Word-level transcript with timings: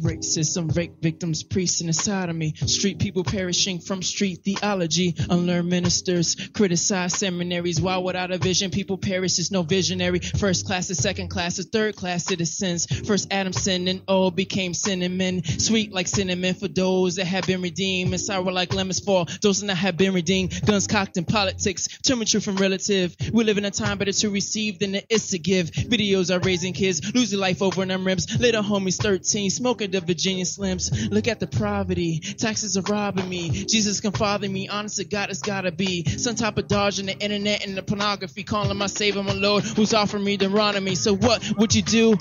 Racism, 0.00 0.74
rape 0.74 1.02
victims, 1.02 1.42
priests, 1.42 1.80
and 1.80 2.38
me. 2.38 2.54
Street 2.54 2.98
people 2.98 3.22
perishing 3.22 3.80
from 3.80 4.02
street 4.02 4.40
theology. 4.44 5.14
Unlearned 5.28 5.68
ministers 5.68 6.36
criticize 6.54 7.14
seminaries. 7.14 7.80
Why 7.80 7.98
without 7.98 8.30
a 8.30 8.38
vision, 8.38 8.70
people 8.70 8.96
perish? 8.96 9.36
There's 9.36 9.50
no 9.50 9.62
visionary. 9.62 10.20
First 10.20 10.66
class 10.66 10.88
is 10.90 10.98
second 10.98 11.28
class 11.28 11.58
is 11.58 11.66
third 11.66 11.96
class 11.96 12.24
citizens. 12.24 12.86
First 13.06 13.28
Adam 13.30 13.52
sinned 13.52 13.88
and 13.88 14.02
all 14.08 14.30
became 14.30 14.72
cinnamon. 14.72 15.44
Sweet 15.44 15.92
like 15.92 16.08
cinnamon 16.08 16.54
for 16.54 16.68
those 16.68 17.16
that 17.16 17.26
have 17.26 17.46
been 17.46 17.60
redeemed. 17.60 18.12
And 18.12 18.20
sour 18.20 18.50
like 18.50 18.72
lemons 18.74 19.00
for 19.00 19.26
those 19.42 19.60
that 19.60 19.74
have 19.74 19.96
been 19.96 20.14
redeemed. 20.14 20.64
Guns 20.64 20.86
cocked 20.86 21.16
in 21.18 21.24
politics. 21.24 21.88
True 22.02 22.24
from 22.40 22.56
relative. 22.56 23.14
We 23.32 23.44
live 23.44 23.58
in 23.58 23.64
a 23.64 23.70
time 23.70 23.98
better 23.98 24.12
to 24.12 24.30
receive 24.30 24.78
than 24.78 24.94
it 24.94 25.06
is 25.10 25.28
to 25.28 25.38
give. 25.38 25.70
Videos 25.70 26.34
are 26.34 26.40
raising 26.40 26.72
kids, 26.72 27.14
losing 27.14 27.38
life 27.38 27.62
over 27.62 27.84
them 27.84 28.06
ribs. 28.06 28.38
Little 28.38 28.62
homies 28.62 28.96
13, 28.96 29.50
smoking 29.50 29.89
the 29.90 30.00
Virginia 30.00 30.44
Slims. 30.44 31.10
Look 31.10 31.28
at 31.28 31.40
the 31.40 31.46
poverty. 31.46 32.20
Taxes 32.20 32.76
are 32.76 32.82
robbing 32.82 33.28
me. 33.28 33.50
Jesus 33.50 34.00
can 34.00 34.12
father 34.12 34.48
me. 34.48 34.68
Honest 34.68 34.96
to 34.96 35.04
God, 35.04 35.30
it's 35.30 35.40
gotta 35.40 35.72
be. 35.72 36.04
Some 36.04 36.34
type 36.34 36.58
of 36.58 36.68
dodging 36.68 37.06
the 37.06 37.18
internet 37.18 37.66
and 37.66 37.76
the 37.76 37.82
pornography. 37.82 38.42
Calling 38.42 38.76
my 38.76 38.86
savior, 38.86 39.22
my 39.22 39.32
Lord, 39.32 39.64
who's 39.64 39.94
offering 39.94 40.24
me 40.24 40.36
Deuteronomy. 40.36 40.94
So 40.94 41.14
what 41.14 41.42
would 41.56 41.74
you 41.74 41.82
do 41.82 42.16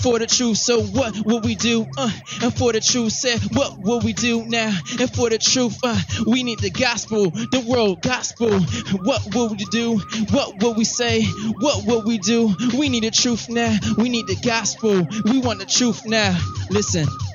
for 0.00 0.18
the 0.18 0.26
truth? 0.26 0.58
So 0.58 0.82
what 0.82 1.16
will 1.24 1.40
we 1.40 1.54
do? 1.54 1.86
Uh, 1.96 2.10
and 2.42 2.56
for 2.56 2.72
the 2.72 2.80
truth, 2.80 3.12
said, 3.12 3.40
what 3.54 3.78
will 3.78 4.00
we 4.00 4.12
do 4.12 4.44
now? 4.46 4.72
And 5.00 5.12
for 5.14 5.30
the 5.30 5.38
truth, 5.38 5.78
uh, 5.82 5.98
we 6.26 6.42
need 6.42 6.58
the 6.60 6.70
gospel, 6.70 7.30
the 7.30 7.64
world 7.66 8.02
gospel. 8.02 8.60
What 9.02 9.34
will 9.34 9.48
we 9.50 9.64
do? 9.70 9.98
What 10.30 10.62
will 10.62 10.74
we 10.74 10.84
say? 10.84 11.24
What 11.24 11.86
will 11.86 12.02
we 12.02 12.18
do? 12.18 12.54
We 12.76 12.88
need 12.88 13.04
the 13.04 13.10
truth 13.10 13.48
now. 13.48 13.76
We 13.96 14.08
need 14.08 14.26
the 14.26 14.36
gospel. 14.36 15.06
We 15.24 15.38
want 15.40 15.60
the 15.60 15.66
truth 15.66 16.06
now. 16.06 16.38
Listen. 16.70 16.95
Listen 16.96 17.25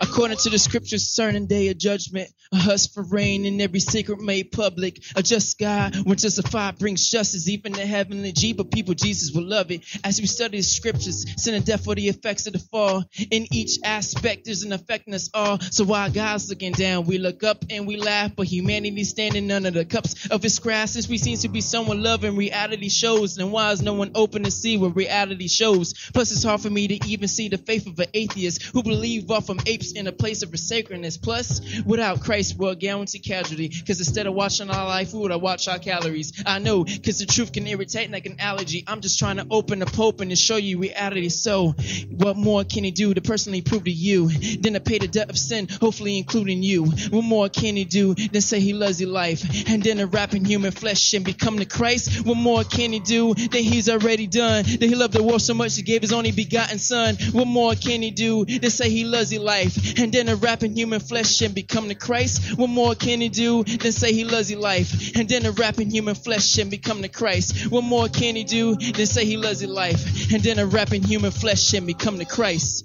According 0.00 0.36
to 0.38 0.50
the 0.50 0.58
scriptures, 0.58 1.08
certain 1.08 1.46
day 1.46 1.68
of 1.68 1.78
judgment, 1.78 2.30
a 2.52 2.56
hush 2.56 2.88
for 2.92 3.02
rain 3.02 3.44
and 3.44 3.60
every 3.60 3.80
secret 3.80 4.20
made 4.20 4.52
public. 4.52 5.02
A 5.16 5.22
just 5.22 5.50
sky 5.50 5.90
when 6.04 6.16
justified 6.16 6.78
brings 6.78 7.08
justice, 7.08 7.48
even 7.48 7.72
the 7.72 7.84
heavenly 7.86 8.32
G, 8.32 8.52
but 8.52 8.70
people 8.70 8.94
Jesus 8.94 9.34
will 9.34 9.46
love 9.46 9.70
it. 9.70 9.82
As 10.04 10.20
we 10.20 10.26
study 10.26 10.58
the 10.58 10.62
scriptures, 10.62 11.24
sin 11.42 11.54
and 11.54 11.64
death 11.64 11.84
for 11.84 11.94
the 11.94 12.08
effects 12.08 12.46
of 12.46 12.52
the 12.52 12.58
fall. 12.58 13.04
In 13.30 13.46
each 13.52 13.78
aspect, 13.84 14.44
there's 14.44 14.62
an 14.62 14.72
affecting 14.72 15.14
us 15.14 15.30
all. 15.34 15.58
So 15.60 15.84
while 15.84 16.10
God's 16.10 16.48
looking 16.48 16.72
down, 16.72 17.06
we 17.06 17.18
look 17.18 17.42
up 17.42 17.64
and 17.70 17.86
we 17.86 17.96
laugh, 17.96 18.32
but 18.36 18.46
humanity 18.46 19.04
standing 19.04 19.50
under 19.50 19.70
the 19.70 19.84
cups 19.84 20.28
of 20.28 20.42
his 20.42 20.58
grass. 20.58 20.92
Since 20.92 21.08
we 21.08 21.18
seem 21.18 21.38
to 21.38 21.48
be 21.48 21.60
someone 21.60 22.02
loving 22.02 22.36
reality 22.36 22.88
shows, 22.88 23.36
then 23.36 23.50
why 23.50 23.72
is 23.72 23.82
no 23.82 23.94
one 23.94 24.12
open 24.14 24.44
to 24.44 24.50
see 24.50 24.76
what 24.76 24.96
reality 24.96 25.48
shows? 25.48 25.94
Plus, 26.12 26.32
it's 26.32 26.44
hard 26.44 26.60
for 26.60 26.70
me 26.70 26.88
to 26.88 27.08
even 27.08 27.28
see 27.28 27.48
the 27.48 27.58
faith 27.58 27.86
of 27.86 27.98
an 27.98 28.06
atheist 28.14 28.62
who 28.62 28.82
believe 28.82 29.30
off 29.30 29.46
from 29.46 29.60
apes 29.66 29.85
in 29.92 30.06
a 30.06 30.12
place 30.12 30.42
of 30.42 30.56
sacredness. 30.58 31.16
Plus, 31.16 31.60
without 31.84 32.20
Christ, 32.22 32.56
we're 32.56 32.74
guaranteed 32.74 33.24
casualty. 33.24 33.68
Because 33.68 33.98
instead 33.98 34.26
of 34.26 34.34
watching 34.34 34.70
our 34.70 34.86
life 34.86 35.10
food, 35.10 35.32
I 35.32 35.36
watch 35.36 35.68
our 35.68 35.78
calories. 35.78 36.32
I 36.44 36.58
know, 36.58 36.84
because 36.84 37.18
the 37.18 37.26
truth 37.26 37.52
can 37.52 37.66
irritate 37.66 38.10
like 38.10 38.26
an 38.26 38.36
allergy. 38.38 38.84
I'm 38.86 39.00
just 39.00 39.18
trying 39.18 39.36
to 39.36 39.46
open 39.50 39.78
the 39.78 39.86
Pope 39.86 40.20
and 40.20 40.30
to 40.30 40.36
show 40.36 40.56
you 40.56 40.78
reality. 40.78 41.28
So, 41.28 41.74
what 42.10 42.36
more 42.36 42.64
can 42.64 42.84
he 42.84 42.90
do 42.90 43.14
to 43.14 43.20
personally 43.20 43.62
prove 43.62 43.84
to 43.84 43.90
you 43.90 44.28
than 44.28 44.74
to 44.74 44.80
pay 44.80 44.98
the 44.98 45.08
debt 45.08 45.30
of 45.30 45.38
sin, 45.38 45.68
hopefully 45.68 46.18
including 46.18 46.62
you? 46.62 46.84
What 46.84 47.22
more 47.24 47.48
can 47.48 47.76
he 47.76 47.84
do 47.84 48.14
than 48.14 48.40
say 48.40 48.60
he 48.60 48.72
loves 48.72 49.00
your 49.00 49.10
life 49.10 49.44
and 49.68 49.82
then 49.82 49.98
to 49.98 50.06
wrap 50.06 50.34
in 50.34 50.44
human 50.44 50.72
flesh 50.72 51.14
and 51.14 51.24
become 51.24 51.56
the 51.56 51.66
Christ? 51.66 52.26
What 52.26 52.36
more 52.36 52.64
can 52.64 52.92
he 52.92 53.00
do 53.00 53.34
than 53.34 53.62
he's 53.62 53.88
already 53.88 54.26
done? 54.26 54.64
That 54.64 54.82
he 54.82 54.94
loved 54.94 55.14
the 55.14 55.22
world 55.22 55.42
so 55.42 55.54
much 55.54 55.76
he 55.76 55.82
gave 55.82 56.02
his 56.02 56.12
only 56.12 56.32
begotten 56.32 56.78
son. 56.78 57.16
What 57.32 57.46
more 57.46 57.74
can 57.74 58.02
he 58.02 58.10
do 58.10 58.44
than 58.44 58.70
say 58.70 58.90
he 58.90 59.04
loves 59.04 59.32
your 59.32 59.42
life 59.42 59.75
and 59.98 60.12
then 60.12 60.28
a 60.28 60.36
wrap 60.36 60.62
in 60.62 60.76
human 60.76 61.00
flesh 61.00 61.42
and 61.42 61.54
become 61.54 61.88
the 61.88 61.94
Christ. 61.94 62.58
What 62.58 62.68
more 62.68 62.94
can 62.94 63.20
he 63.20 63.28
do 63.28 63.64
than 63.64 63.92
say 63.92 64.12
he 64.12 64.24
loves 64.24 64.50
your 64.50 64.60
life? 64.60 65.16
And 65.16 65.28
then 65.28 65.46
a 65.46 65.52
wrap 65.52 65.78
in 65.78 65.90
human 65.90 66.14
flesh 66.14 66.58
and 66.58 66.70
become 66.70 67.02
the 67.02 67.08
Christ. 67.08 67.70
What 67.70 67.84
more 67.84 68.08
can 68.08 68.36
he 68.36 68.44
do 68.44 68.76
than 68.76 69.06
say 69.06 69.24
he 69.24 69.36
loves 69.36 69.62
your 69.62 69.72
life? 69.72 70.32
And 70.32 70.42
then 70.42 70.58
a 70.58 70.66
wrap 70.66 70.92
in 70.92 71.02
human 71.02 71.30
flesh 71.30 71.72
and 71.74 71.86
become 71.86 72.18
the 72.18 72.24
Christ. 72.24 72.84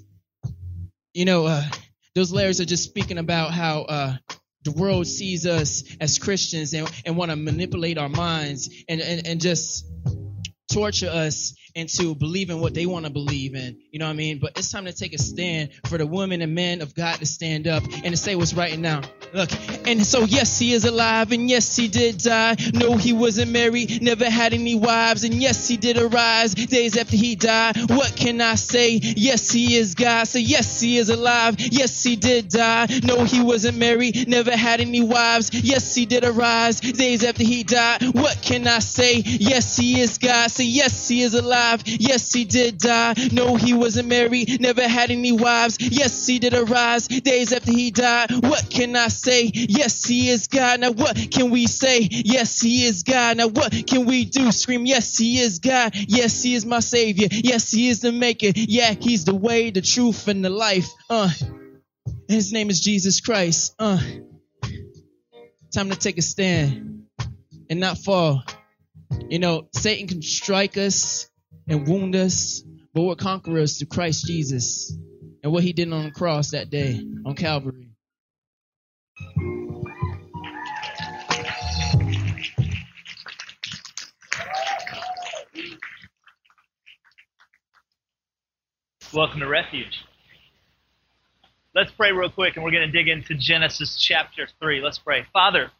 You 1.14 1.24
know, 1.24 1.46
uh, 1.46 1.62
those 2.14 2.32
layers 2.32 2.60
are 2.60 2.64
just 2.64 2.84
speaking 2.84 3.18
about 3.18 3.52
how 3.52 3.82
uh, 3.82 4.16
the 4.64 4.72
world 4.72 5.06
sees 5.06 5.46
us 5.46 5.84
as 6.00 6.18
Christians 6.18 6.72
and, 6.72 6.90
and 7.04 7.16
want 7.16 7.30
to 7.30 7.36
manipulate 7.36 7.98
our 7.98 8.08
minds 8.08 8.70
and, 8.88 9.00
and, 9.00 9.26
and 9.26 9.40
just 9.40 9.86
torture 10.70 11.10
us 11.10 11.54
into 11.74 12.14
believing 12.14 12.60
what 12.60 12.74
they 12.74 12.86
want 12.86 13.06
to 13.06 13.10
believe 13.10 13.54
in. 13.54 13.78
You 13.90 13.98
know 13.98 14.06
what 14.06 14.12
I 14.12 14.16
mean? 14.16 14.38
But 14.38 14.58
it's 14.58 14.70
time 14.70 14.84
to 14.84 14.92
take 14.92 15.12
a 15.14 15.18
stand 15.18 15.70
for 15.86 15.98
the 15.98 16.06
women 16.06 16.42
and 16.42 16.54
men 16.54 16.82
of 16.82 16.94
God 16.94 17.18
to 17.18 17.26
stand 17.26 17.66
up 17.66 17.82
and 17.84 18.04
to 18.04 18.16
say 18.16 18.34
what's 18.36 18.54
right 18.54 18.78
now. 18.78 19.02
Look, 19.32 19.50
and 19.86 20.06
so 20.06 20.24
yes, 20.24 20.58
he 20.58 20.74
is 20.74 20.84
alive, 20.84 21.32
and 21.32 21.48
yes, 21.48 21.74
he 21.74 21.88
did 21.88 22.18
die. 22.18 22.56
No, 22.74 22.96
he 22.96 23.14
wasn't 23.14 23.50
married, 23.50 24.02
never 24.02 24.28
had 24.28 24.52
any 24.52 24.74
wives, 24.74 25.24
and 25.24 25.34
yes, 25.34 25.66
he 25.66 25.78
did 25.78 25.96
arise 25.96 26.54
days 26.54 26.98
after 26.98 27.16
he 27.16 27.34
died. 27.34 27.76
What 27.88 28.14
can 28.14 28.42
I 28.42 28.56
say? 28.56 29.00
Yes, 29.02 29.50
he 29.50 29.76
is 29.76 29.94
God. 29.94 30.24
So 30.24 30.38
yes, 30.38 30.80
he 30.80 30.98
is 30.98 31.08
alive. 31.08 31.56
Yes, 31.58 32.02
he 32.02 32.16
did 32.16 32.50
die. 32.50 32.88
No, 33.02 33.24
he 33.24 33.42
wasn't 33.42 33.78
married, 33.78 34.28
never 34.28 34.54
had 34.54 34.82
any 34.82 35.02
wives. 35.02 35.50
Yes, 35.52 35.94
he 35.94 36.04
did 36.04 36.24
arise 36.24 36.80
days 36.80 37.24
after 37.24 37.42
he 37.42 37.62
died. 37.62 38.02
What 38.14 38.42
can 38.42 38.66
I 38.66 38.80
say? 38.80 39.22
Yes, 39.24 39.76
he 39.76 40.00
is 40.00 40.18
God. 40.18 40.50
So 40.50 40.62
yes, 40.62 41.08
he 41.08 41.22
is 41.22 41.32
alive 41.32 41.61
Yes, 41.84 42.32
he 42.32 42.44
did 42.44 42.78
die. 42.78 43.14
No, 43.32 43.56
he 43.56 43.74
wasn't 43.74 44.08
married, 44.08 44.60
never 44.60 44.86
had 44.86 45.10
any 45.10 45.32
wives. 45.32 45.76
Yes, 45.80 46.26
he 46.26 46.38
did 46.38 46.54
arise 46.54 47.08
days 47.08 47.52
after 47.52 47.72
he 47.72 47.90
died. 47.90 48.30
What 48.30 48.68
can 48.70 48.96
I 48.96 49.08
say? 49.08 49.50
Yes, 49.52 50.04
he 50.04 50.28
is 50.28 50.48
God. 50.48 50.80
Now, 50.80 50.92
what 50.92 51.16
can 51.30 51.50
we 51.50 51.66
say? 51.66 52.08
Yes, 52.10 52.60
he 52.60 52.84
is 52.86 53.02
God. 53.02 53.36
Now, 53.36 53.48
what 53.48 53.72
can 53.86 54.06
we 54.06 54.24
do? 54.24 54.52
Scream, 54.52 54.86
Yes, 54.86 55.16
he 55.16 55.38
is 55.38 55.58
God. 55.58 55.92
Yes, 55.94 56.42
he 56.42 56.54
is 56.54 56.66
my 56.66 56.80
Savior. 56.80 57.28
Yes, 57.30 57.70
he 57.70 57.88
is 57.88 58.00
the 58.00 58.12
Maker. 58.12 58.52
Yeah, 58.54 58.94
he's 58.98 59.24
the 59.24 59.34
way, 59.34 59.70
the 59.70 59.80
truth, 59.82 60.28
and 60.28 60.44
the 60.44 60.50
life. 60.50 60.88
Uh, 61.08 61.30
his 62.28 62.52
name 62.52 62.70
is 62.70 62.80
Jesus 62.80 63.20
Christ. 63.20 63.74
Uh, 63.78 64.00
time 65.72 65.90
to 65.90 65.96
take 65.96 66.18
a 66.18 66.22
stand 66.22 67.04
and 67.70 67.80
not 67.80 67.98
fall. 67.98 68.42
You 69.28 69.38
know, 69.38 69.68
Satan 69.74 70.08
can 70.08 70.22
strike 70.22 70.76
us 70.76 71.28
and 71.68 71.86
wound 71.86 72.14
us, 72.16 72.62
but 72.92 73.02
we're 73.02 73.14
conquerors 73.14 73.78
through 73.78 73.88
Christ 73.88 74.26
Jesus 74.26 74.96
and 75.42 75.52
what 75.52 75.62
he 75.62 75.72
did 75.72 75.92
on 75.92 76.04
the 76.04 76.10
cross 76.10 76.50
that 76.50 76.70
day 76.70 77.04
on 77.24 77.34
Calvary. 77.34 77.88
Welcome 89.12 89.40
to 89.40 89.46
Refuge. 89.46 90.04
Let's 91.74 91.90
pray 91.90 92.12
real 92.12 92.30
quick 92.30 92.56
and 92.56 92.64
we're 92.64 92.70
going 92.70 92.90
to 92.90 92.92
dig 92.92 93.08
into 93.08 93.34
Genesis 93.34 93.96
chapter 93.96 94.48
3. 94.58 94.80
Let's 94.80 94.98
pray. 94.98 95.26
Father, 95.32 95.70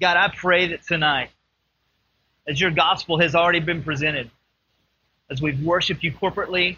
God, 0.00 0.16
I 0.16 0.32
pray 0.34 0.68
that 0.68 0.82
tonight, 0.82 1.28
as 2.48 2.58
your 2.58 2.70
gospel 2.70 3.20
has 3.20 3.34
already 3.34 3.60
been 3.60 3.82
presented, 3.82 4.30
as 5.30 5.40
we've 5.40 5.62
worshiped 5.62 6.02
you 6.02 6.12
corporately, 6.12 6.76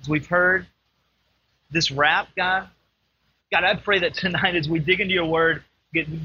as 0.00 0.08
we've 0.08 0.26
heard 0.26 0.66
this 1.70 1.90
rap, 1.90 2.28
God. 2.36 2.68
God, 3.50 3.64
I 3.64 3.74
pray 3.74 4.00
that 4.00 4.14
tonight 4.14 4.54
as 4.54 4.68
we 4.68 4.78
dig 4.78 5.00
into 5.00 5.14
your 5.14 5.26
word, 5.26 5.62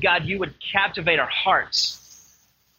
God, 0.01 0.25
you 0.25 0.39
would 0.39 0.53
captivate 0.59 1.19
our 1.19 1.29
hearts. 1.29 2.03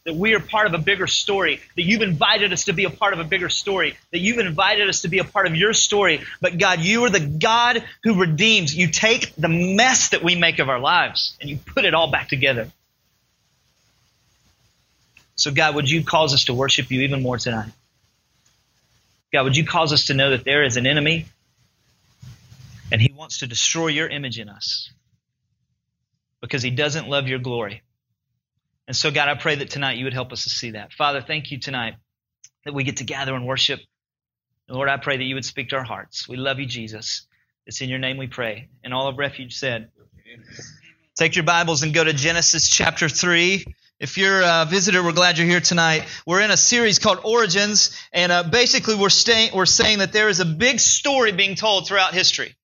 That 0.05 0.15
we 0.15 0.33
are 0.33 0.39
part 0.39 0.65
of 0.65 0.73
a 0.73 0.77
bigger 0.77 1.07
story, 1.07 1.59
that 1.75 1.83
you've 1.83 2.01
invited 2.01 2.53
us 2.53 2.65
to 2.65 2.73
be 2.73 2.85
a 2.85 2.89
part 2.89 3.13
of 3.13 3.19
a 3.19 3.23
bigger 3.23 3.49
story, 3.49 3.97
that 4.11 4.19
you've 4.19 4.39
invited 4.39 4.87
us 4.87 5.01
to 5.01 5.07
be 5.07 5.19
a 5.19 5.23
part 5.23 5.45
of 5.45 5.55
your 5.55 5.73
story. 5.73 6.21
But 6.41 6.57
God, 6.57 6.79
you 6.79 7.03
are 7.03 7.09
the 7.09 7.19
God 7.19 7.83
who 8.03 8.19
redeems. 8.19 8.75
You 8.75 8.87
take 8.87 9.35
the 9.35 9.49
mess 9.49 10.09
that 10.09 10.23
we 10.23 10.35
make 10.35 10.59
of 10.59 10.69
our 10.69 10.79
lives 10.79 11.37
and 11.41 11.49
you 11.49 11.57
put 11.57 11.85
it 11.85 11.93
all 11.93 12.09
back 12.09 12.29
together. 12.29 12.71
So, 15.35 15.51
God, 15.51 15.75
would 15.75 15.89
you 15.89 16.03
cause 16.03 16.33
us 16.33 16.45
to 16.45 16.53
worship 16.53 16.89
you 16.91 17.01
even 17.01 17.21
more 17.21 17.37
tonight? 17.37 17.71
God, 19.31 19.43
would 19.43 19.57
you 19.57 19.65
cause 19.65 19.93
us 19.93 20.05
to 20.05 20.13
know 20.13 20.31
that 20.31 20.43
there 20.43 20.63
is 20.63 20.77
an 20.77 20.87
enemy 20.87 21.25
and 22.91 23.01
he 23.01 23.11
wants 23.11 23.39
to 23.39 23.47
destroy 23.47 23.87
your 23.87 24.07
image 24.07 24.39
in 24.39 24.49
us 24.49 24.91
because 26.41 26.63
he 26.63 26.71
doesn't 26.71 27.07
love 27.07 27.27
your 27.27 27.39
glory. 27.39 27.83
And 28.87 28.95
so, 28.95 29.11
God, 29.11 29.29
I 29.29 29.35
pray 29.35 29.55
that 29.55 29.69
tonight 29.69 29.97
you 29.97 30.05
would 30.05 30.13
help 30.13 30.31
us 30.31 30.43
to 30.43 30.49
see 30.49 30.71
that. 30.71 30.93
Father, 30.93 31.21
thank 31.21 31.51
you 31.51 31.59
tonight 31.59 31.95
that 32.65 32.73
we 32.73 32.83
get 32.83 32.97
to 32.97 33.03
gather 33.03 33.35
and 33.35 33.45
worship. 33.45 33.79
And 34.67 34.75
Lord, 34.75 34.89
I 34.89 34.97
pray 34.97 35.17
that 35.17 35.23
you 35.23 35.35
would 35.35 35.45
speak 35.45 35.69
to 35.69 35.75
our 35.75 35.83
hearts. 35.83 36.27
We 36.27 36.37
love 36.37 36.59
you, 36.59 36.65
Jesus. 36.65 37.27
It's 37.67 37.81
in 37.81 37.89
your 37.89 37.99
name 37.99 38.17
we 38.17 38.25
pray. 38.25 38.69
And 38.83 38.93
all 38.93 39.07
of 39.07 39.19
refuge 39.19 39.55
said, 39.55 39.91
Take 41.15 41.35
your 41.35 41.43
Bibles 41.45 41.83
and 41.83 41.93
go 41.93 42.03
to 42.03 42.13
Genesis 42.13 42.67
chapter 42.67 43.09
3. 43.09 43.65
If 43.99 44.17
you're 44.17 44.41
a 44.41 44.65
visitor, 44.65 45.03
we're 45.03 45.11
glad 45.11 45.37
you're 45.37 45.45
here 45.45 45.59
tonight. 45.59 46.07
We're 46.25 46.39
in 46.39 46.51
a 46.51 46.57
series 46.57 46.99
called 46.99 47.19
Origins, 47.25 47.99
and 48.13 48.31
uh, 48.31 48.43
basically 48.43 48.95
we're, 48.95 49.09
we're 49.53 49.65
saying 49.65 49.99
that 49.99 50.13
there 50.13 50.29
is 50.29 50.39
a 50.39 50.45
big 50.45 50.79
story 50.79 51.33
being 51.33 51.55
told 51.55 51.85
throughout 51.85 52.13
history. 52.13 52.55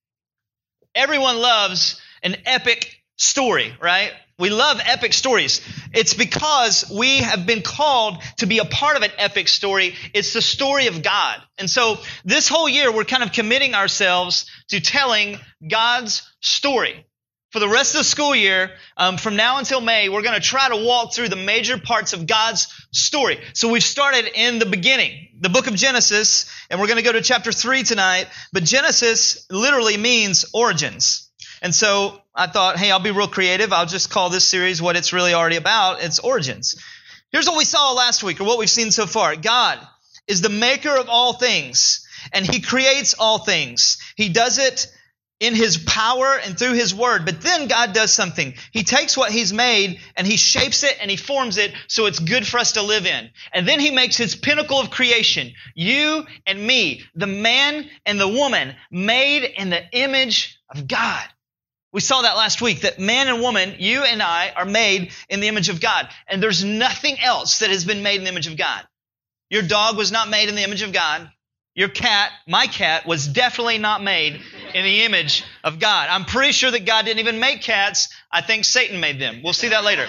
Everyone 0.94 1.36
loves 1.36 2.00
an 2.22 2.36
epic 2.46 3.02
story, 3.18 3.74
right? 3.82 4.12
We 4.38 4.48
love 4.48 4.80
epic 4.82 5.12
stories. 5.12 5.60
It's 5.92 6.14
because 6.14 6.90
we 6.90 7.18
have 7.18 7.44
been 7.44 7.60
called 7.60 8.22
to 8.38 8.46
be 8.46 8.56
a 8.56 8.64
part 8.64 8.96
of 8.96 9.02
an 9.02 9.12
epic 9.18 9.48
story. 9.48 9.94
It's 10.14 10.32
the 10.32 10.40
story 10.40 10.86
of 10.86 11.02
God. 11.02 11.42
And 11.58 11.68
so 11.68 11.98
this 12.24 12.48
whole 12.48 12.68
year, 12.68 12.90
we're 12.90 13.04
kind 13.04 13.22
of 13.22 13.32
committing 13.32 13.74
ourselves 13.74 14.50
to 14.68 14.80
telling 14.80 15.38
God's 15.68 16.22
story 16.40 17.04
for 17.50 17.60
the 17.60 17.68
rest 17.68 17.94
of 17.94 18.00
the 18.00 18.04
school 18.04 18.34
year, 18.34 18.72
um, 18.96 19.16
from 19.16 19.36
now 19.36 19.58
until 19.58 19.80
May, 19.80 20.08
we're 20.08 20.22
going 20.22 20.34
to 20.34 20.46
try 20.46 20.68
to 20.68 20.84
walk 20.84 21.14
through 21.14 21.28
the 21.28 21.36
major 21.36 21.78
parts 21.78 22.12
of 22.12 22.26
God's 22.26 22.66
story. 22.92 23.40
So 23.54 23.70
we've 23.70 23.82
started 23.82 24.28
in 24.34 24.58
the 24.58 24.66
beginning, 24.66 25.28
the 25.40 25.48
book 25.48 25.66
of 25.66 25.74
Genesis, 25.74 26.50
and 26.68 26.80
we're 26.80 26.88
going 26.88 26.98
to 26.98 27.04
go 27.04 27.12
to 27.12 27.22
chapter 27.22 27.52
3 27.52 27.84
tonight. 27.84 28.26
But 28.52 28.64
Genesis 28.64 29.46
literally 29.50 29.96
means 29.96 30.44
origins. 30.52 31.30
And 31.62 31.74
so 31.74 32.20
I 32.34 32.48
thought, 32.48 32.78
hey, 32.78 32.90
I'll 32.90 33.00
be 33.00 33.10
real 33.12 33.28
creative. 33.28 33.72
I'll 33.72 33.86
just 33.86 34.10
call 34.10 34.28
this 34.28 34.44
series 34.44 34.82
what 34.82 34.96
it's 34.96 35.12
really 35.12 35.32
already 35.32 35.56
about. 35.56 36.02
It's 36.02 36.18
origins. 36.18 36.74
Here's 37.32 37.46
what 37.46 37.58
we 37.58 37.64
saw 37.64 37.92
last 37.92 38.22
week, 38.22 38.40
or 38.40 38.44
what 38.44 38.58
we've 38.58 38.70
seen 38.70 38.90
so 38.90 39.06
far. 39.06 39.36
God 39.36 39.78
is 40.26 40.42
the 40.42 40.48
maker 40.48 40.96
of 40.96 41.08
all 41.08 41.32
things, 41.32 42.06
and 42.32 42.46
He 42.46 42.60
creates 42.60 43.14
all 43.14 43.38
things. 43.38 43.98
He 44.16 44.28
does 44.28 44.58
it 44.58 44.88
in 45.38 45.54
his 45.54 45.76
power 45.76 46.38
and 46.44 46.58
through 46.58 46.72
his 46.72 46.94
word. 46.94 47.26
But 47.26 47.42
then 47.42 47.68
God 47.68 47.92
does 47.92 48.10
something. 48.10 48.54
He 48.72 48.84
takes 48.84 49.16
what 49.16 49.30
he's 49.30 49.52
made 49.52 50.00
and 50.16 50.26
he 50.26 50.36
shapes 50.36 50.82
it 50.82 50.96
and 51.00 51.10
he 51.10 51.16
forms 51.16 51.58
it 51.58 51.74
so 51.88 52.06
it's 52.06 52.18
good 52.18 52.46
for 52.46 52.58
us 52.58 52.72
to 52.72 52.82
live 52.82 53.06
in. 53.06 53.30
And 53.52 53.68
then 53.68 53.78
he 53.78 53.90
makes 53.90 54.16
his 54.16 54.34
pinnacle 54.34 54.80
of 54.80 54.90
creation. 54.90 55.52
You 55.74 56.24
and 56.46 56.66
me, 56.66 57.02
the 57.14 57.26
man 57.26 57.88
and 58.06 58.18
the 58.18 58.28
woman 58.28 58.74
made 58.90 59.44
in 59.44 59.70
the 59.70 59.82
image 59.92 60.58
of 60.74 60.88
God. 60.88 61.24
We 61.92 62.00
saw 62.00 62.22
that 62.22 62.36
last 62.36 62.60
week 62.60 62.82
that 62.82 62.98
man 62.98 63.28
and 63.28 63.40
woman, 63.40 63.76
you 63.78 64.04
and 64.04 64.22
I, 64.22 64.52
are 64.56 64.66
made 64.66 65.12
in 65.28 65.40
the 65.40 65.48
image 65.48 65.68
of 65.68 65.80
God. 65.80 66.08
And 66.28 66.42
there's 66.42 66.64
nothing 66.64 67.18
else 67.20 67.60
that 67.60 67.70
has 67.70 67.84
been 67.84 68.02
made 68.02 68.16
in 68.16 68.24
the 68.24 68.30
image 68.30 68.46
of 68.48 68.56
God. 68.56 68.86
Your 69.50 69.62
dog 69.62 69.96
was 69.96 70.10
not 70.10 70.28
made 70.28 70.48
in 70.48 70.56
the 70.56 70.64
image 70.64 70.82
of 70.82 70.92
God. 70.92 71.30
Your 71.76 71.90
cat, 71.90 72.32
my 72.48 72.66
cat, 72.66 73.06
was 73.06 73.28
definitely 73.28 73.76
not 73.76 74.02
made 74.02 74.40
in 74.72 74.82
the 74.82 75.02
image 75.02 75.44
of 75.62 75.78
God. 75.78 76.08
I'm 76.10 76.24
pretty 76.24 76.52
sure 76.52 76.70
that 76.70 76.86
God 76.86 77.04
didn't 77.04 77.20
even 77.20 77.38
make 77.38 77.60
cats. 77.60 78.08
I 78.32 78.40
think 78.40 78.64
Satan 78.64 78.98
made 78.98 79.20
them. 79.20 79.42
We'll 79.44 79.52
see 79.52 79.68
that 79.68 79.84
later. 79.84 80.06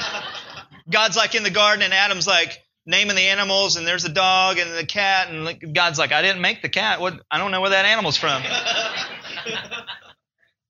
God's 0.90 1.18
like 1.18 1.36
in 1.36 1.44
the 1.44 1.50
garden, 1.50 1.84
and 1.84 1.94
Adam's 1.94 2.26
like 2.26 2.64
naming 2.86 3.18
the 3.18 3.24
animals, 3.24 3.76
and 3.76 3.86
there's 3.86 4.06
a 4.06 4.10
dog 4.10 4.60
and 4.60 4.72
the 4.78 4.86
cat, 4.86 5.28
and 5.30 5.76
God's 5.76 6.00
like, 6.00 6.14
I 6.14 6.22
didn't 6.22 6.42
make 6.42 6.62
the 6.62 6.70
cat. 6.70 7.02
What? 7.02 7.20
I 7.30 7.38
don't 7.38 7.52
know 7.52 7.60
where 7.60 7.72
that 7.72 7.84
animal's 7.84 8.16
from. 8.16 8.42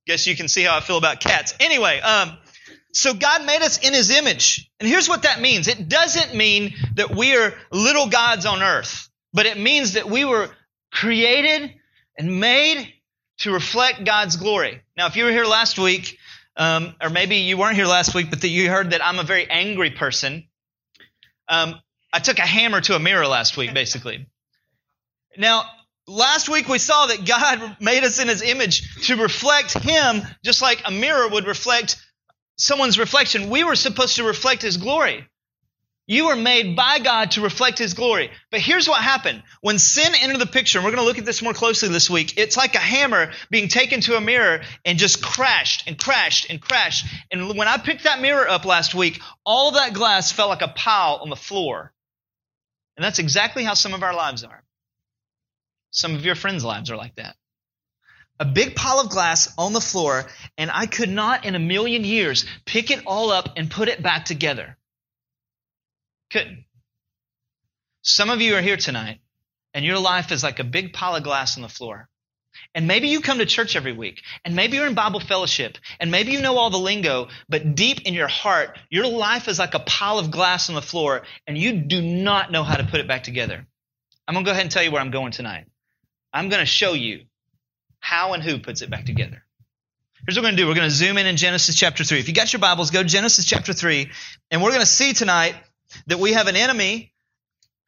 Guess 0.07 0.25
you 0.25 0.35
can 0.35 0.47
see 0.47 0.63
how 0.63 0.75
I 0.77 0.79
feel 0.79 0.97
about 0.97 1.19
cats. 1.19 1.53
Anyway, 1.59 1.99
um, 1.99 2.35
so 2.91 3.13
God 3.13 3.45
made 3.45 3.61
us 3.61 3.77
in 3.77 3.93
His 3.93 4.09
image, 4.09 4.67
and 4.79 4.89
here's 4.89 5.07
what 5.07 5.21
that 5.23 5.41
means. 5.41 5.67
It 5.67 5.87
doesn't 5.87 6.33
mean 6.33 6.73
that 6.95 7.15
we 7.15 7.35
are 7.35 7.53
little 7.71 8.09
gods 8.09 8.47
on 8.47 8.63
earth, 8.63 9.09
but 9.31 9.45
it 9.45 9.59
means 9.59 9.93
that 9.93 10.09
we 10.09 10.25
were 10.25 10.49
created 10.91 11.73
and 12.17 12.39
made 12.39 12.93
to 13.39 13.51
reflect 13.51 14.03
God's 14.03 14.35
glory. 14.35 14.81
Now, 14.95 15.07
if 15.07 15.15
you 15.15 15.25
were 15.25 15.31
here 15.31 15.45
last 15.45 15.77
week, 15.77 16.17
um, 16.55 16.95
or 17.01 17.09
maybe 17.09 17.37
you 17.37 17.57
weren't 17.57 17.75
here 17.75 17.85
last 17.85 18.15
week, 18.15 18.29
but 18.29 18.41
that 18.41 18.49
you 18.49 18.69
heard 18.69 18.91
that 18.91 19.05
I'm 19.05 19.19
a 19.19 19.23
very 19.23 19.47
angry 19.49 19.91
person, 19.91 20.47
um, 21.47 21.75
I 22.11 22.19
took 22.19 22.39
a 22.39 22.45
hammer 22.45 22.81
to 22.81 22.95
a 22.95 22.99
mirror 22.99 23.27
last 23.27 23.57
week, 23.57 23.73
basically. 23.73 24.25
Now, 25.37 25.65
last 26.07 26.49
week 26.49 26.67
we 26.67 26.79
saw 26.79 27.07
that 27.07 27.25
God 27.25 27.77
made 27.81 28.03
us 28.03 28.19
in 28.19 28.27
His 28.27 28.41
image 28.41 29.05
to 29.05 29.15
reflect 29.17 29.77
Him, 29.77 30.21
just 30.43 30.61
like 30.61 30.81
a 30.85 30.91
mirror 30.91 31.27
would 31.27 31.45
reflect 31.45 31.97
someone's 32.57 32.97
reflection. 32.97 33.49
We 33.49 33.63
were 33.63 33.75
supposed 33.75 34.15
to 34.15 34.23
reflect 34.23 34.63
His 34.63 34.77
glory. 34.77 35.27
You 36.09 36.27
were 36.27 36.37
made 36.37 36.77
by 36.77 36.99
God 36.99 37.31
to 37.31 37.41
reflect 37.41 37.77
His 37.77 37.93
glory. 37.93 38.31
But 38.49 38.61
here's 38.61 38.87
what 38.87 39.03
happened. 39.03 39.43
When 39.59 39.77
sin 39.77 40.13
entered 40.15 40.39
the 40.39 40.45
picture, 40.45 40.77
and 40.77 40.85
we're 40.85 40.91
going 40.91 41.03
to 41.03 41.07
look 41.07 41.17
at 41.17 41.25
this 41.25 41.41
more 41.41 41.53
closely 41.53 41.89
this 41.89 42.09
week, 42.09 42.37
it's 42.37 42.55
like 42.55 42.75
a 42.75 42.79
hammer 42.79 43.33
being 43.51 43.67
taken 43.67 43.99
to 44.01 44.15
a 44.15 44.21
mirror 44.21 44.61
and 44.85 44.97
just 44.97 45.21
crashed 45.21 45.85
and 45.85 45.99
crashed 45.99 46.49
and 46.49 46.61
crashed. 46.61 47.05
And 47.29 47.57
when 47.57 47.67
I 47.67 47.77
picked 47.77 48.05
that 48.05 48.21
mirror 48.21 48.47
up 48.47 48.63
last 48.63 48.95
week, 48.95 49.19
all 49.45 49.71
that 49.71 49.93
glass 49.93 50.31
fell 50.31 50.47
like 50.47 50.61
a 50.61 50.69
pile 50.69 51.19
on 51.21 51.29
the 51.29 51.35
floor. 51.35 51.91
And 52.95 53.03
that's 53.03 53.19
exactly 53.19 53.65
how 53.65 53.73
some 53.73 53.93
of 53.93 54.01
our 54.01 54.15
lives 54.15 54.45
are. 54.45 54.63
Some 55.91 56.15
of 56.15 56.25
your 56.25 56.35
friends' 56.35 56.63
lives 56.63 56.89
are 56.89 56.97
like 56.97 57.15
that. 57.15 57.35
A 58.39 58.45
big 58.45 58.75
pile 58.75 59.01
of 59.01 59.09
glass 59.09 59.53
on 59.57 59.73
the 59.73 59.81
floor, 59.81 60.25
and 60.57 60.71
I 60.71 60.85
could 60.85 61.09
not 61.09 61.43
in 61.43 61.55
a 61.55 61.59
million 61.59 62.05
years 62.05 62.45
pick 62.65 62.91
it 62.91 63.01
all 63.05 63.29
up 63.31 63.57
and 63.57 63.69
put 63.69 63.89
it 63.89 64.01
back 64.01 64.23
together. 64.23 64.77
Couldn't. 66.31 66.65
Some 68.01 68.29
of 68.29 68.41
you 68.41 68.55
are 68.55 68.61
here 68.61 68.77
tonight, 68.77 69.19
and 69.73 69.83
your 69.83 69.99
life 69.99 70.31
is 70.31 70.43
like 70.43 70.59
a 70.59 70.63
big 70.63 70.93
pile 70.93 71.15
of 71.15 71.23
glass 71.23 71.57
on 71.57 71.61
the 71.61 71.69
floor. 71.69 72.09
And 72.73 72.87
maybe 72.87 73.09
you 73.09 73.21
come 73.21 73.37
to 73.37 73.45
church 73.45 73.75
every 73.75 73.93
week, 73.93 74.21
and 74.43 74.55
maybe 74.55 74.77
you're 74.77 74.87
in 74.87 74.95
Bible 74.95 75.19
fellowship, 75.19 75.77
and 75.99 76.09
maybe 76.09 76.31
you 76.31 76.41
know 76.41 76.57
all 76.57 76.69
the 76.69 76.77
lingo, 76.77 77.27
but 77.47 77.75
deep 77.75 78.01
in 78.03 78.13
your 78.13 78.27
heart, 78.27 78.77
your 78.89 79.07
life 79.07 79.47
is 79.47 79.59
like 79.59 79.73
a 79.73 79.79
pile 79.79 80.19
of 80.19 80.31
glass 80.31 80.69
on 80.69 80.75
the 80.75 80.81
floor, 80.81 81.23
and 81.45 81.57
you 81.57 81.73
do 81.73 82.01
not 82.01 82.51
know 82.51 82.63
how 82.63 82.75
to 82.75 82.83
put 82.83 82.99
it 82.99 83.07
back 83.07 83.23
together. 83.23 83.65
I'm 84.27 84.33
going 84.33 84.45
to 84.45 84.49
go 84.49 84.53
ahead 84.53 84.63
and 84.63 84.71
tell 84.71 84.83
you 84.83 84.91
where 84.91 85.01
I'm 85.01 85.11
going 85.11 85.31
tonight. 85.31 85.65
I'm 86.33 86.49
going 86.49 86.59
to 86.59 86.65
show 86.65 86.93
you 86.93 87.25
how 87.99 88.33
and 88.33 88.43
who 88.43 88.59
puts 88.59 88.81
it 88.81 88.89
back 88.89 89.05
together. 89.05 89.43
Here's 90.25 90.35
what 90.35 90.43
we're 90.43 90.47
going 90.47 90.57
to 90.57 90.63
do. 90.63 90.67
We're 90.67 90.75
going 90.75 90.89
to 90.89 90.95
zoom 90.95 91.17
in 91.17 91.25
in 91.25 91.37
Genesis 91.37 91.75
chapter 91.75 92.03
3. 92.03 92.19
If 92.19 92.27
you 92.27 92.33
got 92.33 92.51
your 92.51 92.59
Bibles, 92.59 92.91
go 92.91 93.03
to 93.03 93.07
Genesis 93.07 93.45
chapter 93.45 93.71
3, 93.71 94.09
and 94.51 94.61
we're 94.61 94.71
going 94.71 94.81
to 94.81 94.85
see 94.85 95.13
tonight 95.13 95.55
that 96.07 96.19
we 96.19 96.33
have 96.33 96.47
an 96.47 96.55
enemy 96.55 97.13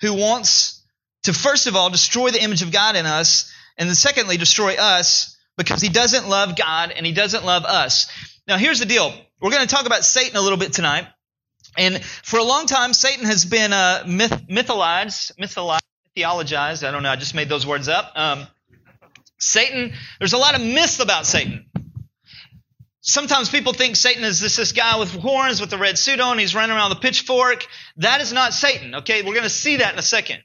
who 0.02 0.14
wants 0.14 0.84
to, 1.24 1.34
first 1.34 1.68
of 1.68 1.76
all, 1.76 1.90
destroy 1.90 2.32
the 2.32 2.42
image 2.44 2.62
of 2.62 2.72
God 2.72 2.96
in 2.96 3.06
us, 3.06 3.52
and 3.78 3.88
then 3.88 3.96
secondly, 3.96 4.38
destroy 4.38 4.76
us 4.76 5.38
because 5.58 5.82
he 5.82 5.90
doesn't 5.90 6.28
love 6.28 6.56
God 6.56 6.92
and 6.92 7.06
he 7.06 7.12
doesn't 7.12 7.46
love 7.46 7.66
us. 7.66 8.12
Now, 8.48 8.58
here's 8.58 8.80
the 8.80 8.86
deal. 8.86 9.14
We're 9.42 9.52
going 9.52 9.68
to 9.68 9.74
talk 9.74 9.86
about 9.86 10.04
Satan 10.04 10.36
a 10.36 10.42
little 10.42 10.58
bit 10.58 10.74
tonight. 10.74 11.08
And 11.78 12.04
for 12.04 12.40
a 12.40 12.44
long 12.44 12.66
time, 12.66 12.94
Satan 12.94 13.26
has 13.26 13.46
been 13.46 13.72
uh, 13.72 14.04
myth- 14.08 14.48
mythologized, 14.48 15.34
mythologized. 15.38 16.88
I 16.88 16.92
don't 16.92 17.04
know. 17.04 17.12
I 17.12 17.16
just 17.16 17.36
made 17.36 17.48
those 17.48 17.66
words 17.66 17.88
up. 17.88 18.12
Um, 18.16 18.48
Satan, 19.38 19.94
there's 20.20 20.34
a 20.34 20.38
lot 20.38 20.56
of 20.56 20.62
myths 20.62 21.00
about 21.00 21.26
Satan. 21.26 21.69
Sometimes 23.02 23.50
people 23.50 23.74
think 23.74 23.96
Satan 23.96 24.24
is 24.24 24.42
this, 24.42 24.58
this 24.58 24.74
guy 24.74 24.98
with 24.98 25.14
horns 25.14 25.62
with 25.62 25.72
a 25.72 25.78
red 25.78 25.98
suit 25.98 26.20
on. 26.20 26.38
He's 26.38 26.54
running 26.54 26.76
around 26.76 26.90
with 26.90 26.98
a 26.98 27.02
pitchfork. 27.02 27.66
That 27.98 28.20
is 28.20 28.34
not 28.34 28.54
Satan, 28.54 28.96
okay? 28.96 29.22
We're 29.22 29.34
going 29.34 29.44
to 29.44 29.50
see 29.50 29.78
that 29.78 29.94
in 29.94 30.00
a 30.00 30.04
second. 30.04 30.44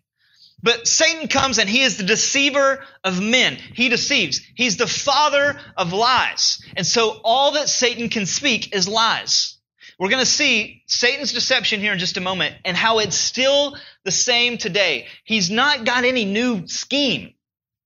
But 0.62 0.87
Satan 0.87 1.28
comes 1.28 1.58
and 1.58 1.68
he 1.68 1.82
is 1.82 1.99
the 1.99 2.04
deceiver 2.04 2.82
of 3.02 3.20
men. 3.20 3.56
He 3.75 3.88
deceives. 3.88 4.40
He's 4.54 4.76
the 4.76 4.87
father 4.87 5.61
of 5.76 5.92
lies. 5.92 6.64
And 6.76 6.87
so 6.87 7.20
all 7.23 7.52
that 7.52 7.68
Satan 7.68 8.08
can 8.08 8.25
speak 8.25 8.75
is 8.75 8.88
lies. 8.88 9.58
We're 9.99 10.08
going 10.08 10.25
to 10.25 10.30
see 10.30 10.82
Satan's 10.87 11.32
deception 11.32 11.80
here 11.80 11.92
in 11.92 11.99
just 11.99 12.16
a 12.16 12.20
moment 12.20 12.56
and 12.64 12.76
how 12.76 13.00
it's 13.00 13.16
still 13.16 13.76
the 14.04 14.11
same 14.11 14.58
today. 14.58 15.06
He's 15.25 15.50
not 15.50 15.84
got 15.84 16.04
any 16.04 16.25
new 16.25 16.66
scheme. 16.66 17.34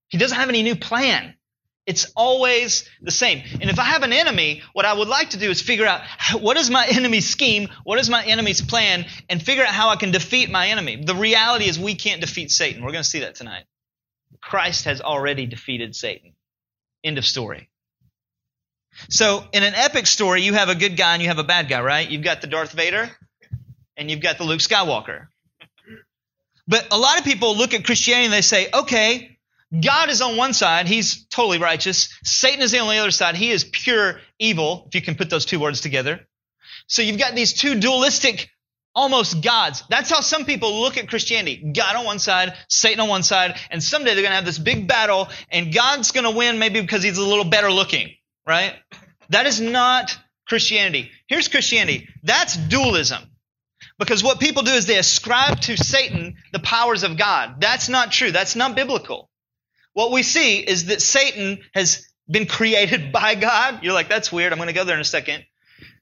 He 0.09 0.19
doesn't 0.19 0.39
have 0.39 0.49
any 0.49 0.63
new 0.63 0.77
plan. 0.77 1.35
It's 1.89 2.13
always 2.15 2.87
the 3.01 3.11
same. 3.11 3.43
And 3.63 3.71
if 3.71 3.79
I 3.79 3.85
have 3.85 4.03
an 4.03 4.13
enemy, 4.13 4.61
what 4.75 4.85
I 4.85 4.93
would 4.93 5.09
like 5.09 5.31
to 5.31 5.39
do 5.39 5.49
is 5.49 5.63
figure 5.63 5.87
out 5.87 6.03
what 6.35 6.59
is 6.59 6.69
my 6.69 6.87
enemy's 6.91 7.27
scheme, 7.27 7.69
what 7.83 7.99
is 7.99 8.11
my 8.11 8.23
enemy's 8.23 8.61
plan, 8.61 9.07
and 9.31 9.43
figure 9.43 9.65
out 9.65 9.71
how 9.71 9.89
I 9.89 9.97
can 9.97 10.11
defeat 10.11 10.51
my 10.51 10.69
enemy. 10.69 11.03
The 11.03 11.15
reality 11.15 11.65
is 11.65 11.79
we 11.79 11.95
can't 11.95 12.21
defeat 12.21 12.51
Satan. 12.51 12.85
We're 12.85 12.93
going 12.93 13.05
to 13.05 13.09
see 13.09 13.21
that 13.21 13.37
tonight. 13.37 13.65
Christ 14.43 14.85
has 14.85 15.01
already 15.01 15.47
defeated 15.47 15.97
Satan. 15.97 16.35
End 17.03 17.17
of 17.17 17.25
story. 17.25 17.71
So, 19.09 19.47
in 19.53 19.63
an 19.63 19.73
epic 19.75 20.07
story, 20.07 20.43
you 20.43 20.53
have 20.53 20.69
a 20.69 20.75
good 20.75 20.95
guy 20.95 21.15
and 21.15 21.23
you 21.23 21.29
have 21.29 21.39
a 21.39 21.45
bad 21.45 21.71
guy, 21.71 21.81
right? 21.81 22.09
You've 22.09 22.23
got 22.23 22.43
the 22.43 22.49
Darth 22.49 22.73
Vader 22.73 23.11
and 23.97 24.11
you've 24.11 24.21
got 24.21 24.37
the 24.37 24.45
Luke 24.45 24.61
Skywalker. 24.61 25.29
But 26.67 26.89
a 26.91 26.99
lot 26.99 27.19
of 27.19 27.25
people 27.25 27.57
look 27.57 27.73
at 27.73 27.85
Christianity 27.85 28.27
and 28.27 28.35
they 28.35 28.43
say, 28.43 28.69
okay, 28.75 29.38
God 29.73 30.09
is 30.09 30.23
on 30.23 30.37
one 30.37 30.55
side, 30.55 30.89
he's 30.89 31.27
totally 31.27 31.59
righteous. 31.59 32.09
Satan 32.25 32.63
is 32.63 32.75
on 32.75 32.89
the 32.89 32.99
other 32.99 33.11
side, 33.11 33.37
he 33.37 33.51
is 33.51 33.65
pure 33.65 34.21
evil, 34.39 34.85
if 34.89 34.95
you 34.95 35.03
can 35.03 35.15
put 35.15 35.29
those 35.29 35.45
two 35.45 35.61
words 35.61 35.81
together. 35.81 36.21
So 36.87 37.03
you've 37.03 37.19
got 37.19 37.35
these 37.35 37.53
two 37.53 37.79
dualistic, 37.79 38.49
almost 38.95 39.43
gods. 39.43 39.85
That's 39.91 40.11
how 40.11 40.21
some 40.21 40.47
people 40.47 40.81
look 40.81 40.97
at 40.97 41.09
Christianity. 41.09 41.73
God 41.73 41.97
on 41.97 42.07
one 42.07 42.19
side, 42.19 42.55
Satan 42.69 43.01
on 43.01 43.09
one 43.09 43.23
side, 43.23 43.59
and 43.71 43.83
someday 43.83 44.15
they're 44.15 44.23
going 44.23 44.31
to 44.31 44.37
have 44.37 44.47
this 44.47 44.59
big 44.59 44.89
battle, 44.89 45.29
and 45.51 45.73
God's 45.73 46.13
going 46.13 46.25
to 46.25 46.31
win 46.31 46.59
maybe 46.59 46.81
because 46.81 47.03
he's 47.03 47.19
a 47.19 47.25
little 47.25 47.45
better 47.45 47.71
looking, 47.71 48.09
right? 48.47 48.75
That 49.29 49.47
is 49.47 49.61
not 49.61 50.17
Christianity. 50.47 51.11
Here's 51.27 51.49
Christianity. 51.49 52.09
That's 52.23 52.57
dualism. 52.57 53.23
Because 53.99 54.23
what 54.25 54.41
people 54.41 54.63
do 54.63 54.73
is 54.73 54.87
they 54.87 54.99
ascribe 54.99 55.61
to 55.63 55.77
Satan 55.77 56.37
the 56.53 56.59
powers 56.61 57.03
of 57.03 57.19
God. 57.19 57.61
That's 57.61 57.89
not 57.89 58.13
true. 58.13 58.33
That's 58.33 58.57
not 58.57 58.75
biblical. 58.75 59.29
What 59.99 60.13
we 60.13 60.23
see 60.23 60.61
is 60.61 60.85
that 60.85 61.03
Satan 61.03 61.59
has 61.75 62.07
been 62.31 62.47
created 62.47 63.11
by 63.13 63.35
God. 63.35 63.83
You're 63.83 63.95
like, 63.95 64.09
that's 64.09 64.31
weird. 64.31 64.53
I'm 64.53 64.59
going 64.59 64.69
to 64.69 64.73
go 64.73 64.85
there 64.85 64.95
in 64.95 65.01
a 65.01 65.05
second. 65.05 65.45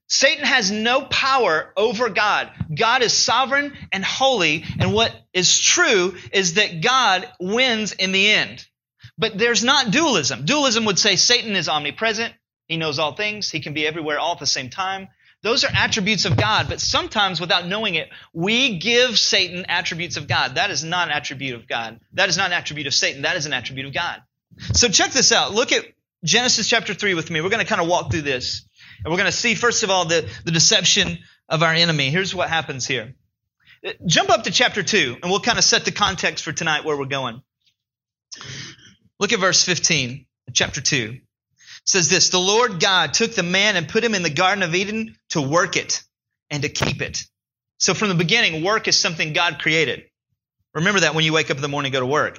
Satan 0.06 0.44
has 0.44 0.70
no 0.70 1.06
power 1.06 1.72
over 1.78 2.10
God. 2.10 2.50
God 2.78 3.02
is 3.02 3.14
sovereign 3.14 3.72
and 3.90 4.04
holy, 4.04 4.64
and 4.78 4.92
what 4.92 5.16
is 5.32 5.58
true 5.58 6.14
is 6.30 6.54
that 6.54 6.82
God 6.82 7.26
wins 7.40 7.92
in 7.92 8.12
the 8.12 8.32
end. 8.32 8.66
But 9.16 9.38
there's 9.38 9.64
not 9.64 9.90
dualism. 9.90 10.44
Dualism 10.44 10.84
would 10.84 10.98
say 10.98 11.16
Satan 11.16 11.56
is 11.56 11.66
omnipresent, 11.66 12.34
he 12.68 12.76
knows 12.76 12.98
all 12.98 13.14
things, 13.14 13.50
he 13.50 13.60
can 13.60 13.72
be 13.72 13.86
everywhere 13.86 14.18
all 14.18 14.34
at 14.34 14.40
the 14.40 14.46
same 14.46 14.68
time. 14.68 15.08
Those 15.46 15.62
are 15.62 15.70
attributes 15.72 16.24
of 16.24 16.36
God, 16.36 16.68
but 16.68 16.80
sometimes 16.80 17.40
without 17.40 17.68
knowing 17.68 17.94
it, 17.94 18.08
we 18.32 18.78
give 18.78 19.16
Satan 19.16 19.64
attributes 19.68 20.16
of 20.16 20.26
God. 20.26 20.56
That 20.56 20.70
is 20.70 20.82
not 20.82 21.06
an 21.06 21.14
attribute 21.14 21.54
of 21.54 21.68
God. 21.68 22.00
That 22.14 22.28
is 22.28 22.36
not 22.36 22.46
an 22.46 22.54
attribute 22.54 22.88
of 22.88 22.94
Satan. 22.94 23.22
That 23.22 23.36
is 23.36 23.46
an 23.46 23.52
attribute 23.52 23.86
of 23.86 23.94
God. 23.94 24.22
So 24.72 24.88
check 24.88 25.12
this 25.12 25.30
out. 25.30 25.54
Look 25.54 25.70
at 25.70 25.84
Genesis 26.24 26.66
chapter 26.66 26.94
3 26.94 27.14
with 27.14 27.30
me. 27.30 27.40
We're 27.40 27.50
going 27.50 27.64
to 27.64 27.68
kind 27.68 27.80
of 27.80 27.86
walk 27.86 28.10
through 28.10 28.22
this. 28.22 28.66
And 29.04 29.12
we're 29.12 29.18
going 29.18 29.30
to 29.30 29.36
see, 29.36 29.54
first 29.54 29.84
of 29.84 29.90
all, 29.90 30.06
the, 30.06 30.28
the 30.44 30.50
deception 30.50 31.20
of 31.48 31.62
our 31.62 31.72
enemy. 31.72 32.10
Here's 32.10 32.34
what 32.34 32.48
happens 32.48 32.84
here. 32.84 33.14
Jump 34.04 34.30
up 34.30 34.42
to 34.42 34.50
chapter 34.50 34.82
2, 34.82 35.18
and 35.22 35.30
we'll 35.30 35.38
kind 35.38 35.58
of 35.58 35.64
set 35.64 35.84
the 35.84 35.92
context 35.92 36.42
for 36.42 36.50
tonight 36.50 36.84
where 36.84 36.96
we're 36.96 37.04
going. 37.04 37.40
Look 39.20 39.32
at 39.32 39.38
verse 39.38 39.62
15, 39.62 40.26
chapter 40.52 40.80
2 40.80 41.20
says 41.86 42.08
this 42.08 42.28
The 42.30 42.38
Lord 42.38 42.80
God 42.80 43.14
took 43.14 43.34
the 43.34 43.42
man 43.42 43.76
and 43.76 43.88
put 43.88 44.04
him 44.04 44.14
in 44.14 44.22
the 44.22 44.30
Garden 44.30 44.62
of 44.62 44.74
Eden 44.74 45.16
to 45.30 45.40
work 45.40 45.76
it 45.76 46.02
and 46.50 46.62
to 46.62 46.68
keep 46.68 47.00
it. 47.00 47.24
So 47.78 47.94
from 47.94 48.08
the 48.08 48.14
beginning, 48.14 48.64
work 48.64 48.88
is 48.88 48.96
something 48.96 49.32
God 49.32 49.58
created. 49.58 50.04
Remember 50.76 51.00
that 51.00 51.14
when 51.14 51.24
you 51.24 51.32
wake 51.32 51.50
up 51.50 51.56
in 51.56 51.62
the 51.62 51.68
morning 51.68 51.90
go 51.90 52.00
to 52.00 52.06
work. 52.06 52.38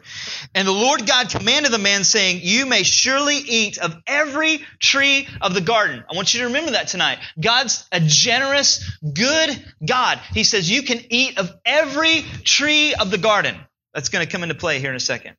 And 0.54 0.68
the 0.68 0.72
Lord 0.72 1.08
God 1.08 1.30
commanded 1.30 1.72
the 1.72 1.80
man, 1.80 2.04
saying, 2.04 2.42
You 2.44 2.68
may 2.68 2.84
surely 2.84 3.38
eat 3.38 3.80
of 3.80 3.98
every 4.06 4.64
tree 4.80 5.28
of 5.42 5.56
the 5.56 5.62
garden. 5.62 6.04
I 6.08 6.16
want 6.16 6.36
you 6.36 6.42
to 6.42 6.46
remember 6.46 6.72
that 6.72 6.88
tonight. 6.88 7.18
God's 7.42 7.88
a 7.92 8.00
generous, 8.00 8.88
good 9.02 9.66
God. 9.84 10.20
He 10.34 10.44
says, 10.44 10.70
You 10.70 10.84
can 10.84 11.02
eat 11.10 11.40
of 11.40 11.52
every 11.66 12.22
tree 12.44 12.94
of 12.94 13.10
the 13.10 13.18
garden. 13.18 13.56
That's 13.96 14.10
going 14.10 14.24
to 14.24 14.32
come 14.32 14.44
into 14.44 14.54
play 14.54 14.80
here 14.80 14.92
in 14.92 14.96
a 14.96 15.00
second. 15.00 15.36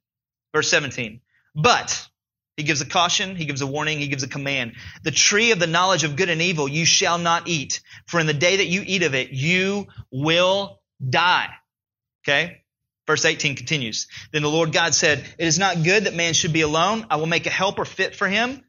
Verse 0.53 0.69
17. 0.69 1.21
But 1.55 2.05
he 2.59 2.65
gives 2.65 2.81
a 2.81 2.87
caution, 2.87 3.37
he 3.37 3.45
gives 3.45 3.63
a 3.63 3.69
warning, 3.69 4.01
he 4.01 4.09
gives 4.09 4.25
a 4.25 4.29
command. 4.29 4.73
The 5.05 5.13
tree 5.13 5.53
of 5.53 5.61
the 5.61 5.69
knowledge 5.69 6.03
of 6.03 6.17
good 6.17 6.29
and 6.29 6.43
evil 6.43 6.67
you 6.67 6.85
shall 6.85 7.17
not 7.17 7.47
eat, 7.47 7.81
for 8.09 8.19
in 8.19 8.27
the 8.27 8.35
day 8.35 8.57
that 8.57 8.67
you 8.67 8.83
eat 8.85 9.05
of 9.05 9.15
it, 9.15 9.31
you 9.31 9.87
will 10.11 10.81
die. 11.09 11.51
Okay? 12.25 12.63
Verse 13.07 13.25
18 13.25 13.55
continues. 13.55 14.09
Then 14.33 14.43
the 14.43 14.51
Lord 14.51 14.73
God 14.73 14.93
said, 14.93 15.21
It 15.39 15.47
is 15.47 15.61
not 15.61 15.85
good 15.85 16.05
that 16.05 16.15
man 16.15 16.35
should 16.35 16.53
be 16.53 16.63
alone. 16.63 17.07
I 17.11 17.17
will 17.17 17.27
make 17.27 17.47
a 17.47 17.51
helper 17.51 17.85
fit 17.85 18.17
for 18.17 18.27
him. 18.27 18.65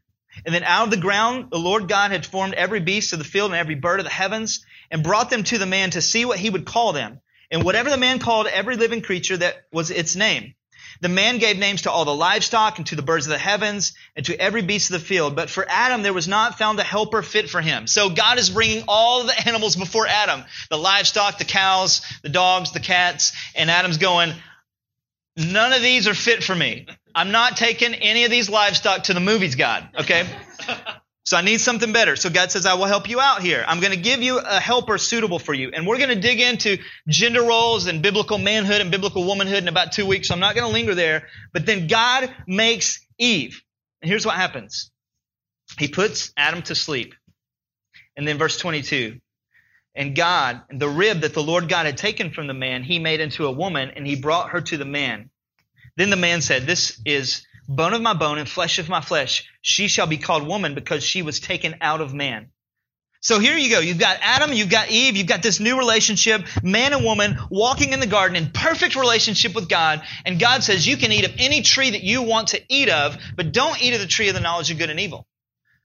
And 0.45 0.53
then 0.53 0.63
out 0.63 0.83
of 0.83 0.91
the 0.91 0.97
ground, 0.97 1.47
the 1.49 1.57
Lord 1.57 1.87
God 1.87 2.11
had 2.11 2.27
formed 2.27 2.53
every 2.53 2.81
beast 2.81 3.11
of 3.13 3.17
the 3.17 3.25
field 3.25 3.49
and 3.49 3.59
every 3.59 3.73
bird 3.73 3.99
of 3.99 4.05
the 4.05 4.11
heavens 4.11 4.63
and 4.91 5.01
brought 5.01 5.31
them 5.31 5.43
to 5.45 5.57
the 5.57 5.65
man 5.65 5.89
to 5.91 6.01
see 6.03 6.25
what 6.25 6.37
he 6.37 6.51
would 6.51 6.67
call 6.67 6.93
them. 6.93 7.21
And 7.49 7.63
whatever 7.63 7.89
the 7.89 7.97
man 7.97 8.19
called 8.19 8.45
every 8.45 8.75
living 8.75 9.01
creature, 9.01 9.37
that 9.37 9.65
was 9.71 9.89
its 9.89 10.15
name. 10.15 10.53
The 11.01 11.09
man 11.09 11.37
gave 11.37 11.57
names 11.57 11.83
to 11.83 11.91
all 11.91 12.05
the 12.05 12.13
livestock 12.13 12.77
and 12.77 12.87
to 12.87 12.95
the 12.95 13.01
birds 13.01 13.25
of 13.25 13.31
the 13.31 13.37
heavens 13.37 13.93
and 14.15 14.25
to 14.25 14.39
every 14.39 14.61
beast 14.61 14.91
of 14.91 14.99
the 14.99 15.05
field. 15.05 15.35
But 15.35 15.49
for 15.49 15.65
Adam, 15.67 16.03
there 16.03 16.13
was 16.13 16.27
not 16.27 16.57
found 16.57 16.79
a 16.79 16.83
helper 16.83 17.21
fit 17.21 17.49
for 17.49 17.61
him. 17.61 17.87
So 17.87 18.09
God 18.09 18.37
is 18.37 18.49
bringing 18.49 18.83
all 18.87 19.23
the 19.23 19.47
animals 19.47 19.75
before 19.75 20.07
Adam 20.07 20.43
the 20.69 20.77
livestock, 20.77 21.37
the 21.37 21.45
cows, 21.45 22.01
the 22.21 22.29
dogs, 22.29 22.71
the 22.71 22.79
cats. 22.79 23.33
And 23.55 23.69
Adam's 23.69 23.97
going, 23.97 24.33
None 25.37 25.71
of 25.71 25.81
these 25.81 26.07
are 26.07 26.13
fit 26.13 26.43
for 26.43 26.53
me. 26.53 26.85
I'm 27.15 27.31
not 27.31 27.55
taking 27.55 27.93
any 27.93 28.25
of 28.25 28.31
these 28.31 28.49
livestock 28.49 29.03
to 29.03 29.13
the 29.13 29.19
movies, 29.19 29.55
God. 29.55 29.87
Okay? 29.97 30.27
So 31.29 31.37
I 31.37 31.41
need 31.41 31.61
something 31.61 31.93
better. 31.93 32.15
So 32.15 32.31
God 32.31 32.51
says, 32.51 32.65
I 32.65 32.73
will 32.73 32.87
help 32.87 33.07
you 33.07 33.19
out 33.19 33.43
here. 33.43 33.63
I'm 33.67 33.81
going 33.81 33.93
to 33.93 34.01
give 34.01 34.23
you 34.23 34.39
a 34.39 34.59
helper 34.59 34.97
suitable 34.97 35.37
for 35.37 35.53
you. 35.53 35.69
And 35.71 35.85
we're 35.85 35.99
going 35.99 36.09
to 36.09 36.19
dig 36.19 36.39
into 36.39 36.79
gender 37.07 37.43
roles 37.43 37.85
and 37.85 38.01
biblical 38.01 38.39
manhood 38.39 38.81
and 38.81 38.89
biblical 38.89 39.23
womanhood 39.23 39.59
in 39.59 39.67
about 39.67 39.91
two 39.91 40.07
weeks. 40.07 40.29
So 40.29 40.33
I'm 40.33 40.39
not 40.39 40.55
going 40.55 40.65
to 40.65 40.73
linger 40.73 40.95
there. 40.95 41.27
But 41.53 41.67
then 41.67 41.85
God 41.85 42.33
makes 42.47 43.05
Eve. 43.19 43.61
And 44.01 44.09
here's 44.09 44.25
what 44.25 44.37
happens. 44.37 44.89
He 45.77 45.87
puts 45.87 46.33
Adam 46.35 46.63
to 46.63 46.73
sleep. 46.73 47.13
And 48.17 48.27
then 48.27 48.39
verse 48.39 48.57
22. 48.57 49.19
And 49.93 50.15
God, 50.15 50.63
the 50.71 50.89
rib 50.89 51.21
that 51.21 51.35
the 51.35 51.43
Lord 51.43 51.69
God 51.69 51.85
had 51.85 51.97
taken 51.97 52.31
from 52.31 52.47
the 52.47 52.55
man, 52.55 52.81
he 52.81 52.97
made 52.97 53.19
into 53.19 53.45
a 53.45 53.51
woman 53.51 53.91
and 53.95 54.07
he 54.07 54.15
brought 54.15 54.49
her 54.49 54.61
to 54.61 54.77
the 54.77 54.83
man. 54.83 55.29
Then 55.95 56.09
the 56.09 56.15
man 56.15 56.41
said, 56.41 56.63
This 56.65 56.99
is 57.05 57.45
bone 57.69 57.93
of 57.93 58.01
my 58.01 58.13
bone 58.13 58.39
and 58.39 58.49
flesh 58.49 58.79
of 58.79 58.89
my 58.89 58.99
flesh. 58.99 59.47
She 59.61 59.87
shall 59.87 60.07
be 60.07 60.17
called 60.17 60.45
woman 60.45 60.73
because 60.73 61.03
she 61.03 61.21
was 61.21 61.39
taken 61.39 61.75
out 61.81 62.01
of 62.01 62.13
man. 62.13 62.49
So 63.21 63.39
here 63.39 63.57
you 63.57 63.69
go. 63.69 63.79
You've 63.79 63.99
got 63.99 64.17
Adam, 64.21 64.53
you've 64.53 64.69
got 64.69 64.89
Eve, 64.89 65.17
you've 65.17 65.27
got 65.27 65.43
this 65.43 65.59
new 65.59 65.77
relationship, 65.77 66.41
man 66.63 66.93
and 66.93 67.03
woman 67.03 67.37
walking 67.51 67.91
in 67.91 67.99
the 67.99 68.07
garden 68.07 68.37
in 68.37 68.51
perfect 68.51 68.95
relationship 68.95 69.53
with 69.53 69.69
God. 69.69 70.01
And 70.25 70.39
God 70.39 70.63
says 70.63 70.87
you 70.87 70.97
can 70.97 71.11
eat 71.11 71.25
of 71.25 71.33
any 71.37 71.61
tree 71.61 71.91
that 71.91 72.01
you 72.01 72.23
want 72.23 72.49
to 72.49 72.61
eat 72.69 72.89
of, 72.89 73.17
but 73.35 73.51
don't 73.51 73.81
eat 73.83 73.93
of 73.93 73.99
the 73.99 74.07
tree 74.07 74.29
of 74.29 74.35
the 74.35 74.41
knowledge 74.41 74.71
of 74.71 74.77
good 74.77 74.89
and 74.89 74.99
evil. 74.99 75.27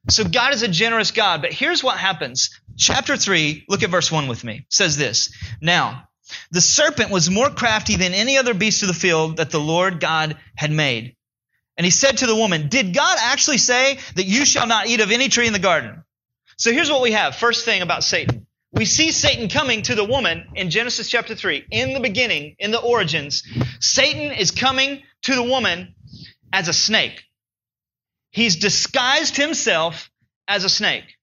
So 0.08 0.24
God 0.24 0.54
is 0.54 0.62
a 0.62 0.68
generous 0.68 1.10
God. 1.10 1.42
But 1.42 1.52
here's 1.52 1.82
what 1.82 1.98
happens. 1.98 2.50
Chapter 2.78 3.16
3, 3.16 3.64
look 3.68 3.82
at 3.82 3.90
verse 3.90 4.12
1 4.12 4.28
with 4.28 4.44
me. 4.44 4.66
Says 4.70 4.96
this. 4.96 5.34
Now, 5.60 6.08
the 6.50 6.60
serpent 6.60 7.10
was 7.10 7.30
more 7.30 7.50
crafty 7.50 7.96
than 7.96 8.14
any 8.14 8.38
other 8.38 8.54
beast 8.54 8.82
of 8.82 8.88
the 8.88 8.94
field 8.94 9.38
that 9.38 9.50
the 9.50 9.60
Lord 9.60 10.00
God 10.00 10.36
had 10.56 10.70
made. 10.70 11.16
And 11.76 11.84
he 11.84 11.90
said 11.90 12.18
to 12.18 12.26
the 12.26 12.36
woman, 12.36 12.68
Did 12.68 12.94
God 12.94 13.18
actually 13.20 13.58
say 13.58 13.98
that 14.14 14.24
you 14.24 14.44
shall 14.44 14.66
not 14.66 14.86
eat 14.86 15.00
of 15.00 15.10
any 15.10 15.28
tree 15.28 15.46
in 15.46 15.52
the 15.52 15.58
garden? 15.58 16.04
So 16.56 16.72
here's 16.72 16.90
what 16.90 17.02
we 17.02 17.12
have. 17.12 17.34
First 17.34 17.64
thing 17.64 17.82
about 17.82 18.04
Satan. 18.04 18.46
We 18.72 18.84
see 18.84 19.12
Satan 19.12 19.48
coming 19.48 19.82
to 19.82 19.94
the 19.94 20.04
woman 20.04 20.48
in 20.54 20.70
Genesis 20.70 21.08
chapter 21.08 21.34
3. 21.34 21.64
In 21.70 21.94
the 21.94 22.00
beginning, 22.00 22.56
in 22.58 22.70
the 22.70 22.80
origins, 22.80 23.44
Satan 23.80 24.32
is 24.32 24.50
coming 24.50 25.02
to 25.22 25.34
the 25.34 25.42
woman 25.42 25.94
as 26.52 26.68
a 26.68 26.72
snake. 26.72 27.22
He's 28.30 28.56
disguised 28.56 29.36
himself 29.36 30.10
as 30.48 30.64
a 30.64 30.68
snake. 30.68 31.13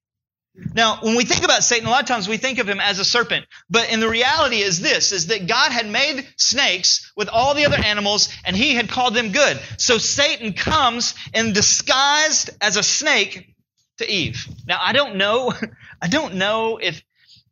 Now, 0.73 0.99
when 1.01 1.15
we 1.15 1.23
think 1.23 1.43
about 1.43 1.63
Satan, 1.63 1.87
a 1.87 1.89
lot 1.89 2.01
of 2.01 2.07
times 2.07 2.27
we 2.27 2.37
think 2.37 2.59
of 2.59 2.67
him 2.67 2.79
as 2.81 2.99
a 2.99 3.05
serpent. 3.05 3.45
But 3.69 3.89
in 3.89 3.99
the 3.99 4.09
reality 4.09 4.57
is 4.57 4.81
this, 4.81 5.11
is 5.11 5.27
that 5.27 5.47
God 5.47 5.71
had 5.71 5.87
made 5.89 6.27
snakes 6.35 7.11
with 7.15 7.29
all 7.29 7.53
the 7.53 7.65
other 7.65 7.77
animals 7.77 8.29
and 8.45 8.55
he 8.55 8.75
had 8.75 8.89
called 8.89 9.13
them 9.13 9.31
good. 9.31 9.59
So 9.77 9.97
Satan 9.97 10.53
comes 10.53 11.15
in 11.33 11.53
disguised 11.53 12.49
as 12.59 12.75
a 12.75 12.83
snake 12.83 13.55
to 13.99 14.09
Eve. 14.09 14.45
Now, 14.67 14.79
I 14.81 14.91
don't 14.91 15.15
know, 15.15 15.53
I 16.01 16.07
don't 16.07 16.35
know 16.35 16.77
if, 16.77 17.01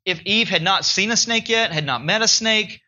if 0.05 0.21
Eve 0.25 0.49
had 0.49 0.61
not 0.61 0.83
seen 0.83 1.11
a 1.11 1.17
snake 1.17 1.47
yet, 1.47 1.71
had 1.71 1.85
not 1.85 2.03
met 2.03 2.21
a 2.21 2.27
snake, 2.27 2.81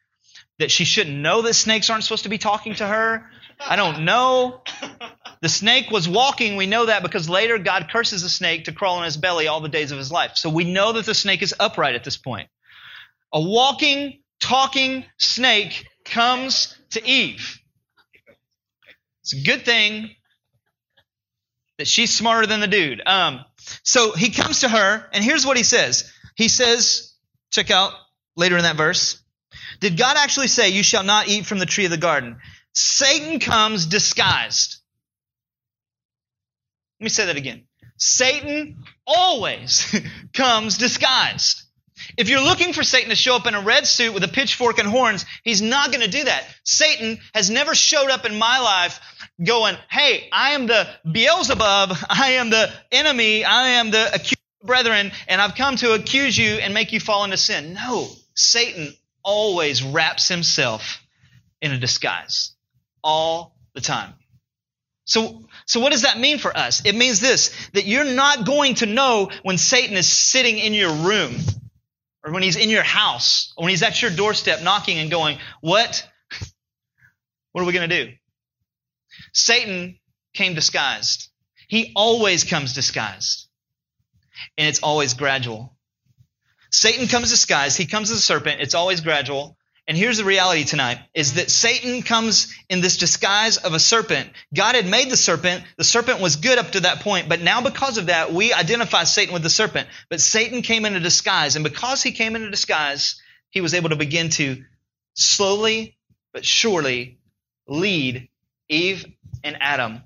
that 0.60 0.72
she 0.72 0.84
shouldn't 0.84 1.18
know 1.18 1.42
that 1.44 1.54
snakes 1.54 1.90
aren't 1.90 2.04
supposed 2.04 2.24
to 2.24 2.30
be 2.30 2.38
talking 2.38 2.76
to 2.76 2.86
her. 2.86 3.30
I 3.60 3.76
don't 3.76 4.04
know. 4.06 4.62
The 5.42 5.50
snake 5.50 5.90
was 5.90 6.08
walking. 6.08 6.56
We 6.56 6.68
know 6.68 6.86
that 6.86 7.02
because 7.02 7.28
later 7.28 7.58
God 7.58 7.90
curses 7.92 8.22
the 8.22 8.30
snake 8.30 8.66
to 8.66 8.72
crawl 8.72 8.98
on 8.98 9.06
his 9.06 9.18
belly 9.18 9.48
all 9.48 9.60
the 9.60 9.70
days 9.70 9.92
of 9.92 9.98
his 9.98 10.12
life. 10.12 10.34
So 10.36 10.50
we 10.50 10.72
know 10.72 10.94
that 10.94 11.06
the 11.06 11.16
snake 11.16 11.42
is 11.42 11.56
upright 11.60 11.96
at 11.96 12.04
this 12.04 12.18
point. 12.18 12.48
A 13.34 13.42
walking, 13.42 14.22
talking 14.40 15.06
snake 15.18 15.86
comes 16.06 16.78
to 16.92 17.06
Eve. 17.06 17.60
It's 19.22 19.34
a 19.34 19.42
good 19.42 19.66
thing 19.66 20.12
that 21.78 21.88
she's 21.88 22.14
smarter 22.14 22.46
than 22.46 22.60
the 22.60 22.68
dude. 22.68 23.02
Um, 23.06 23.44
so 23.84 24.12
he 24.12 24.30
comes 24.30 24.62
to 24.62 24.70
her, 24.70 25.10
and 25.14 25.24
here's 25.24 25.46
what 25.46 25.58
he 25.58 25.64
says. 25.64 26.12
He 26.36 26.48
says, 26.48 27.14
check 27.50 27.72
out 27.72 27.94
later 28.36 28.58
in 28.58 28.64
that 28.64 28.76
verse. 28.76 29.22
Did 29.80 29.98
God 29.98 30.18
actually 30.18 30.48
say, 30.48 30.70
You 30.70 30.84
shall 30.84 31.04
not 31.04 31.28
eat 31.28 31.46
from 31.46 31.60
the 31.60 31.66
tree 31.66 31.86
of 31.86 31.92
the 31.92 31.98
garden? 31.98 32.38
Satan 32.74 33.40
comes 33.40 33.86
disguised. 33.86 34.71
Let 37.02 37.06
me 37.06 37.10
say 37.10 37.26
that 37.26 37.36
again. 37.36 37.64
Satan 37.98 38.84
always 39.08 39.92
comes 40.36 40.78
disguised. 40.78 41.64
If 42.16 42.30
you're 42.30 42.44
looking 42.44 42.74
for 42.74 42.84
Satan 42.84 43.10
to 43.10 43.16
show 43.16 43.36
up 43.36 43.48
in 43.48 43.56
a 43.56 43.62
red 43.62 43.88
suit 43.88 44.14
with 44.14 44.24
a 44.24 44.28
pitchfork 44.28 44.78
and 44.78 44.88
horns, 44.88 45.26
he's 45.44 45.64
not 45.64 45.92
going 45.92 46.06
to 46.06 46.12
do 46.12 46.24
that. 46.24 46.46
Satan 46.64 47.18
has 47.34 47.50
never 47.50 47.74
showed 47.74 48.12
up 48.12 48.28
in 48.28 48.38
my 48.38 48.60
life 48.60 49.00
going, 49.44 49.78
Hey, 49.90 50.30
I 50.32 50.52
am 50.52 50.68
the 50.68 50.88
Beelzebub. 51.12 51.98
I 52.08 52.34
am 52.34 52.52
the 52.52 52.72
enemy. 52.92 53.46
I 53.46 53.70
am 53.70 53.90
the 53.90 54.14
accused 54.14 54.38
brethren, 54.62 55.12
and 55.28 55.42
I've 55.42 55.56
come 55.56 55.78
to 55.78 55.94
accuse 55.94 56.38
you 56.38 56.52
and 56.52 56.76
make 56.76 56.92
you 56.92 57.00
fall 57.00 57.24
into 57.24 57.38
sin. 57.38 57.74
No, 57.74 58.10
Satan 58.36 58.94
always 59.24 59.82
wraps 59.82 60.28
himself 60.28 61.02
in 61.64 61.72
a 61.72 61.80
disguise 61.80 62.52
all 63.04 63.56
the 63.74 63.82
time. 63.82 64.14
So, 65.12 65.44
so 65.66 65.82
what 65.82 65.92
does 65.92 66.04
that 66.04 66.22
mean 66.22 66.38
for 66.38 66.56
us? 66.56 66.86
It 66.86 66.96
means 66.96 67.20
this, 67.20 67.54
that 67.74 67.86
you're 67.86 68.06
not 68.06 68.46
going 68.46 68.76
to 68.76 68.86
know 68.86 69.30
when 69.44 69.58
Satan 69.58 69.98
is 69.98 70.08
sitting 70.08 70.58
in 70.58 70.74
your 70.74 70.94
room. 70.94 71.36
or 72.24 72.32
when 72.32 72.44
he's 72.44 72.56
in 72.56 72.70
your 72.70 72.82
house, 72.82 73.54
or 73.58 73.64
when 73.64 73.72
he's 73.72 73.84
at 73.84 74.02
your 74.02 74.10
doorstep 74.10 74.64
knocking 74.64 75.00
and 75.00 75.12
going, 75.12 75.38
What? 75.60 76.08
What 77.52 77.62
are 77.62 77.66
we 77.66 77.74
going 77.74 77.90
to 77.90 78.06
do? 78.06 78.14
Satan 79.34 80.00
came 80.34 80.54
disguised. 80.54 81.28
He 81.68 81.92
always 81.94 82.46
comes 82.46 82.72
disguised. 82.72 83.50
And 84.58 84.70
it's 84.70 84.82
always 84.82 85.14
gradual. 85.14 85.76
Satan 86.72 87.08
comes 87.08 87.32
disguised. 87.32 87.78
He 87.78 87.86
comes 87.86 88.12
as 88.12 88.20
a 88.20 88.22
serpent. 88.22 88.62
It's 88.62 88.76
always 88.76 89.02
gradual. 89.02 89.58
And 89.92 89.98
here's 89.98 90.20
the 90.20 90.24
reality 90.24 90.64
tonight 90.64 91.00
is 91.14 91.34
that 91.34 91.52
Satan 91.52 92.02
comes 92.02 92.56
in 92.70 92.80
this 92.80 92.96
disguise 92.96 93.58
of 93.58 93.74
a 93.74 93.80
serpent. 93.80 94.30
God 94.54 94.76
had 94.76 94.88
made 94.88 95.10
the 95.10 95.18
serpent. 95.18 95.66
The 95.76 95.84
serpent 95.84 96.22
was 96.22 96.38
good 96.38 96.58
up 96.58 96.72
to 96.72 96.80
that 96.80 97.02
point, 97.02 97.28
but 97.28 97.42
now 97.42 97.62
because 97.62 97.98
of 97.98 98.06
that, 98.06 98.32
we 98.32 98.54
identify 98.54 99.04
Satan 99.04 99.34
with 99.34 99.44
the 99.44 99.50
serpent. 99.50 99.90
But 100.10 100.22
Satan 100.22 100.62
came 100.62 100.86
in 100.86 100.96
a 100.96 101.02
disguise, 101.02 101.58
and 101.58 101.64
because 101.66 102.02
he 102.02 102.14
came 102.14 102.38
in 102.38 102.44
a 102.44 102.50
disguise, 102.50 103.22
he 103.50 103.60
was 103.60 103.74
able 103.74 103.90
to 103.90 103.98
begin 103.98 104.30
to 104.30 104.64
slowly 105.14 105.98
but 106.32 106.46
surely 106.46 107.20
lead 107.68 108.30
Eve 108.70 109.06
and 109.44 109.58
Adam 109.60 110.04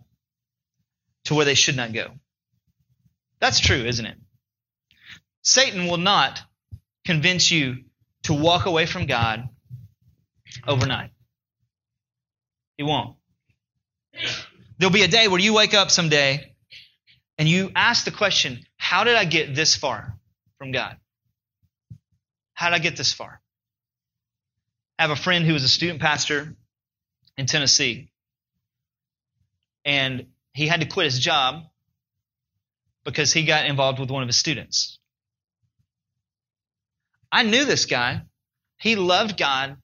to 1.26 1.36
where 1.36 1.46
they 1.46 1.54
should 1.54 1.78
not 1.78 1.94
go. 1.94 2.10
That's 3.40 3.60
true, 3.60 3.86
isn't 3.86 4.06
it? 4.08 4.18
Satan 5.44 5.86
will 5.86 5.98
not 5.98 6.42
convince 7.06 7.52
you 7.52 7.84
to 8.24 8.34
walk 8.34 8.66
away 8.66 8.88
from 8.88 9.06
God 9.06 9.48
overnight. 10.68 11.12
He 12.78 12.84
won't. 12.84 13.16
There'll 14.78 14.94
be 14.94 15.04
a 15.04 15.08
day 15.08 15.28
where 15.28 15.40
you 15.40 15.54
wake 15.54 15.74
up 15.74 15.92
someday 15.92 16.54
and 17.38 17.48
you 17.48 17.72
ask 17.76 18.06
the 18.06 18.12
question, 18.12 18.60
How 18.78 19.04
did 19.04 19.16
I 19.16 19.26
get 19.26 19.56
this 19.56 19.76
far 19.76 20.18
from 20.58 20.72
God? 20.72 20.98
How 22.54 22.70
did 22.70 22.76
I 22.76 22.80
get 22.80 22.98
this 22.98 23.14
far? 23.14 23.42
I 24.98 25.04
have 25.04 25.12
a 25.12 25.16
friend 25.16 25.46
who 25.46 25.54
was 25.54 25.64
a 25.64 25.70
student 25.70 26.00
pastor 26.00 26.56
in 27.38 27.46
Tennessee. 27.46 28.12
And 29.84 30.28
he 30.54 30.68
had 30.68 30.80
to 30.82 30.88
quit 30.88 31.06
his 31.06 31.20
job 31.20 31.64
because 33.04 33.34
he 33.34 33.44
got 33.44 33.66
involved 33.66 34.00
with 34.00 34.10
one 34.10 34.24
of 34.24 34.28
his 34.28 34.38
students. 34.38 35.00
I 37.32 37.44
knew 37.44 37.66
this 37.66 37.86
guy. 37.86 38.22
He 38.80 38.96
loved 38.96 39.38
God. 39.38 39.78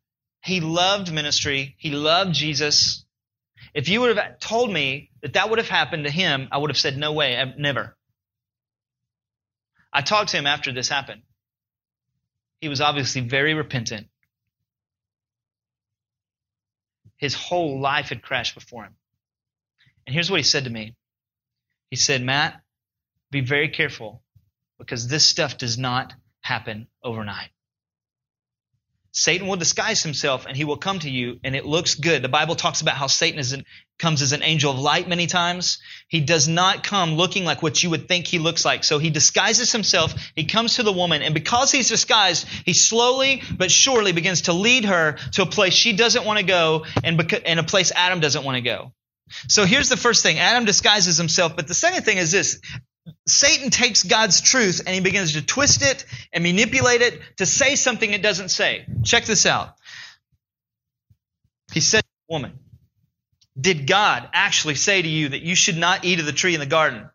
He 0.43 0.59
loved 0.59 1.11
ministry. 1.11 1.75
He 1.77 1.91
loved 1.91 2.33
Jesus. 2.33 3.05
If 3.73 3.89
you 3.89 4.01
would 4.01 4.17
have 4.17 4.39
told 4.39 4.71
me 4.71 5.11
that 5.21 5.33
that 5.33 5.49
would 5.49 5.59
have 5.59 5.69
happened 5.69 6.05
to 6.05 6.11
him, 6.11 6.47
I 6.51 6.57
would 6.57 6.69
have 6.69 6.77
said, 6.77 6.97
no 6.97 7.13
way, 7.13 7.53
never. 7.57 7.95
I 9.93 10.01
talked 10.01 10.31
to 10.31 10.37
him 10.37 10.47
after 10.47 10.71
this 10.71 10.89
happened. 10.89 11.21
He 12.59 12.69
was 12.69 12.81
obviously 12.81 13.21
very 13.21 13.53
repentant. 13.53 14.07
His 17.17 17.35
whole 17.35 17.79
life 17.79 18.09
had 18.09 18.21
crashed 18.21 18.55
before 18.55 18.83
him. 18.83 18.95
And 20.05 20.13
here's 20.13 20.31
what 20.31 20.39
he 20.39 20.43
said 20.43 20.63
to 20.63 20.69
me 20.69 20.95
He 21.89 21.95
said, 21.95 22.21
Matt, 22.21 22.61
be 23.29 23.41
very 23.41 23.69
careful 23.69 24.23
because 24.79 25.07
this 25.07 25.25
stuff 25.25 25.57
does 25.57 25.77
not 25.77 26.13
happen 26.41 26.87
overnight. 27.03 27.49
Satan 29.13 29.47
will 29.47 29.57
disguise 29.57 30.03
himself 30.03 30.45
and 30.45 30.55
he 30.55 30.63
will 30.63 30.77
come 30.77 30.99
to 30.99 31.09
you 31.09 31.39
and 31.43 31.55
it 31.55 31.65
looks 31.65 31.95
good. 31.95 32.21
The 32.21 32.29
Bible 32.29 32.55
talks 32.55 32.81
about 32.81 32.95
how 32.95 33.07
Satan 33.07 33.39
an, 33.53 33.65
comes 33.99 34.21
as 34.21 34.31
an 34.31 34.41
angel 34.41 34.71
of 34.71 34.79
light 34.79 35.07
many 35.07 35.27
times. 35.27 35.79
He 36.07 36.21
does 36.21 36.47
not 36.47 36.83
come 36.83 37.15
looking 37.15 37.43
like 37.43 37.61
what 37.61 37.83
you 37.83 37.89
would 37.89 38.07
think 38.07 38.25
he 38.25 38.39
looks 38.39 38.63
like. 38.63 38.85
So 38.85 38.99
he 38.99 39.09
disguises 39.09 39.71
himself. 39.71 40.13
He 40.35 40.45
comes 40.45 40.75
to 40.75 40.83
the 40.83 40.93
woman 40.93 41.21
and 41.21 41.33
because 41.33 41.71
he's 41.71 41.89
disguised, 41.89 42.47
he 42.65 42.73
slowly 42.73 43.43
but 43.57 43.69
surely 43.69 44.13
begins 44.13 44.43
to 44.43 44.53
lead 44.53 44.85
her 44.85 45.17
to 45.33 45.41
a 45.41 45.45
place 45.45 45.73
she 45.73 45.93
doesn't 45.93 46.25
want 46.25 46.39
to 46.39 46.45
go 46.45 46.85
and, 47.03 47.19
beca- 47.19 47.43
and 47.45 47.59
a 47.59 47.63
place 47.63 47.91
Adam 47.93 48.21
doesn't 48.21 48.45
want 48.45 48.55
to 48.55 48.61
go. 48.61 48.93
So 49.47 49.65
here's 49.65 49.89
the 49.89 49.97
first 49.97 50.23
thing. 50.23 50.39
Adam 50.39 50.65
disguises 50.65 51.17
himself. 51.17 51.55
But 51.55 51.67
the 51.67 51.73
second 51.73 52.03
thing 52.03 52.17
is 52.17 52.31
this. 52.31 52.59
Satan 53.25 53.69
takes 53.69 54.03
God's 54.03 54.41
truth 54.41 54.81
and 54.85 54.93
he 54.93 55.01
begins 55.01 55.33
to 55.33 55.41
twist 55.41 55.81
it 55.81 56.05
and 56.31 56.43
manipulate 56.43 57.01
it 57.01 57.19
to 57.37 57.45
say 57.45 57.75
something 57.75 58.11
it 58.11 58.21
doesn't 58.21 58.49
say. 58.49 58.85
Check 59.03 59.25
this 59.25 59.45
out. 59.45 59.75
He 61.73 61.79
said 61.79 62.01
to 62.01 62.09
the 62.27 62.33
woman, 62.33 62.59
Did 63.59 63.87
God 63.87 64.29
actually 64.33 64.75
say 64.75 65.01
to 65.01 65.07
you 65.07 65.29
that 65.29 65.41
you 65.41 65.55
should 65.55 65.77
not 65.77 66.05
eat 66.05 66.19
of 66.19 66.25
the 66.25 66.31
tree 66.31 66.53
in 66.53 66.59
the 66.59 66.65
garden? 66.65 67.09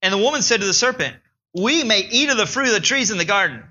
And 0.00 0.12
the 0.12 0.18
woman 0.18 0.42
said 0.42 0.60
to 0.60 0.66
the 0.66 0.72
serpent, 0.72 1.16
We 1.52 1.84
may 1.84 2.00
eat 2.00 2.30
of 2.30 2.36
the 2.36 2.46
fruit 2.46 2.68
of 2.68 2.74
the 2.74 2.80
trees 2.80 3.10
in 3.10 3.18
the 3.18 3.24
garden. 3.24 3.64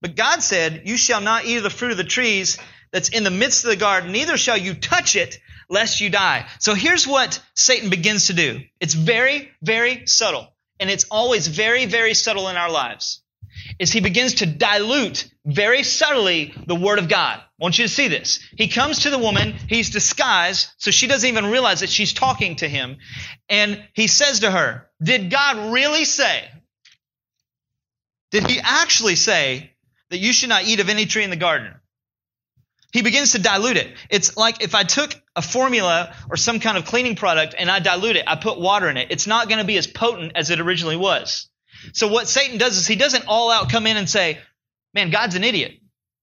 But 0.00 0.16
God 0.16 0.42
said, 0.42 0.82
You 0.86 0.96
shall 0.96 1.20
not 1.20 1.44
eat 1.44 1.58
of 1.58 1.62
the 1.62 1.70
fruit 1.70 1.92
of 1.92 1.96
the 1.96 2.04
trees 2.04 2.58
that's 2.90 3.10
in 3.10 3.24
the 3.24 3.30
midst 3.30 3.64
of 3.64 3.70
the 3.70 3.76
garden, 3.76 4.12
neither 4.12 4.36
shall 4.36 4.56
you 4.56 4.74
touch 4.74 5.16
it, 5.16 5.38
lest 5.68 6.00
you 6.00 6.10
die. 6.10 6.46
So 6.60 6.74
here's 6.74 7.06
what 7.06 7.42
Satan 7.54 7.90
begins 7.90 8.28
to 8.28 8.32
do. 8.32 8.60
It's 8.80 8.94
very, 8.94 9.50
very 9.62 10.06
subtle 10.06 10.53
and 10.80 10.90
it's 10.90 11.06
always 11.10 11.46
very, 11.46 11.86
very 11.86 12.14
subtle 12.14 12.48
in 12.48 12.56
our 12.56 12.70
lives, 12.70 13.22
is 13.78 13.92
he 13.92 14.00
begins 14.00 14.34
to 14.34 14.46
dilute 14.46 15.30
very 15.44 15.82
subtly 15.82 16.54
the 16.66 16.74
Word 16.74 16.98
of 16.98 17.08
God. 17.08 17.38
I 17.38 17.44
want 17.58 17.78
you 17.78 17.84
to 17.84 17.92
see 17.92 18.08
this. 18.08 18.40
He 18.56 18.68
comes 18.68 19.00
to 19.00 19.10
the 19.10 19.18
woman, 19.18 19.54
he's 19.68 19.90
disguised, 19.90 20.68
so 20.78 20.90
she 20.90 21.06
doesn't 21.06 21.28
even 21.28 21.46
realize 21.46 21.80
that 21.80 21.90
she's 21.90 22.12
talking 22.12 22.56
to 22.56 22.68
him, 22.68 22.96
and 23.48 23.82
he 23.94 24.06
says 24.06 24.40
to 24.40 24.50
her, 24.50 24.88
Did 25.02 25.30
God 25.30 25.72
really 25.72 26.04
say, 26.04 26.48
did 28.34 28.50
he 28.50 28.58
actually 28.60 29.14
say 29.14 29.70
that 30.10 30.18
you 30.18 30.32
should 30.32 30.48
not 30.48 30.64
eat 30.64 30.80
of 30.80 30.88
any 30.88 31.06
tree 31.06 31.22
in 31.22 31.30
the 31.30 31.36
garden? 31.36 31.72
He 32.94 33.02
begins 33.02 33.32
to 33.32 33.40
dilute 33.40 33.76
it. 33.76 33.92
It's 34.08 34.36
like 34.36 34.62
if 34.62 34.76
I 34.76 34.84
took 34.84 35.20
a 35.34 35.42
formula 35.42 36.14
or 36.30 36.36
some 36.36 36.60
kind 36.60 36.78
of 36.78 36.84
cleaning 36.84 37.16
product 37.16 37.56
and 37.58 37.68
I 37.68 37.80
dilute 37.80 38.14
it, 38.14 38.22
I 38.24 38.36
put 38.36 38.60
water 38.60 38.88
in 38.88 38.96
it. 38.96 39.08
It's 39.10 39.26
not 39.26 39.48
going 39.48 39.58
to 39.58 39.66
be 39.66 39.76
as 39.76 39.88
potent 39.88 40.30
as 40.36 40.50
it 40.50 40.60
originally 40.60 40.96
was. 40.96 41.50
So 41.92 42.06
what 42.06 42.28
Satan 42.28 42.56
does 42.56 42.76
is 42.76 42.86
he 42.86 42.94
doesn't 42.94 43.24
all 43.26 43.50
out 43.50 43.68
come 43.68 43.88
in 43.88 43.96
and 43.96 44.08
say, 44.08 44.38
man, 44.94 45.10
God's 45.10 45.34
an 45.34 45.42
idiot 45.42 45.72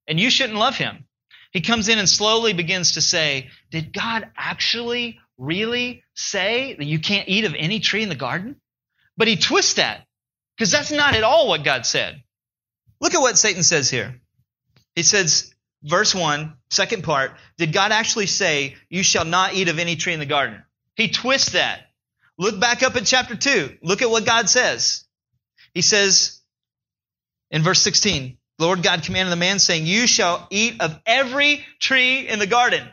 and 0.08 0.18
you 0.18 0.30
shouldn't 0.30 0.58
love 0.58 0.78
him. 0.78 1.04
He 1.52 1.60
comes 1.60 1.90
in 1.90 2.00
and 2.00 2.08
slowly 2.08 2.54
begins 2.54 2.94
to 2.94 3.02
say, 3.02 3.50
did 3.70 3.92
God 3.92 4.30
actually 4.38 5.20
really 5.38 6.06
say 6.16 6.76
that 6.76 6.86
you 6.86 7.00
can't 7.00 7.28
eat 7.28 7.44
of 7.44 7.54
any 7.54 7.82
tree 7.82 8.02
in 8.02 8.08
the 8.08 8.16
garden? 8.16 8.56
But 9.18 9.28
he 9.28 9.36
twists 9.36 9.74
that 9.74 10.06
because 10.56 10.72
that's 10.72 10.94
not 10.94 11.16
at 11.16 11.24
all 11.24 11.50
what 11.50 11.66
God 11.66 11.86
said. 11.86 12.24
Look 13.02 13.14
at 13.14 13.20
what 13.20 13.38
Satan 13.38 13.64
says 13.64 13.90
here. 13.90 14.22
He 14.96 15.04
says, 15.04 15.51
verse 15.84 16.14
1, 16.14 16.54
second 16.70 17.04
part, 17.04 17.32
did 17.58 17.74
God 17.74 17.92
actually 17.92 18.28
say, 18.28 18.76
You 18.90 19.04
shall 19.04 19.26
not 19.26 19.54
eat 19.54 19.70
of 19.70 19.80
any 19.80 19.96
tree 19.96 20.14
in 20.14 20.20
the 20.20 20.26
garden? 20.26 20.64
He 20.96 21.10
twists 21.10 21.52
that. 21.52 21.88
Look 22.38 22.60
back 22.60 22.84
up 22.84 22.96
at 22.96 23.06
chapter 23.06 23.36
2. 23.36 23.78
Look 23.84 24.02
at 24.02 24.10
what 24.10 24.26
God 24.26 24.50
says. 24.50 25.06
He 25.74 25.82
says 25.82 26.42
in 27.50 27.62
verse 27.62 27.82
16, 27.82 28.38
Lord 28.60 28.84
God 28.84 29.04
commanded 29.04 29.32
the 29.32 29.38
man, 29.38 29.60
saying, 29.60 29.86
You 29.86 30.08
shall 30.08 30.48
eat 30.50 30.82
of 30.82 31.00
every 31.06 31.66
tree 31.80 32.28
in 32.28 32.40
the 32.40 32.48
garden, 32.48 32.88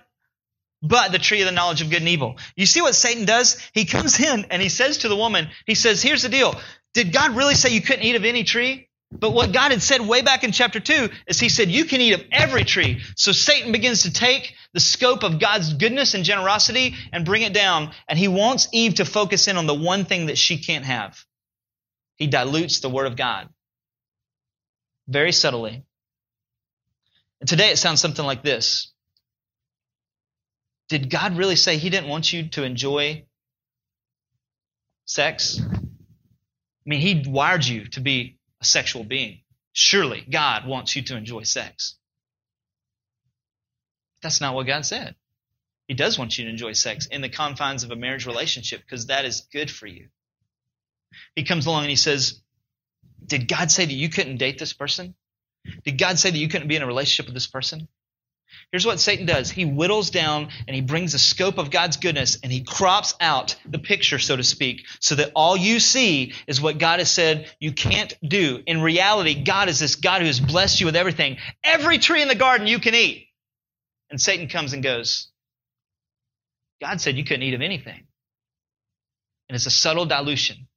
but 0.82 1.12
the 1.12 1.18
tree 1.18 1.40
of 1.40 1.46
the 1.46 1.52
knowledge 1.52 1.82
of 1.82 1.90
good 1.90 2.00
and 2.00 2.08
evil. 2.08 2.36
You 2.56 2.66
see 2.66 2.80
what 2.80 2.94
Satan 2.94 3.24
does? 3.24 3.60
He 3.74 3.84
comes 3.84 4.18
in 4.20 4.46
and 4.50 4.62
he 4.62 4.68
says 4.68 4.98
to 4.98 5.08
the 5.08 5.16
woman, 5.16 5.48
He 5.66 5.74
says, 5.74 6.02
Here's 6.02 6.22
the 6.22 6.28
deal. 6.28 6.54
Did 6.94 7.12
God 7.12 7.36
really 7.36 7.54
say 7.54 7.70
you 7.70 7.82
couldn't 7.82 8.04
eat 8.04 8.16
of 8.16 8.24
any 8.24 8.44
tree? 8.44 8.87
But 9.10 9.32
what 9.32 9.52
God 9.52 9.70
had 9.70 9.82
said 9.82 10.02
way 10.02 10.20
back 10.20 10.44
in 10.44 10.52
chapter 10.52 10.80
2 10.80 11.08
is 11.26 11.40
He 11.40 11.48
said, 11.48 11.70
You 11.70 11.86
can 11.86 12.00
eat 12.00 12.12
of 12.12 12.24
every 12.30 12.64
tree. 12.64 13.00
So 13.16 13.32
Satan 13.32 13.72
begins 13.72 14.02
to 14.02 14.12
take 14.12 14.54
the 14.74 14.80
scope 14.80 15.22
of 15.22 15.40
God's 15.40 15.72
goodness 15.72 16.14
and 16.14 16.24
generosity 16.24 16.94
and 17.12 17.24
bring 17.24 17.42
it 17.42 17.54
down. 17.54 17.92
And 18.06 18.18
he 18.18 18.28
wants 18.28 18.68
Eve 18.72 18.96
to 18.96 19.04
focus 19.04 19.48
in 19.48 19.56
on 19.56 19.66
the 19.66 19.74
one 19.74 20.04
thing 20.04 20.26
that 20.26 20.36
she 20.36 20.58
can't 20.58 20.84
have. 20.84 21.18
He 22.16 22.26
dilutes 22.26 22.80
the 22.80 22.90
Word 22.90 23.06
of 23.06 23.16
God 23.16 23.48
very 25.06 25.32
subtly. 25.32 25.84
And 27.40 27.48
today 27.48 27.70
it 27.70 27.78
sounds 27.78 28.00
something 28.00 28.24
like 28.24 28.42
this 28.42 28.92
Did 30.88 31.08
God 31.08 31.38
really 31.38 31.56
say 31.56 31.78
He 31.78 31.88
didn't 31.88 32.08
want 32.08 32.30
you 32.32 32.48
to 32.50 32.62
enjoy 32.62 33.24
sex? 35.06 35.60
I 35.62 35.78
mean, 36.84 37.00
He 37.00 37.24
wired 37.26 37.64
you 37.64 37.86
to 37.88 38.00
be 38.00 38.37
a 38.60 38.64
sexual 38.64 39.04
being. 39.04 39.40
Surely 39.72 40.26
God 40.28 40.66
wants 40.66 40.96
you 40.96 41.02
to 41.02 41.16
enjoy 41.16 41.42
sex. 41.42 41.96
That's 44.22 44.40
not 44.40 44.54
what 44.54 44.66
God 44.66 44.84
said. 44.84 45.14
He 45.86 45.94
does 45.94 46.18
want 46.18 46.36
you 46.36 46.44
to 46.44 46.50
enjoy 46.50 46.72
sex 46.72 47.06
in 47.06 47.22
the 47.22 47.28
confines 47.28 47.82
of 47.82 47.90
a 47.90 47.96
marriage 47.96 48.26
relationship 48.26 48.82
because 48.82 49.06
that 49.06 49.24
is 49.24 49.48
good 49.52 49.70
for 49.70 49.86
you. 49.86 50.08
He 51.34 51.44
comes 51.44 51.66
along 51.66 51.82
and 51.82 51.90
he 51.90 51.96
says, 51.96 52.42
Did 53.24 53.48
God 53.48 53.70
say 53.70 53.86
that 53.86 53.92
you 53.92 54.08
couldn't 54.08 54.36
date 54.36 54.58
this 54.58 54.72
person? 54.72 55.14
Did 55.84 55.98
God 55.98 56.18
say 56.18 56.30
that 56.30 56.38
you 56.38 56.48
couldn't 56.48 56.68
be 56.68 56.76
in 56.76 56.82
a 56.82 56.86
relationship 56.86 57.26
with 57.26 57.34
this 57.34 57.46
person? 57.46 57.88
Here's 58.72 58.86
what 58.86 59.00
Satan 59.00 59.24
does 59.24 59.50
he 59.50 59.64
whittles 59.64 60.10
down 60.10 60.48
and 60.66 60.74
he 60.74 60.82
brings 60.82 61.12
the 61.12 61.18
scope 61.18 61.58
of 61.58 61.70
God's 61.70 61.96
goodness 61.96 62.38
and 62.42 62.52
he 62.52 62.62
crops 62.62 63.14
out 63.20 63.56
the 63.66 63.78
picture, 63.78 64.18
so 64.18 64.36
to 64.36 64.44
speak, 64.44 64.86
so 65.00 65.14
that 65.14 65.32
all 65.34 65.56
you 65.56 65.80
see 65.80 66.34
is 66.46 66.60
what 66.60 66.78
God 66.78 66.98
has 66.98 67.10
said 67.10 67.50
you 67.60 67.72
can't 67.72 68.12
do. 68.22 68.62
In 68.66 68.82
reality, 68.82 69.42
God 69.42 69.68
is 69.68 69.78
this 69.78 69.96
God 69.96 70.20
who 70.20 70.26
has 70.26 70.40
blessed 70.40 70.80
you 70.80 70.86
with 70.86 70.96
everything. 70.96 71.38
Every 71.64 71.98
tree 71.98 72.22
in 72.22 72.28
the 72.28 72.34
garden 72.34 72.66
you 72.66 72.78
can 72.78 72.94
eat. 72.94 73.28
And 74.10 74.20
Satan 74.20 74.48
comes 74.48 74.72
and 74.72 74.82
goes. 74.82 75.28
God 76.80 77.00
said 77.00 77.16
you 77.16 77.24
couldn't 77.24 77.42
eat 77.42 77.54
of 77.54 77.62
anything. 77.62 78.06
And 79.48 79.56
it's 79.56 79.66
a 79.66 79.70
subtle 79.70 80.06
dilution. 80.06 80.68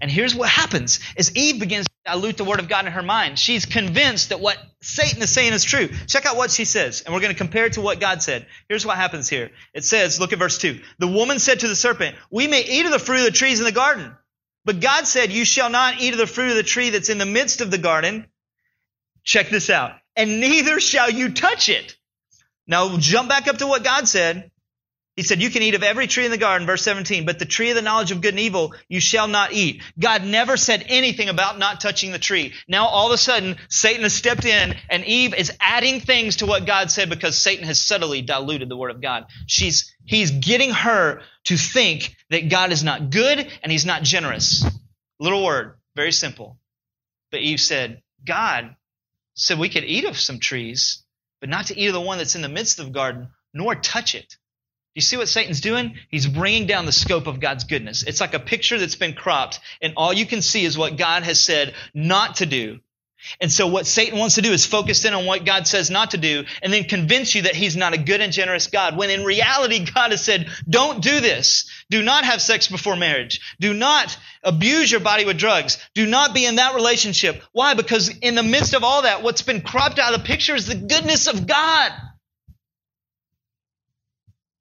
And 0.00 0.10
here's 0.10 0.34
what 0.34 0.48
happens 0.48 1.00
is 1.16 1.34
Eve 1.36 1.60
begins 1.60 1.86
dilute 2.04 2.36
the 2.36 2.44
word 2.44 2.60
of 2.60 2.68
God 2.68 2.86
in 2.86 2.92
her 2.92 3.02
mind. 3.02 3.38
She's 3.38 3.66
convinced 3.66 4.28
that 4.28 4.40
what 4.40 4.58
Satan 4.80 5.22
is 5.22 5.30
saying 5.30 5.52
is 5.52 5.64
true. 5.64 5.88
Check 6.06 6.26
out 6.26 6.36
what 6.36 6.50
she 6.50 6.64
says, 6.64 7.00
and 7.00 7.14
we're 7.14 7.20
going 7.20 7.32
to 7.32 7.38
compare 7.38 7.66
it 7.66 7.74
to 7.74 7.80
what 7.80 8.00
God 8.00 8.22
said. 8.22 8.46
Here's 8.68 8.84
what 8.84 8.96
happens 8.96 9.28
here. 9.28 9.50
It 9.72 9.84
says, 9.84 10.20
look 10.20 10.32
at 10.32 10.38
verse 10.38 10.58
2. 10.58 10.80
The 10.98 11.08
woman 11.08 11.38
said 11.38 11.60
to 11.60 11.68
the 11.68 11.76
serpent, 11.76 12.16
We 12.30 12.46
may 12.46 12.62
eat 12.62 12.84
of 12.84 12.92
the 12.92 12.98
fruit 12.98 13.20
of 13.20 13.24
the 13.24 13.30
trees 13.30 13.58
in 13.58 13.64
the 13.64 13.72
garden. 13.72 14.14
But 14.64 14.80
God 14.80 15.06
said, 15.06 15.32
You 15.32 15.44
shall 15.44 15.70
not 15.70 16.00
eat 16.00 16.12
of 16.12 16.18
the 16.18 16.26
fruit 16.26 16.50
of 16.50 16.56
the 16.56 16.62
tree 16.62 16.90
that's 16.90 17.10
in 17.10 17.18
the 17.18 17.26
midst 17.26 17.60
of 17.60 17.70
the 17.70 17.78
garden. 17.78 18.26
Check 19.22 19.50
this 19.50 19.70
out. 19.70 19.92
And 20.16 20.40
neither 20.40 20.80
shall 20.80 21.10
you 21.10 21.32
touch 21.32 21.68
it. 21.68 21.96
Now 22.66 22.96
jump 22.98 23.28
back 23.28 23.48
up 23.48 23.58
to 23.58 23.66
what 23.66 23.84
God 23.84 24.08
said. 24.08 24.50
He 25.16 25.22
said, 25.22 25.40
You 25.40 25.50
can 25.50 25.62
eat 25.62 25.74
of 25.74 25.84
every 25.84 26.08
tree 26.08 26.24
in 26.24 26.32
the 26.32 26.38
garden, 26.38 26.66
verse 26.66 26.82
17, 26.82 27.24
but 27.24 27.38
the 27.38 27.44
tree 27.44 27.70
of 27.70 27.76
the 27.76 27.82
knowledge 27.82 28.10
of 28.10 28.20
good 28.20 28.34
and 28.34 28.40
evil 28.40 28.74
you 28.88 28.98
shall 28.98 29.28
not 29.28 29.52
eat. 29.52 29.80
God 29.98 30.24
never 30.24 30.56
said 30.56 30.84
anything 30.88 31.28
about 31.28 31.58
not 31.58 31.80
touching 31.80 32.10
the 32.10 32.18
tree. 32.18 32.52
Now 32.66 32.86
all 32.86 33.06
of 33.06 33.12
a 33.12 33.18
sudden, 33.18 33.56
Satan 33.68 34.02
has 34.02 34.12
stepped 34.12 34.44
in 34.44 34.74
and 34.90 35.04
Eve 35.04 35.32
is 35.34 35.52
adding 35.60 36.00
things 36.00 36.36
to 36.36 36.46
what 36.46 36.66
God 36.66 36.90
said 36.90 37.10
because 37.10 37.38
Satan 37.38 37.64
has 37.64 37.82
subtly 37.82 38.22
diluted 38.22 38.68
the 38.68 38.76
word 38.76 38.90
of 38.90 39.00
God. 39.00 39.26
She's, 39.46 39.94
he's 40.04 40.32
getting 40.32 40.70
her 40.70 41.22
to 41.44 41.56
think 41.56 42.16
that 42.30 42.48
God 42.48 42.72
is 42.72 42.82
not 42.82 43.10
good 43.10 43.46
and 43.62 43.70
he's 43.70 43.86
not 43.86 44.02
generous. 44.02 44.64
Little 45.20 45.44
word, 45.44 45.78
very 45.94 46.12
simple. 46.12 46.58
But 47.30 47.40
Eve 47.40 47.60
said, 47.60 48.02
God 48.26 48.74
said 49.34 49.60
we 49.60 49.68
could 49.68 49.84
eat 49.84 50.06
of 50.06 50.18
some 50.18 50.40
trees, 50.40 51.04
but 51.40 51.48
not 51.48 51.66
to 51.66 51.78
eat 51.78 51.86
of 51.86 51.92
the 51.92 52.00
one 52.00 52.18
that's 52.18 52.34
in 52.34 52.42
the 52.42 52.48
midst 52.48 52.80
of 52.80 52.86
the 52.86 52.92
garden, 52.92 53.28
nor 53.52 53.76
touch 53.76 54.16
it 54.16 54.36
you 54.94 55.02
see 55.02 55.16
what 55.16 55.28
Satan's 55.28 55.60
doing? 55.60 55.96
He's 56.08 56.26
bringing 56.26 56.66
down 56.66 56.86
the 56.86 56.92
scope 56.92 57.26
of 57.26 57.40
God's 57.40 57.64
goodness. 57.64 58.04
It's 58.04 58.20
like 58.20 58.34
a 58.34 58.40
picture 58.40 58.78
that's 58.78 58.94
been 58.94 59.14
cropped, 59.14 59.60
and 59.82 59.94
all 59.96 60.12
you 60.12 60.26
can 60.26 60.42
see 60.42 60.64
is 60.64 60.78
what 60.78 60.96
God 60.96 61.24
has 61.24 61.40
said 61.40 61.74
not 61.92 62.36
to 62.36 62.46
do. 62.46 62.80
And 63.40 63.50
so 63.50 63.66
what 63.66 63.86
Satan 63.86 64.18
wants 64.18 64.34
to 64.34 64.42
do 64.42 64.52
is 64.52 64.66
focus 64.66 65.04
in 65.04 65.14
on 65.14 65.24
what 65.24 65.46
God 65.46 65.66
says 65.66 65.90
not 65.90 66.10
to 66.10 66.18
do 66.18 66.44
and 66.62 66.72
then 66.72 66.84
convince 66.84 67.34
you 67.34 67.42
that 67.42 67.56
he's 67.56 67.74
not 67.74 67.94
a 67.94 67.98
good 67.98 68.20
and 68.20 68.32
generous 68.32 68.66
God. 68.66 68.96
When 68.96 69.08
in 69.08 69.24
reality, 69.24 69.86
God 69.94 70.10
has 70.10 70.22
said, 70.22 70.48
don't 70.68 71.02
do 71.02 71.20
this. 71.20 71.70
Do 71.88 72.02
not 72.02 72.24
have 72.24 72.42
sex 72.42 72.68
before 72.68 72.96
marriage. 72.96 73.40
Do 73.58 73.72
not 73.72 74.16
abuse 74.42 74.90
your 74.90 75.00
body 75.00 75.24
with 75.24 75.38
drugs. 75.38 75.78
Do 75.94 76.06
not 76.06 76.34
be 76.34 76.44
in 76.44 76.56
that 76.56 76.74
relationship. 76.74 77.42
Why? 77.52 77.72
Because 77.72 78.10
in 78.10 78.34
the 78.34 78.42
midst 78.42 78.74
of 78.74 78.84
all 78.84 79.02
that, 79.02 79.22
what's 79.22 79.42
been 79.42 79.62
cropped 79.62 79.98
out 79.98 80.12
of 80.12 80.20
the 80.20 80.26
picture 80.26 80.54
is 80.54 80.66
the 80.66 80.74
goodness 80.74 81.26
of 81.26 81.46
God. 81.46 81.92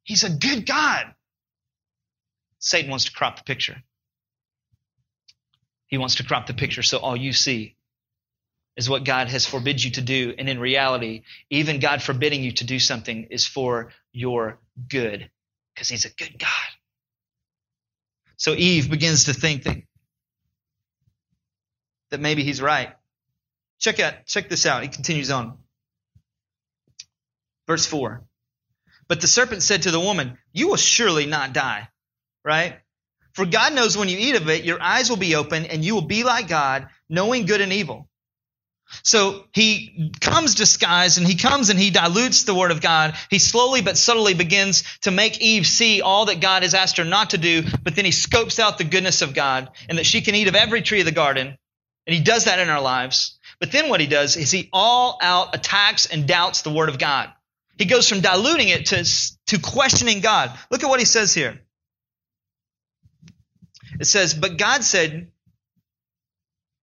He's 0.04 0.24
a 0.24 0.30
good 0.30 0.66
God. 0.66 1.14
Satan 2.60 2.90
wants 2.90 3.06
to 3.06 3.12
crop 3.12 3.38
the 3.38 3.44
picture. 3.44 3.82
He 5.88 5.98
wants 5.98 6.16
to 6.16 6.24
crop 6.24 6.48
the 6.48 6.54
picture 6.54 6.82
so 6.82 6.98
all 6.98 7.16
you 7.16 7.34
see 7.34 7.76
is 8.76 8.90
what 8.90 9.06
God 9.06 9.28
has 9.28 9.46
forbid 9.46 9.84
you 9.84 9.92
to 9.92 10.02
do. 10.02 10.34
And 10.38 10.50
in 10.50 10.60
reality, 10.60 11.24
even 11.50 11.80
God 11.80 12.02
forbidding 12.02 12.44
you 12.44 12.52
to 12.54 12.66
do 12.66 12.80
something 12.80 13.26
is 13.30 13.46
for 13.46 13.92
your 14.12 14.60
good 14.90 15.30
because 15.74 15.90
he's 15.90 16.06
a 16.06 16.10
good 16.10 16.40
God. 16.40 16.50
So 18.38 18.54
Eve 18.54 18.90
begins 18.90 19.26
to 19.26 19.34
think 19.34 19.64
that, 19.64 19.78
that 22.10 22.20
maybe 22.20 22.44
he's 22.44 22.62
right. 22.62 22.94
Check 23.80 24.00
out, 24.00 24.26
check 24.26 24.50
this 24.50 24.66
out. 24.66 24.84
He 24.84 24.90
continues 24.90 25.30
on. 25.30 25.58
Verse 27.68 27.86
4. 27.86 28.24
But 29.08 29.22
the 29.22 29.28
serpent 29.28 29.64
said 29.64 29.84
to 29.84 29.92
the 29.92 30.00
woman, 30.00 30.38
You 30.52 30.70
will 30.70 30.78
surely 30.78 31.26
not 31.26 31.54
die. 31.54 31.90
Right? 32.44 32.78
For 33.34 33.46
God 33.46 33.74
knows 33.74 33.98
when 33.98 34.10
you 34.10 34.18
eat 34.18 34.36
of 34.36 34.48
it, 34.50 34.64
your 34.64 34.82
eyes 34.82 35.10
will 35.10 35.18
be 35.18 35.36
open 35.36 35.66
and 35.66 35.84
you 35.84 35.96
will 35.96 36.04
be 36.04 36.24
like 36.24 36.48
God, 36.48 36.88
knowing 37.10 37.46
good 37.46 37.62
and 37.62 37.74
evil. 37.74 38.08
So 39.02 39.46
he 39.54 40.12
comes 40.22 40.54
disguised 40.54 41.18
and 41.18 41.26
he 41.26 41.36
comes 41.36 41.70
and 41.70 41.80
he 41.80 41.90
dilutes 41.90 42.44
the 42.44 42.54
word 42.54 42.70
of 42.70 42.82
God. 42.82 43.16
He 43.32 43.40
slowly 43.40 43.82
but 43.82 43.98
subtly 43.98 44.36
begins 44.36 44.84
to 45.02 45.12
make 45.12 45.42
Eve 45.42 45.66
see 45.66 46.02
all 46.02 46.26
that 46.26 46.42
God 46.42 46.62
has 46.62 46.76
asked 46.76 46.98
her 46.98 47.04
not 47.04 47.32
to 47.32 47.40
do, 47.40 47.64
but 47.82 47.96
then 47.96 48.06
he 48.06 48.12
scopes 48.12 48.60
out 48.60 48.78
the 48.78 48.84
goodness 48.84 49.24
of 49.24 49.34
God 49.34 49.72
and 49.90 49.98
that 49.98 50.06
she 50.06 50.22
can 50.22 50.36
eat 50.36 50.48
of 50.48 50.56
every 50.56 50.84
tree 50.84 51.00
of 51.00 51.06
the 51.06 51.12
garden. 51.12 51.58
And 52.06 52.16
he 52.16 52.22
does 52.22 52.46
that 52.46 52.60
in 52.60 52.70
our 52.70 52.82
lives. 52.82 53.40
But 53.60 53.72
then 53.72 53.90
what 53.90 54.02
he 54.02 54.08
does 54.08 54.38
is 54.38 54.52
he 54.52 54.70
all 54.74 55.18
out 55.22 55.56
attacks 55.56 56.06
and 56.06 56.28
doubts 56.28 56.62
the 56.62 56.74
word 56.74 56.90
of 56.90 57.00
God. 57.00 57.32
He 57.78 57.86
goes 57.86 58.08
from 58.08 58.22
diluting 58.22 58.70
it 58.70 58.88
to, 58.88 59.04
to 59.48 59.60
questioning 59.60 60.20
God. 60.20 60.58
Look 60.70 60.84
at 60.84 60.90
what 60.90 61.00
he 61.00 61.06
says 61.06 61.34
here. 61.34 61.60
It 64.00 64.06
says, 64.06 64.34
But 64.34 64.58
God 64.58 64.84
said, 64.84 65.32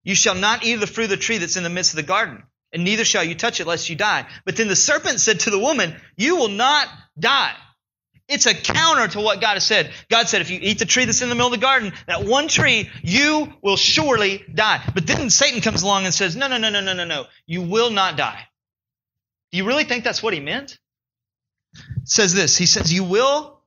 You 0.03 0.15
shall 0.15 0.35
not 0.35 0.65
eat 0.65 0.75
of 0.75 0.81
the 0.81 0.87
fruit 0.87 1.05
of 1.05 1.11
the 1.11 1.17
tree 1.17 1.39
that's 1.39 1.57
in 1.57 1.63
the 1.63 1.71
midst 1.71 1.93
of 1.93 1.97
the 1.97 2.03
garden, 2.03 2.43
and 2.73 2.85
neither 2.85 3.05
shall 3.05 3.25
you 3.25 3.35
touch 3.35 3.61
it 3.61 3.67
lest 3.67 3.89
you 3.89 3.97
die. 3.97 4.27
But 4.45 4.57
then 4.57 4.69
the 4.69 4.77
serpent 4.77 5.21
said 5.21 5.41
to 5.41 5.51
the 5.51 5.59
woman, 5.59 5.95
You 6.17 6.37
will 6.37 6.49
not 6.49 6.89
die. 7.19 7.55
It's 8.31 8.47
a 8.47 8.55
counter 8.55 9.09
to 9.09 9.21
what 9.21 9.41
God 9.41 9.55
has 9.55 9.67
said. 9.67 9.91
God 10.09 10.29
said, 10.29 10.41
if 10.41 10.51
you 10.51 10.61
eat 10.63 10.79
the 10.79 10.85
tree 10.85 11.05
that's 11.05 11.21
in 11.21 11.29
the 11.29 11.35
middle 11.35 11.53
of 11.53 11.53
the 11.53 11.67
garden, 11.67 11.93
that 12.07 12.25
one 12.25 12.47
tree, 12.47 12.89
you 13.03 13.53
will 13.61 13.77
surely 13.77 14.45
die. 14.55 14.81
But 14.95 15.05
then 15.05 15.31
Satan 15.31 15.61
comes 15.61 15.83
along 15.83 16.05
and 16.05 16.15
says, 16.15 16.37
no, 16.37 16.47
no, 16.47 16.57
no, 16.57 16.71
no, 16.71 16.81
no, 16.81 16.93
no, 16.93 17.05
no. 17.05 17.27
You 17.47 17.63
will 17.63 17.91
not 17.91 18.17
die. 18.17 18.47
Do 19.51 19.59
you 19.59 19.67
really 19.67 19.83
think 19.83 20.05
that's 20.05 20.23
what 20.23 20.33
he 20.33 20.39
meant? 20.39 20.79
Says 22.05 22.35
this. 22.35 22.57
He 22.57 22.67
says, 22.67 22.93
You 22.93 23.05
will, 23.05 23.61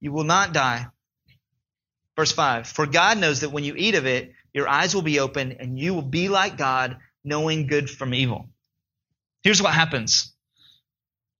you 0.00 0.12
will 0.12 0.24
not 0.24 0.52
die. 0.52 0.86
Verse 2.16 2.32
5 2.32 2.68
For 2.68 2.86
God 2.86 3.18
knows 3.18 3.40
that 3.40 3.50
when 3.50 3.64
you 3.64 3.74
eat 3.76 3.94
of 3.94 4.06
it, 4.06 4.32
your 4.52 4.68
eyes 4.68 4.94
will 4.94 5.02
be 5.02 5.20
open 5.20 5.52
and 5.58 5.78
you 5.78 5.94
will 5.94 6.02
be 6.02 6.28
like 6.28 6.56
God, 6.56 6.98
knowing 7.24 7.66
good 7.66 7.90
from 7.90 8.14
evil. 8.14 8.48
Here's 9.42 9.62
what 9.62 9.74
happens 9.74 10.32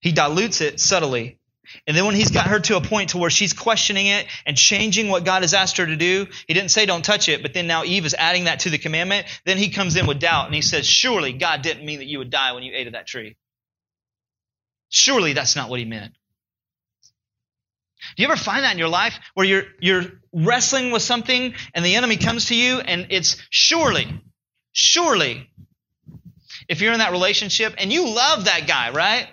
He 0.00 0.12
dilutes 0.12 0.60
it 0.60 0.80
subtly 0.80 1.38
and 1.86 1.96
then 1.96 2.04
when 2.06 2.14
he's 2.14 2.30
got 2.30 2.46
her 2.46 2.60
to 2.60 2.76
a 2.76 2.80
point 2.80 3.10
to 3.10 3.18
where 3.18 3.30
she's 3.30 3.52
questioning 3.52 4.06
it 4.06 4.26
and 4.46 4.56
changing 4.56 5.08
what 5.08 5.24
God 5.24 5.42
has 5.42 5.54
asked 5.54 5.78
her 5.78 5.86
to 5.86 5.96
do, 5.96 6.26
he 6.46 6.54
didn't 6.54 6.70
say 6.70 6.86
don't 6.86 7.04
touch 7.04 7.28
it, 7.28 7.42
but 7.42 7.54
then 7.54 7.66
now 7.66 7.84
Eve 7.84 8.04
is 8.04 8.14
adding 8.14 8.44
that 8.44 8.60
to 8.60 8.70
the 8.70 8.78
commandment. 8.78 9.26
Then 9.44 9.58
he 9.58 9.70
comes 9.70 9.96
in 9.96 10.06
with 10.06 10.20
doubt 10.20 10.46
and 10.46 10.54
he 10.54 10.62
says, 10.62 10.86
surely 10.86 11.32
God 11.32 11.62
didn't 11.62 11.84
mean 11.84 11.98
that 11.98 12.06
you 12.06 12.18
would 12.18 12.30
die 12.30 12.52
when 12.52 12.62
you 12.62 12.72
ate 12.74 12.86
of 12.86 12.92
that 12.92 13.06
tree. 13.06 13.36
Surely 14.94 15.32
that's 15.32 15.56
not 15.56 15.68
what 15.68 15.80
he 15.80 15.84
meant. 15.84 16.12
Do 18.16 18.22
you 18.22 18.28
ever 18.28 18.36
find 18.36 18.62
that 18.64 18.72
in 18.72 18.78
your 18.78 18.88
life 18.88 19.18
where 19.34 19.44
you're, 19.44 19.64
you're 19.80 20.04
wrestling 20.32 20.92
with 20.92 21.02
something 21.02 21.54
and 21.74 21.84
the 21.84 21.96
enemy 21.96 22.16
comes 22.16 22.46
to 22.46 22.54
you 22.54 22.78
and 22.78 23.08
it's 23.10 23.36
surely, 23.50 24.06
surely, 24.72 25.50
if 26.68 26.80
you're 26.80 26.92
in 26.92 27.00
that 27.00 27.10
relationship 27.10 27.74
and 27.78 27.92
you 27.92 28.08
love 28.08 28.44
that 28.44 28.68
guy, 28.68 28.90
right? 28.90 29.26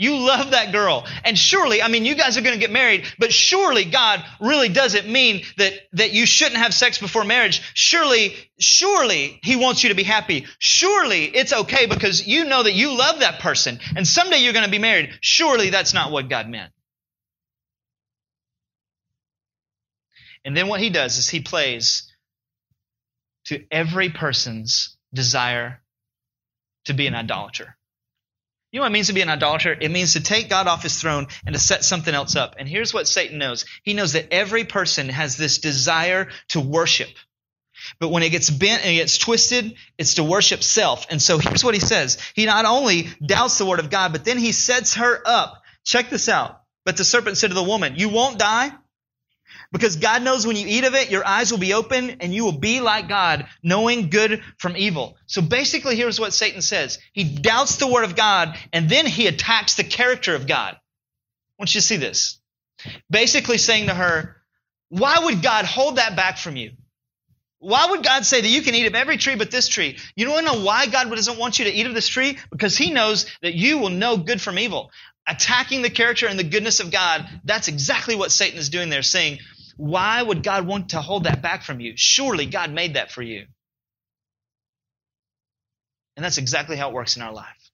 You 0.00 0.16
love 0.16 0.52
that 0.52 0.70
girl. 0.70 1.04
And 1.24 1.36
surely, 1.36 1.82
I 1.82 1.88
mean, 1.88 2.04
you 2.04 2.14
guys 2.14 2.38
are 2.38 2.40
going 2.40 2.54
to 2.54 2.60
get 2.60 2.70
married, 2.70 3.04
but 3.18 3.32
surely 3.32 3.84
God 3.84 4.24
really 4.40 4.68
doesn't 4.68 5.08
mean 5.08 5.42
that, 5.56 5.72
that 5.94 6.12
you 6.12 6.24
shouldn't 6.24 6.58
have 6.58 6.72
sex 6.72 6.98
before 6.98 7.24
marriage. 7.24 7.60
Surely, 7.74 8.36
surely 8.60 9.40
He 9.42 9.56
wants 9.56 9.82
you 9.82 9.88
to 9.88 9.96
be 9.96 10.04
happy. 10.04 10.46
Surely 10.60 11.24
it's 11.24 11.52
okay 11.52 11.86
because 11.86 12.24
you 12.24 12.44
know 12.44 12.62
that 12.62 12.74
you 12.74 12.96
love 12.96 13.20
that 13.20 13.40
person 13.40 13.80
and 13.96 14.06
someday 14.06 14.38
you're 14.38 14.52
going 14.52 14.64
to 14.64 14.70
be 14.70 14.78
married. 14.78 15.10
Surely 15.20 15.70
that's 15.70 15.92
not 15.92 16.12
what 16.12 16.28
God 16.28 16.48
meant. 16.48 16.72
And 20.44 20.56
then 20.56 20.68
what 20.68 20.80
He 20.80 20.90
does 20.90 21.18
is 21.18 21.28
He 21.28 21.40
plays 21.40 22.04
to 23.46 23.64
every 23.72 24.10
person's 24.10 24.96
desire 25.12 25.82
to 26.84 26.94
be 26.94 27.08
an 27.08 27.16
idolater. 27.16 27.77
You 28.70 28.80
know 28.80 28.84
what 28.84 28.90
it 28.90 28.92
means 28.92 29.06
to 29.06 29.14
be 29.14 29.22
an 29.22 29.30
idolater? 29.30 29.74
It 29.80 29.90
means 29.90 30.12
to 30.12 30.20
take 30.20 30.50
God 30.50 30.66
off 30.66 30.82
his 30.82 31.00
throne 31.00 31.28
and 31.46 31.54
to 31.54 31.60
set 31.60 31.84
something 31.84 32.14
else 32.14 32.36
up. 32.36 32.56
And 32.58 32.68
here's 32.68 32.92
what 32.92 33.08
Satan 33.08 33.38
knows. 33.38 33.64
He 33.82 33.94
knows 33.94 34.12
that 34.12 34.28
every 34.30 34.64
person 34.64 35.08
has 35.08 35.36
this 35.36 35.58
desire 35.58 36.28
to 36.48 36.60
worship. 36.60 37.08
But 37.98 38.10
when 38.10 38.22
it 38.22 38.30
gets 38.30 38.50
bent 38.50 38.82
and 38.82 38.92
it 38.92 38.96
gets 38.96 39.16
twisted, 39.16 39.74
it's 39.96 40.14
to 40.14 40.24
worship 40.24 40.62
self. 40.62 41.06
And 41.08 41.22
so 41.22 41.38
here's 41.38 41.64
what 41.64 41.74
he 41.74 41.80
says. 41.80 42.18
He 42.34 42.44
not 42.44 42.66
only 42.66 43.08
doubts 43.24 43.56
the 43.56 43.64
word 43.64 43.80
of 43.80 43.88
God, 43.88 44.12
but 44.12 44.24
then 44.24 44.36
he 44.36 44.52
sets 44.52 44.96
her 44.96 45.22
up. 45.24 45.62
Check 45.84 46.10
this 46.10 46.28
out. 46.28 46.60
But 46.84 46.96
the 46.96 47.04
serpent 47.04 47.38
said 47.38 47.48
to 47.48 47.54
the 47.54 47.62
woman, 47.62 47.94
You 47.96 48.10
won't 48.10 48.38
die. 48.38 48.70
Because 49.70 49.96
God 49.96 50.22
knows 50.22 50.46
when 50.46 50.56
you 50.56 50.66
eat 50.66 50.84
of 50.84 50.94
it, 50.94 51.10
your 51.10 51.26
eyes 51.26 51.50
will 51.50 51.58
be 51.58 51.74
open 51.74 52.10
and 52.20 52.34
you 52.34 52.44
will 52.44 52.58
be 52.58 52.80
like 52.80 53.08
God, 53.08 53.46
knowing 53.62 54.08
good 54.08 54.42
from 54.56 54.76
evil. 54.76 55.16
So 55.26 55.42
basically, 55.42 55.94
here's 55.94 56.18
what 56.18 56.32
Satan 56.32 56.62
says. 56.62 56.98
He 57.12 57.24
doubts 57.24 57.76
the 57.76 57.86
word 57.86 58.04
of 58.04 58.16
God 58.16 58.56
and 58.72 58.88
then 58.88 59.04
he 59.04 59.26
attacks 59.26 59.74
the 59.74 59.84
character 59.84 60.34
of 60.34 60.46
God. 60.46 60.74
I 60.74 60.78
want 61.58 61.74
you 61.74 61.80
to 61.80 61.86
see 61.86 61.98
this. 61.98 62.38
Basically 63.10 63.58
saying 63.58 63.88
to 63.88 63.94
her, 63.94 64.36
why 64.88 65.18
would 65.18 65.42
God 65.42 65.66
hold 65.66 65.96
that 65.96 66.16
back 66.16 66.38
from 66.38 66.56
you? 66.56 66.72
Why 67.60 67.88
would 67.90 68.04
God 68.04 68.24
say 68.24 68.40
that 68.40 68.48
you 68.48 68.62
can 68.62 68.74
eat 68.74 68.86
of 68.86 68.94
every 68.94 69.16
tree 69.16 69.34
but 69.34 69.50
this 69.50 69.68
tree? 69.68 69.98
You 70.14 70.26
don't 70.26 70.44
know 70.44 70.64
why 70.64 70.86
God 70.86 71.10
doesn't 71.10 71.38
want 71.38 71.58
you 71.58 71.64
to 71.64 71.72
eat 71.72 71.86
of 71.86 71.94
this 71.94 72.08
tree? 72.08 72.38
Because 72.50 72.76
He 72.76 72.90
knows 72.90 73.26
that 73.42 73.54
you 73.54 73.78
will 73.78 73.90
know 73.90 74.16
good 74.16 74.40
from 74.40 74.58
evil. 74.58 74.92
Attacking 75.26 75.82
the 75.82 75.90
character 75.90 76.26
and 76.28 76.38
the 76.38 76.44
goodness 76.44 76.80
of 76.80 76.92
God, 76.92 77.28
that's 77.44 77.68
exactly 77.68 78.14
what 78.14 78.32
Satan 78.32 78.58
is 78.58 78.70
doing 78.70 78.88
there, 78.88 79.02
saying, 79.02 79.40
why 79.78 80.20
would 80.20 80.42
God 80.42 80.66
want 80.66 80.90
to 80.90 81.00
hold 81.00 81.24
that 81.24 81.40
back 81.40 81.62
from 81.62 81.78
you? 81.78 81.92
Surely 81.94 82.46
God 82.46 82.72
made 82.72 82.94
that 82.94 83.12
for 83.12 83.22
you. 83.22 83.46
And 86.16 86.24
that's 86.24 86.36
exactly 86.36 86.76
how 86.76 86.88
it 86.88 86.94
works 86.94 87.16
in 87.16 87.22
our 87.22 87.32
life. 87.32 87.70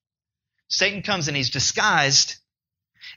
Satan 0.69 1.01
comes 1.01 1.29
and 1.29 1.37
he's 1.37 1.49
disguised, 1.49 2.37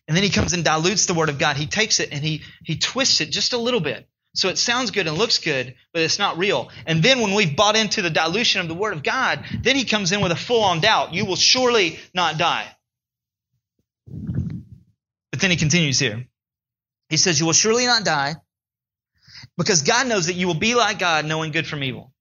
and 0.08 0.15
then 0.15 0.23
he 0.23 0.30
comes 0.30 0.54
and 0.54 0.63
dilutes 0.63 1.06
the 1.06 1.13
word 1.13 1.28
of 1.28 1.38
God. 1.38 1.58
He 1.58 1.67
takes 1.67 2.00
it 2.00 2.13
and 2.13 2.23
he, 2.23 2.43
he 2.63 2.78
twists 2.78 3.19
it 3.19 3.30
just 3.30 3.52
a 3.52 3.58
little 3.58 3.82
bit. 3.82 4.08
So 4.36 4.47
it 4.47 4.58
sounds 4.58 4.91
good 4.91 5.06
and 5.06 5.17
looks 5.17 5.39
good, 5.39 5.76
but 5.91 6.02
it's 6.02 6.19
not 6.19 6.38
real. 6.38 6.69
And 6.86 7.04
then 7.04 7.19
when 7.19 7.34
we've 7.34 7.58
bought 7.58 7.76
into 7.76 8.02
the 8.02 8.10
dilution 8.10 8.62
of 8.62 8.69
the 8.69 8.73
word 8.73 8.93
of 8.93 9.04
God, 9.04 9.43
then 9.63 9.76
he 9.76 9.84
comes 9.84 10.13
in 10.13 10.21
with 10.21 10.32
a 10.32 10.36
full 10.36 10.63
on 10.63 10.80
doubt. 10.80 11.13
You 11.13 11.26
will 11.26 11.36
surely 11.36 12.00
not 12.13 12.38
die. 12.38 12.67
But 15.32 15.41
then 15.41 15.52
he 15.52 15.58
continues 15.58 16.00
here. 16.00 16.26
He 17.10 17.17
says, 17.17 17.38
You 17.38 17.47
will 17.47 17.54
surely 17.54 17.86
not 17.86 18.06
die 18.06 18.36
because 19.58 19.82
God 19.82 20.08
knows 20.08 20.28
that 20.28 20.34
you 20.34 20.48
will 20.48 20.54
be 20.54 20.76
like 20.76 21.00
God, 21.00 21.26
knowing 21.26 21.52
good 21.52 21.67
from 21.67 21.84
evil. 21.84 22.12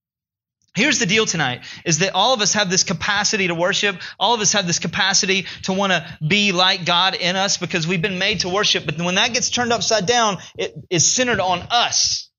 Here's 0.77 0.99
the 0.99 1.07
deal 1.07 1.25
tonight 1.25 1.65
is 1.87 2.01
that 2.01 2.15
all 2.15 2.35
of 2.35 2.43
us 2.43 2.53
have 2.53 2.69
this 2.69 2.85
capacity 2.85 3.49
to 3.49 3.55
worship. 3.55 3.97
All 4.21 4.35
of 4.35 4.41
us 4.43 4.53
have 4.53 4.67
this 4.67 4.79
capacity 4.79 5.47
to 5.63 5.73
want 5.73 5.93
to 5.93 6.19
be 6.27 6.53
like 6.53 6.85
God 6.85 7.15
in 7.15 7.35
us 7.35 7.57
because 7.57 7.87
we've 7.87 8.03
been 8.03 8.19
made 8.19 8.41
to 8.41 8.51
worship. 8.51 8.85
But 8.85 8.99
when 8.99 9.15
that 9.15 9.33
gets 9.33 9.49
turned 9.49 9.73
upside 9.73 10.05
down, 10.05 10.37
it 10.59 10.75
is 10.91 11.07
centered 11.07 11.41
on 11.41 11.61
us. 11.71 12.31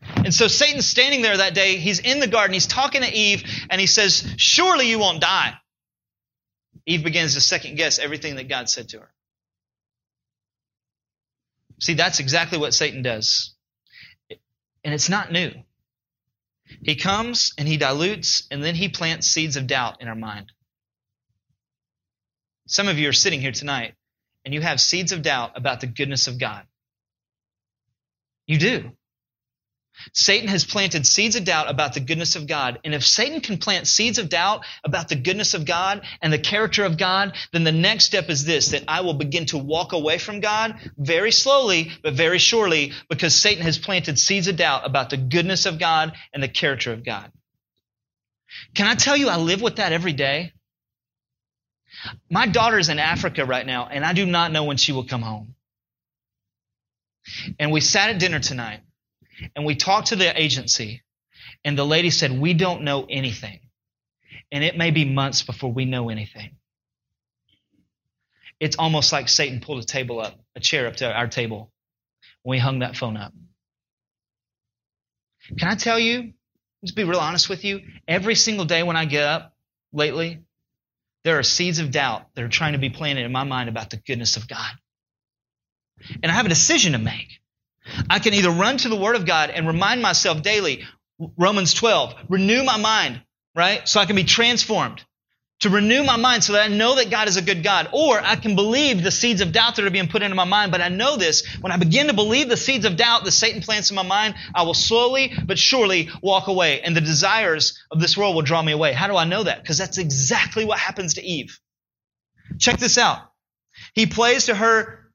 And 0.00 0.32
so 0.32 0.48
Satan's 0.48 0.86
standing 0.86 1.20
there 1.20 1.36
that 1.36 1.54
day. 1.54 1.76
He's 1.76 1.98
in 1.98 2.20
the 2.20 2.26
garden. 2.26 2.54
He's 2.54 2.66
talking 2.66 3.02
to 3.02 3.12
Eve 3.12 3.44
and 3.68 3.78
he 3.78 3.86
says, 3.86 4.26
Surely 4.38 4.88
you 4.88 4.98
won't 4.98 5.20
die. 5.20 5.54
Eve 6.86 7.04
begins 7.04 7.34
to 7.34 7.40
second 7.40 7.76
guess 7.76 7.98
everything 7.98 8.36
that 8.36 8.48
God 8.48 8.70
said 8.70 8.88
to 8.90 9.00
her. 9.00 9.12
See, 11.80 11.94
that's 11.94 12.20
exactly 12.20 12.56
what 12.56 12.72
Satan 12.72 13.02
does. 13.02 13.55
And 14.86 14.94
it's 14.94 15.08
not 15.08 15.32
new. 15.32 15.50
He 16.84 16.94
comes 16.94 17.52
and 17.58 17.66
he 17.66 17.76
dilutes 17.76 18.46
and 18.52 18.62
then 18.62 18.76
he 18.76 18.88
plants 18.88 19.26
seeds 19.26 19.56
of 19.56 19.66
doubt 19.66 20.00
in 20.00 20.06
our 20.06 20.14
mind. 20.14 20.52
Some 22.68 22.86
of 22.86 22.96
you 22.96 23.08
are 23.08 23.12
sitting 23.12 23.40
here 23.40 23.50
tonight 23.50 23.94
and 24.44 24.54
you 24.54 24.60
have 24.60 24.80
seeds 24.80 25.10
of 25.10 25.22
doubt 25.22 25.50
about 25.56 25.80
the 25.80 25.88
goodness 25.88 26.28
of 26.28 26.38
God. 26.38 26.62
You 28.46 28.58
do. 28.58 28.92
Satan 30.12 30.48
has 30.48 30.64
planted 30.64 31.06
seeds 31.06 31.36
of 31.36 31.44
doubt 31.44 31.70
about 31.70 31.94
the 31.94 32.00
goodness 32.00 32.36
of 32.36 32.46
God. 32.46 32.78
And 32.84 32.94
if 32.94 33.04
Satan 33.04 33.40
can 33.40 33.58
plant 33.58 33.86
seeds 33.86 34.18
of 34.18 34.28
doubt 34.28 34.64
about 34.84 35.08
the 35.08 35.16
goodness 35.16 35.54
of 35.54 35.64
God 35.64 36.02
and 36.20 36.32
the 36.32 36.38
character 36.38 36.84
of 36.84 36.98
God, 36.98 37.34
then 37.52 37.64
the 37.64 37.72
next 37.72 38.04
step 38.04 38.28
is 38.28 38.44
this 38.44 38.70
that 38.70 38.84
I 38.88 39.00
will 39.00 39.14
begin 39.14 39.46
to 39.46 39.58
walk 39.58 39.92
away 39.92 40.18
from 40.18 40.40
God 40.40 40.76
very 40.96 41.32
slowly, 41.32 41.92
but 42.02 42.14
very 42.14 42.38
surely, 42.38 42.92
because 43.08 43.34
Satan 43.34 43.64
has 43.64 43.78
planted 43.78 44.18
seeds 44.18 44.48
of 44.48 44.56
doubt 44.56 44.86
about 44.86 45.10
the 45.10 45.16
goodness 45.16 45.66
of 45.66 45.78
God 45.78 46.12
and 46.32 46.42
the 46.42 46.48
character 46.48 46.92
of 46.92 47.04
God. 47.04 47.32
Can 48.74 48.86
I 48.86 48.94
tell 48.94 49.16
you, 49.16 49.28
I 49.28 49.36
live 49.36 49.60
with 49.60 49.76
that 49.76 49.92
every 49.92 50.12
day? 50.12 50.52
My 52.30 52.46
daughter's 52.46 52.88
in 52.88 52.98
Africa 52.98 53.44
right 53.44 53.66
now, 53.66 53.88
and 53.90 54.04
I 54.04 54.12
do 54.12 54.26
not 54.26 54.52
know 54.52 54.64
when 54.64 54.76
she 54.76 54.92
will 54.92 55.04
come 55.04 55.22
home. 55.22 55.54
And 57.58 57.72
we 57.72 57.80
sat 57.80 58.10
at 58.10 58.20
dinner 58.20 58.38
tonight 58.38 58.80
and 59.54 59.64
we 59.64 59.74
talked 59.74 60.08
to 60.08 60.16
the 60.16 60.40
agency, 60.40 61.02
and 61.64 61.76
the 61.76 61.84
lady 61.84 62.10
said, 62.10 62.32
We 62.38 62.54
don't 62.54 62.82
know 62.82 63.06
anything. 63.08 63.60
And 64.52 64.62
it 64.62 64.76
may 64.76 64.90
be 64.90 65.04
months 65.04 65.42
before 65.42 65.72
we 65.72 65.84
know 65.84 66.08
anything. 66.08 66.56
It's 68.60 68.76
almost 68.76 69.12
like 69.12 69.28
Satan 69.28 69.60
pulled 69.60 69.82
a 69.82 69.86
table 69.86 70.20
up, 70.20 70.38
a 70.54 70.60
chair 70.60 70.86
up 70.86 70.96
to 70.96 71.12
our 71.12 71.26
table 71.26 71.72
when 72.42 72.56
we 72.56 72.58
hung 72.58 72.78
that 72.78 72.96
phone 72.96 73.16
up. 73.16 73.32
Can 75.58 75.68
I 75.68 75.74
tell 75.74 75.98
you, 75.98 76.32
just 76.84 76.96
be 76.96 77.04
real 77.04 77.20
honest 77.20 77.48
with 77.48 77.64
you, 77.64 77.80
every 78.08 78.34
single 78.34 78.64
day 78.64 78.82
when 78.82 78.96
I 78.96 79.04
get 79.04 79.24
up 79.24 79.54
lately, 79.92 80.40
there 81.24 81.38
are 81.38 81.42
seeds 81.42 81.78
of 81.78 81.90
doubt 81.90 82.26
that 82.34 82.44
are 82.44 82.48
trying 82.48 82.72
to 82.72 82.78
be 82.78 82.90
planted 82.90 83.24
in 83.24 83.32
my 83.32 83.44
mind 83.44 83.68
about 83.68 83.90
the 83.90 83.96
goodness 83.96 84.36
of 84.36 84.48
God. 84.48 84.70
And 86.22 86.30
I 86.30 86.34
have 86.34 86.46
a 86.46 86.50
decision 86.50 86.92
to 86.92 86.98
make. 86.98 87.40
I 88.08 88.18
can 88.18 88.34
either 88.34 88.50
run 88.50 88.78
to 88.78 88.88
the 88.88 88.96
Word 88.96 89.16
of 89.16 89.26
God 89.26 89.50
and 89.50 89.66
remind 89.66 90.02
myself 90.02 90.42
daily, 90.42 90.84
Romans 91.38 91.74
12, 91.74 92.14
renew 92.28 92.62
my 92.62 92.76
mind, 92.76 93.22
right? 93.54 93.86
So 93.88 94.00
I 94.00 94.06
can 94.06 94.16
be 94.16 94.24
transformed. 94.24 95.04
To 95.60 95.70
renew 95.70 96.04
my 96.04 96.16
mind 96.16 96.44
so 96.44 96.52
that 96.52 96.70
I 96.70 96.74
know 96.74 96.96
that 96.96 97.08
God 97.08 97.28
is 97.28 97.38
a 97.38 97.42
good 97.42 97.62
God. 97.62 97.88
Or 97.92 98.20
I 98.20 98.36
can 98.36 98.56
believe 98.56 99.02
the 99.02 99.10
seeds 99.10 99.40
of 99.40 99.52
doubt 99.52 99.76
that 99.76 99.86
are 99.86 99.90
being 99.90 100.08
put 100.08 100.22
into 100.22 100.34
my 100.34 100.44
mind, 100.44 100.70
but 100.70 100.82
I 100.82 100.90
know 100.90 101.16
this. 101.16 101.46
When 101.62 101.72
I 101.72 101.78
begin 101.78 102.08
to 102.08 102.12
believe 102.12 102.50
the 102.50 102.58
seeds 102.58 102.84
of 102.84 102.96
doubt 102.96 103.24
that 103.24 103.30
Satan 103.32 103.62
plants 103.62 103.88
in 103.88 103.96
my 103.96 104.02
mind, 104.02 104.34
I 104.54 104.64
will 104.64 104.74
slowly 104.74 105.32
but 105.46 105.58
surely 105.58 106.10
walk 106.22 106.48
away, 106.48 106.82
and 106.82 106.94
the 106.94 107.00
desires 107.00 107.82
of 107.90 108.02
this 108.02 108.18
world 108.18 108.34
will 108.34 108.42
draw 108.42 108.60
me 108.60 108.72
away. 108.72 108.92
How 108.92 109.06
do 109.06 109.16
I 109.16 109.24
know 109.24 109.44
that? 109.44 109.62
Because 109.62 109.78
that's 109.78 109.96
exactly 109.96 110.66
what 110.66 110.78
happens 110.78 111.14
to 111.14 111.24
Eve. 111.24 111.58
Check 112.58 112.76
this 112.76 112.98
out. 112.98 113.20
He 113.94 114.04
plays 114.04 114.46
to 114.46 114.54
her 114.54 115.05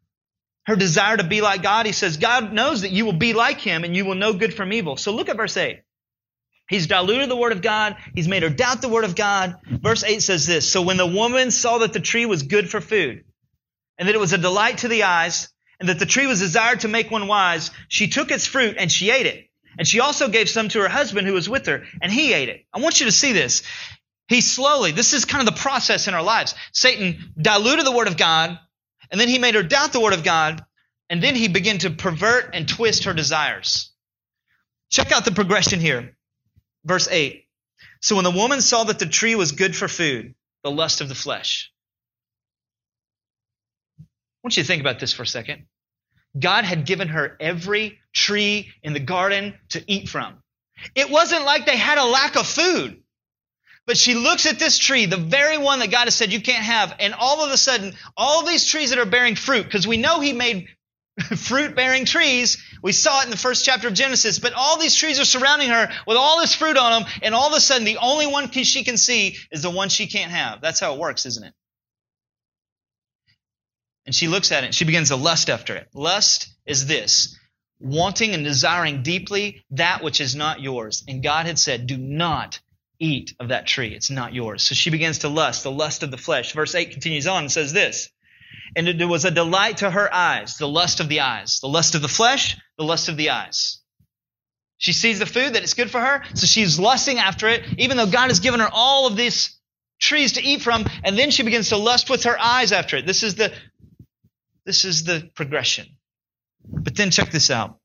her 0.72 0.78
desire 0.78 1.18
to 1.18 1.24
be 1.26 1.42
like 1.42 1.62
God, 1.62 1.86
he 1.86 1.92
says, 1.92 2.16
God 2.16 2.54
knows 2.54 2.84
that 2.84 2.92
you 2.92 3.04
will 3.06 3.12
be 3.12 3.34
like 3.34 3.60
him 3.60 3.84
and 3.84 3.94
you 3.94 4.06
will 4.06 4.16
know 4.16 4.32
good 4.32 4.54
from 4.54 4.72
evil. 4.72 4.96
So 4.96 5.14
look 5.14 5.28
at 5.28 5.36
verse 5.36 5.58
8. 5.58 5.82
He's 6.70 6.88
diluted 6.88 7.30
the 7.30 7.36
word 7.36 7.52
of 7.52 7.62
God. 7.62 7.98
He's 8.16 8.30
made 8.30 8.44
her 8.44 8.50
doubt 8.50 8.82
the 8.82 8.88
word 8.88 9.04
of 9.04 9.14
God. 9.14 9.58
Verse 9.68 10.06
8 10.06 10.22
says 10.22 10.48
this 10.48 10.72
So 10.72 10.82
when 10.82 10.96
the 10.96 11.06
woman 11.06 11.52
saw 11.52 11.80
that 11.80 11.92
the 11.92 12.00
tree 12.00 12.26
was 12.26 12.44
good 12.44 12.70
for 12.70 12.80
food, 12.80 13.26
and 13.98 14.08
that 14.08 14.16
it 14.16 14.20
was 14.20 14.32
a 14.32 14.38
delight 14.38 14.78
to 14.78 14.88
the 14.88 15.04
eyes, 15.04 15.50
and 15.82 15.90
that 15.90 16.00
the 16.00 16.06
tree 16.06 16.26
was 16.26 16.40
desired 16.40 16.80
to 16.82 16.88
make 16.88 17.12
one 17.12 17.28
wise, 17.28 17.72
she 17.90 18.08
took 18.08 18.32
its 18.32 18.46
fruit 18.46 18.78
and 18.80 18.90
she 18.90 19.10
ate 19.10 19.26
it. 19.26 19.50
And 19.78 19.86
she 19.86 20.00
also 20.00 20.30
gave 20.30 20.50
some 20.50 20.70
to 20.70 20.80
her 20.80 20.88
husband 20.88 21.28
who 21.28 21.34
was 21.34 21.50
with 21.50 21.66
her, 21.66 21.84
and 22.02 22.10
he 22.10 22.32
ate 22.32 22.48
it. 22.48 22.66
I 22.74 22.80
want 22.80 23.02
you 23.02 23.08
to 23.08 23.12
see 23.12 23.34
this. 23.34 23.64
He 24.30 24.40
slowly, 24.40 24.94
this 24.94 25.12
is 25.12 25.26
kind 25.26 25.46
of 25.46 25.54
the 25.54 25.60
process 25.60 26.08
in 26.08 26.14
our 26.14 26.24
lives. 26.24 26.56
Satan 26.72 27.34
diluted 27.38 27.86
the 27.86 27.92
word 27.92 28.08
of 28.08 28.16
God, 28.16 28.58
and 29.12 29.20
then 29.20 29.28
he 29.28 29.38
made 29.38 29.56
her 29.56 29.64
doubt 29.64 29.94
the 29.94 30.00
word 30.00 30.14
of 30.14 30.24
God. 30.24 30.64
And 31.10 31.22
then 31.22 31.36
he 31.36 31.50
began 31.50 31.78
to 31.80 31.90
pervert 31.90 32.52
and 32.54 32.68
twist 32.68 33.04
her 33.04 33.14
desires. 33.14 33.92
Check 34.90 35.12
out 35.12 35.26
the 35.26 35.34
progression 35.34 35.82
here. 35.82 36.16
Verse 36.86 37.10
8. 37.12 37.46
So 38.02 38.16
when 38.16 38.24
the 38.24 38.32
woman 38.32 38.62
saw 38.62 38.86
that 38.86 38.98
the 38.98 39.06
tree 39.06 39.36
was 39.36 39.52
good 39.52 39.76
for 39.76 39.90
food, 39.90 40.34
the 40.64 40.72
lust 40.72 41.02
of 41.02 41.10
the 41.10 41.16
flesh. 41.16 41.72
I 44.00 44.06
want 44.44 44.56
you 44.56 44.64
to 44.64 44.68
think 44.68 44.82
about 44.82 45.00
this 45.00 45.12
for 45.12 45.24
a 45.24 45.28
second. 45.28 45.66
God 46.40 46.64
had 46.64 46.86
given 46.86 47.10
her 47.10 47.36
every 47.40 48.00
tree 48.14 48.72
in 48.82 48.94
the 48.94 49.00
garden 49.00 49.54
to 49.70 49.84
eat 49.92 50.08
from. 50.08 50.42
It 50.96 51.12
wasn't 51.12 51.44
like 51.44 51.66
they 51.66 51.78
had 51.78 51.98
a 51.98 52.06
lack 52.06 52.38
of 52.38 52.48
food. 52.48 53.01
But 53.88 53.98
she 53.98 54.14
looks 54.14 54.46
at 54.46 54.60
this 54.60 54.78
tree, 54.78 55.06
the 55.06 55.18
very 55.18 55.58
one 55.58 55.80
that 55.80 55.92
God 55.92 56.06
has 56.06 56.16
said 56.16 56.32
you 56.32 56.42
can't 56.42 56.64
have, 56.64 56.96
and 57.00 57.14
all 57.14 57.44
of 57.44 57.52
a 57.52 57.58
sudden, 57.58 57.94
all 58.16 58.46
these 58.46 58.66
trees 58.66 58.92
that 58.92 59.00
are 59.00 59.06
bearing 59.06 59.36
fruit, 59.36 59.64
because 59.66 59.88
we 59.88 59.98
know 59.98 60.20
He 60.20 60.34
made 60.34 60.68
fruit 61.36 61.76
bearing 61.76 62.06
trees. 62.06 62.64
We 62.84 62.92
saw 62.92 63.22
it 63.22 63.26
in 63.26 63.32
the 63.32 63.38
first 63.38 63.66
chapter 63.66 63.88
of 63.88 63.94
Genesis, 63.94 64.40
but 64.40 64.54
all 64.54 64.80
these 64.80 64.96
trees 64.96 65.20
are 65.20 65.26
surrounding 65.26 65.70
her 65.70 65.92
with 66.06 66.18
all 66.18 66.40
this 66.40 66.54
fruit 66.54 66.78
on 66.78 67.04
them, 67.04 67.12
and 67.24 67.34
all 67.34 67.48
of 67.48 67.54
a 67.54 67.62
sudden, 67.62 67.86
the 67.86 67.98
only 67.98 68.28
one 68.28 68.52
she 68.52 68.84
can 68.84 68.98
see 68.98 69.38
is 69.52 69.64
the 69.64 69.70
one 69.70 69.90
she 69.90 70.08
can't 70.08 70.32
have. 70.32 70.62
That's 70.62 70.80
how 70.80 70.94
it 70.94 71.00
works, 71.00 71.26
isn't 71.26 71.44
it? 71.44 71.54
And 74.06 74.16
she 74.16 74.28
looks 74.28 74.52
at 74.52 74.64
it, 74.64 74.68
and 74.68 74.76
she 74.76 74.86
begins 74.86 75.10
to 75.10 75.16
lust 75.16 75.50
after 75.50 75.76
it. 75.76 75.88
Lust 75.94 76.50
is 76.66 76.86
this 76.86 77.38
wanting 77.80 78.34
and 78.34 78.44
desiring 78.44 79.02
deeply 79.02 79.64
that 79.72 80.04
which 80.04 80.22
is 80.22 80.36
not 80.36 80.62
yours. 80.62 81.04
And 81.08 81.24
God 81.24 81.48
had 81.48 81.58
said, 81.58 81.88
Do 81.88 81.98
not 81.98 82.60
eat 83.02 83.34
of 83.40 83.50
that 83.50 83.68
tree. 83.68 83.94
It's 83.94 84.10
not 84.10 84.34
yours. 84.34 84.64
So 84.64 84.76
she 84.76 84.90
begins 84.90 85.20
to 85.20 85.30
lust, 85.30 85.64
the 85.64 85.72
lust 85.72 86.04
of 86.04 86.12
the 86.12 86.18
flesh. 86.18 86.54
Verse 86.54 86.76
8 86.76 86.92
continues 86.92 87.28
on 87.28 87.44
and 87.44 87.52
says 87.52 87.74
this. 87.74 88.10
And 88.76 88.88
it 88.88 89.06
was 89.06 89.26
a 89.26 89.32
delight 89.32 89.78
to 89.78 89.90
her 89.90 90.14
eyes, 90.14 90.58
the 90.58 90.68
lust 90.68 91.00
of 91.00 91.10
the 91.10 91.22
eyes, 91.22 91.60
the 91.60 91.68
lust 91.68 91.96
of 91.96 92.02
the 92.02 92.08
flesh, 92.08 92.58
the 92.78 92.84
lust 92.84 93.10
of 93.10 93.18
the 93.18 93.32
eyes. 93.32 93.80
She 94.78 94.94
sees 94.94 95.20
the 95.20 95.26
food 95.26 95.54
that 95.54 95.64
it's 95.64 95.74
good 95.74 95.92
for 95.92 96.00
her, 96.00 96.24
so 96.34 96.48
she's 96.48 96.80
lusting 96.80 97.20
after 97.20 97.48
it, 97.50 97.64
even 97.78 97.98
though 97.98 98.08
God 98.08 98.30
has 98.30 98.40
given 98.40 98.62
her 98.62 98.70
all 98.72 99.08
of 99.08 99.16
these 99.16 99.60
trees 100.00 100.34
to 100.34 100.44
eat 100.44 100.62
from, 100.62 100.86
and 101.04 101.18
then 101.18 101.32
she 101.32 101.44
begins 101.44 101.70
to 101.70 101.78
lust 101.78 102.10
with 102.10 102.24
her 102.24 102.40
eyes 102.40 102.72
after 102.72 102.98
it. 102.98 103.06
This 103.06 103.24
is 103.24 103.36
the 103.36 103.54
this 104.66 104.86
is 104.86 105.04
the 105.04 105.30
progression. 105.36 105.88
But 106.64 106.96
then 106.96 107.12
check 107.12 107.32
this 107.32 107.50
out. 107.50 107.80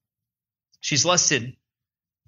She's 0.81 1.05
lusted 1.05 1.57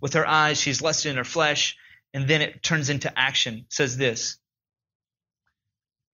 with 0.01 0.15
her 0.15 0.27
eyes, 0.27 0.61
she's 0.61 0.83
lusted 0.83 1.11
in 1.11 1.17
her 1.17 1.25
flesh, 1.25 1.77
and 2.15 2.29
then 2.29 2.43
it 2.43 2.63
turns 2.63 2.91
into 2.91 3.17
action. 3.19 3.59
It 3.59 3.73
says 3.73 3.97
this 3.97 4.39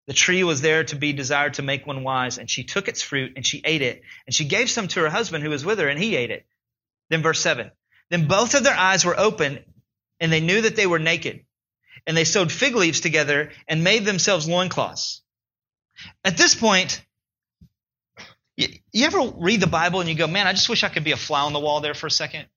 The 0.07 0.13
tree 0.13 0.43
was 0.43 0.61
there 0.61 0.83
to 0.85 0.95
be 0.95 1.13
desired 1.13 1.55
to 1.55 1.61
make 1.61 1.85
one 1.85 2.03
wise, 2.03 2.37
and 2.37 2.49
she 2.49 2.63
took 2.63 2.87
its 2.87 3.01
fruit 3.01 3.33
and 3.35 3.45
she 3.45 3.61
ate 3.63 3.81
it, 3.81 4.01
and 4.25 4.35
she 4.35 4.45
gave 4.45 4.69
some 4.69 4.87
to 4.89 5.01
her 5.01 5.09
husband 5.09 5.43
who 5.43 5.49
was 5.49 5.65
with 5.65 5.79
her, 5.79 5.87
and 5.87 6.01
he 6.01 6.15
ate 6.15 6.31
it. 6.31 6.45
Then, 7.09 7.21
verse 7.21 7.39
7 7.39 7.71
Then 8.09 8.27
both 8.27 8.55
of 8.55 8.63
their 8.63 8.77
eyes 8.77 9.05
were 9.05 9.19
open, 9.19 9.63
and 10.19 10.31
they 10.31 10.41
knew 10.41 10.61
that 10.61 10.75
they 10.75 10.87
were 10.87 10.99
naked. 10.99 11.45
And 12.07 12.15
they 12.15 12.23
sewed 12.23 12.51
fig 12.51 12.75
leaves 12.75 12.99
together 12.99 13.51
and 13.67 13.83
made 13.83 14.05
themselves 14.05 14.47
loincloths. 14.47 15.23
At 16.23 16.37
this 16.37 16.53
point, 16.53 17.03
you, 18.57 18.67
you 18.91 19.05
ever 19.05 19.21
read 19.37 19.59
the 19.59 19.67
Bible 19.67 20.01
and 20.01 20.09
you 20.09 20.15
go, 20.15 20.27
man, 20.27 20.47
I 20.47 20.53
just 20.53 20.69
wish 20.69 20.83
I 20.83 20.89
could 20.89 21.03
be 21.03 21.11
a 21.11 21.17
fly 21.17 21.41
on 21.41 21.53
the 21.53 21.59
wall 21.59 21.81
there 21.81 21.93
for 21.93 22.07
a 22.07 22.11
second? 22.11 22.47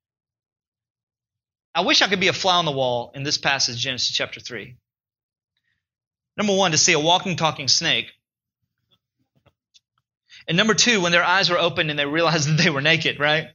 I 1.78 1.82
wish 1.82 2.02
I 2.02 2.08
could 2.08 2.18
be 2.18 2.26
a 2.26 2.32
fly 2.32 2.56
on 2.56 2.64
the 2.64 2.72
wall 2.72 3.12
in 3.14 3.22
this 3.22 3.38
passage, 3.38 3.78
Genesis 3.78 4.10
chapter 4.10 4.40
3. 4.40 4.74
Number 6.36 6.56
one, 6.56 6.72
to 6.72 6.76
see 6.76 6.92
a 6.92 6.98
walking, 6.98 7.36
talking 7.36 7.68
snake. 7.68 8.10
And 10.48 10.56
number 10.56 10.74
two, 10.74 11.00
when 11.00 11.12
their 11.12 11.22
eyes 11.22 11.50
were 11.50 11.58
opened 11.58 11.90
and 11.90 11.96
they 11.96 12.04
realized 12.04 12.48
that 12.48 12.60
they 12.60 12.68
were 12.68 12.80
naked, 12.80 13.20
right? 13.20 13.46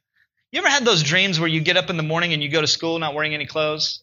You 0.53 0.59
ever 0.59 0.69
had 0.69 0.85
those 0.85 1.03
dreams 1.03 1.37
where 1.37 1.49
you 1.49 1.59
get 1.59 1.75
up 1.75 1.89
in 1.89 1.97
the 1.97 2.03
morning 2.03 2.31
and 2.31 2.41
you 2.41 2.47
go 2.47 2.61
to 2.61 2.67
school 2.67 2.97
not 2.97 3.13
wearing 3.13 3.33
any 3.33 3.45
clothes? 3.45 4.01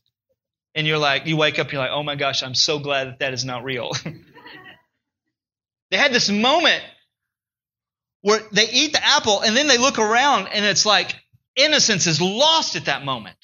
And 0.74 0.86
you're 0.86 0.98
like, 0.98 1.24
you 1.24 1.38
wake 1.38 1.58
up, 1.58 1.72
you're 1.72 1.80
like, 1.80 1.90
oh 1.90 2.02
my 2.02 2.14
gosh, 2.14 2.42
I'm 2.42 2.54
so 2.54 2.78
glad 2.78 3.06
that 3.06 3.18
that 3.20 3.32
is 3.32 3.46
not 3.46 3.64
real. 3.64 3.92
they 5.90 5.96
had 5.96 6.12
this 6.12 6.28
moment 6.28 6.82
where 8.20 8.40
they 8.52 8.68
eat 8.68 8.92
the 8.92 9.02
apple 9.02 9.40
and 9.40 9.56
then 9.56 9.66
they 9.66 9.78
look 9.78 9.98
around 9.98 10.48
and 10.48 10.62
it's 10.62 10.84
like 10.84 11.16
innocence 11.56 12.06
is 12.06 12.20
lost 12.20 12.76
at 12.76 12.84
that 12.84 13.02
moment. 13.02 13.38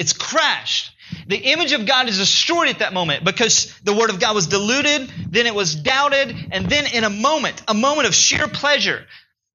It's 0.00 0.14
crashed. 0.14 0.92
The 1.26 1.36
image 1.36 1.72
of 1.72 1.84
God 1.84 2.08
is 2.08 2.16
destroyed 2.16 2.68
at 2.68 2.78
that 2.78 2.94
moment 2.94 3.22
because 3.22 3.78
the 3.84 3.92
word 3.92 4.08
of 4.08 4.18
God 4.18 4.34
was 4.34 4.46
diluted, 4.46 5.12
then 5.28 5.46
it 5.46 5.54
was 5.54 5.74
doubted, 5.74 6.34
and 6.50 6.70
then 6.70 6.86
in 6.86 7.04
a 7.04 7.10
moment, 7.10 7.62
a 7.68 7.74
moment 7.74 8.08
of 8.08 8.14
sheer 8.14 8.48
pleasure, 8.48 9.06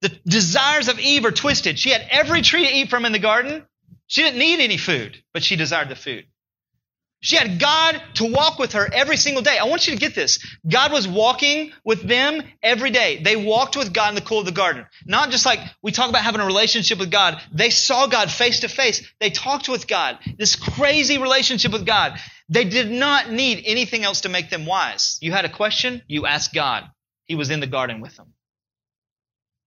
the 0.01 0.09
desires 0.27 0.87
of 0.87 0.99
Eve 0.99 1.25
are 1.25 1.31
twisted. 1.31 1.79
She 1.79 1.89
had 1.89 2.05
every 2.11 2.43
tree 2.43 2.63
to 2.63 2.71
eat 2.71 2.91
from 2.91 3.05
in 3.05 3.11
the 3.11 3.19
garden. 3.19 3.65
She 4.05 4.21
didn't 4.21 4.37
need 4.37 4.59
any 4.59 4.77
food, 4.77 5.17
but 5.33 5.43
she 5.43 5.55
desired 5.55 5.89
the 5.89 5.95
food. 5.95 6.25
She 7.25 7.37
had 7.37 7.59
God 7.59 7.99
to 8.15 8.31
walk 8.31 8.59
with 8.59 8.73
her 8.73 8.87
every 8.93 9.17
single 9.17 9.41
day. 9.41 9.57
I 9.57 9.63
want 9.63 9.87
you 9.87 9.93
to 9.93 9.99
get 9.99 10.13
this. 10.13 10.37
God 10.69 10.91
was 10.91 11.07
walking 11.07 11.71
with 11.83 12.03
them 12.03 12.43
every 12.61 12.91
day. 12.91 13.19
They 13.23 13.35
walked 13.35 13.75
with 13.75 13.91
God 13.91 14.09
in 14.09 14.15
the 14.15 14.21
cool 14.21 14.41
of 14.41 14.45
the 14.45 14.51
garden. 14.51 14.85
Not 15.07 15.31
just 15.31 15.43
like 15.43 15.57
we 15.81 15.91
talk 15.91 16.07
about 16.11 16.21
having 16.21 16.39
a 16.39 16.45
relationship 16.45 16.99
with 16.99 17.09
God. 17.09 17.41
They 17.51 17.71
saw 17.71 18.05
God 18.05 18.29
face 18.29 18.59
to 18.59 18.67
face. 18.67 19.01
They 19.19 19.31
talked 19.31 19.67
with 19.67 19.87
God. 19.87 20.19
This 20.37 20.55
crazy 20.55 21.17
relationship 21.17 21.71
with 21.71 21.83
God. 21.83 22.19
They 22.47 22.63
did 22.63 22.91
not 22.91 23.31
need 23.31 23.63
anything 23.65 24.03
else 24.03 24.21
to 24.21 24.29
make 24.29 24.51
them 24.51 24.67
wise. 24.67 25.17
You 25.19 25.31
had 25.31 25.45
a 25.45 25.49
question, 25.49 26.03
you 26.07 26.27
asked 26.27 26.53
God. 26.53 26.83
He 27.25 27.33
was 27.33 27.49
in 27.49 27.59
the 27.59 27.65
garden 27.65 28.01
with 28.01 28.15
them. 28.17 28.33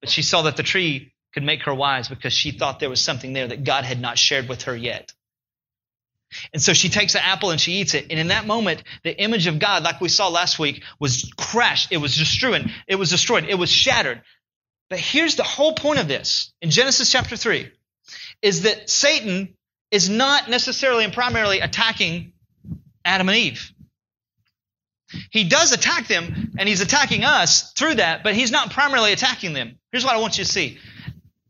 But 0.01 0.11
she 0.11 0.23
saw 0.23 0.43
that 0.43 0.57
the 0.57 0.63
tree 0.63 1.13
could 1.35 1.43
make 1.43 1.65
her 1.65 1.75
wise 1.75 2.07
because 2.07 2.33
she 2.33 2.53
thought 2.53 2.79
there 2.79 2.89
was 2.89 3.01
something 3.01 3.33
there 3.33 3.49
that 3.49 3.65
God 3.65 3.83
had 3.83 4.01
not 4.01 4.17
shared 4.17 4.49
with 4.49 4.63
her 4.63 4.77
yet. 4.77 5.13
And 6.53 6.61
so 6.61 6.75
she 6.75 6.89
takes 6.89 7.15
the 7.15 7.25
apple 7.25 7.51
and 7.51 7.61
she 7.61 7.73
eats 7.73 7.95
it. 7.95 8.07
And 8.11 8.19
in 8.19 8.29
that 8.29 8.47
moment, 8.47 8.83
the 9.03 9.19
image 9.19 9.47
of 9.47 9.59
God, 9.59 9.83
like 9.83 10.01
we 10.01 10.09
saw 10.09 10.29
last 10.29 10.59
week, 10.59 10.83
was 11.01 11.31
crashed. 11.37 11.91
It 11.91 11.97
was 11.99 12.17
destroyed. 12.17 12.71
It 12.87 12.97
was 12.97 13.11
destroyed. 13.11 13.47
It 13.49 13.55
was 13.55 13.71
shattered. 13.71 14.23
But 14.91 14.99
here's 14.99 15.37
the 15.37 15.43
whole 15.43 15.75
point 15.75 15.99
of 15.99 16.09
this 16.09 16.53
in 16.61 16.71
Genesis 16.71 17.11
chapter 17.11 17.37
3 17.37 17.71
is 18.41 18.63
that 18.63 18.89
Satan 18.89 19.55
is 19.91 20.09
not 20.09 20.49
necessarily 20.49 21.05
and 21.05 21.13
primarily 21.13 21.61
attacking 21.61 22.33
Adam 23.05 23.29
and 23.29 23.37
Eve. 23.37 23.73
He 25.31 25.45
does 25.45 25.73
attack 25.73 26.07
them, 26.07 26.53
and 26.59 26.69
he's 26.69 26.83
attacking 26.83 27.25
us 27.25 27.73
through 27.73 27.95
that, 27.95 28.23
but 28.23 28.35
he's 28.35 28.51
not 28.51 28.71
primarily 28.71 29.13
attacking 29.13 29.55
them. 29.55 29.79
Here's 29.91 30.05
what 30.05 30.15
I 30.15 30.19
want 30.19 30.37
you 30.37 30.45
to 30.45 30.51
see 30.51 30.79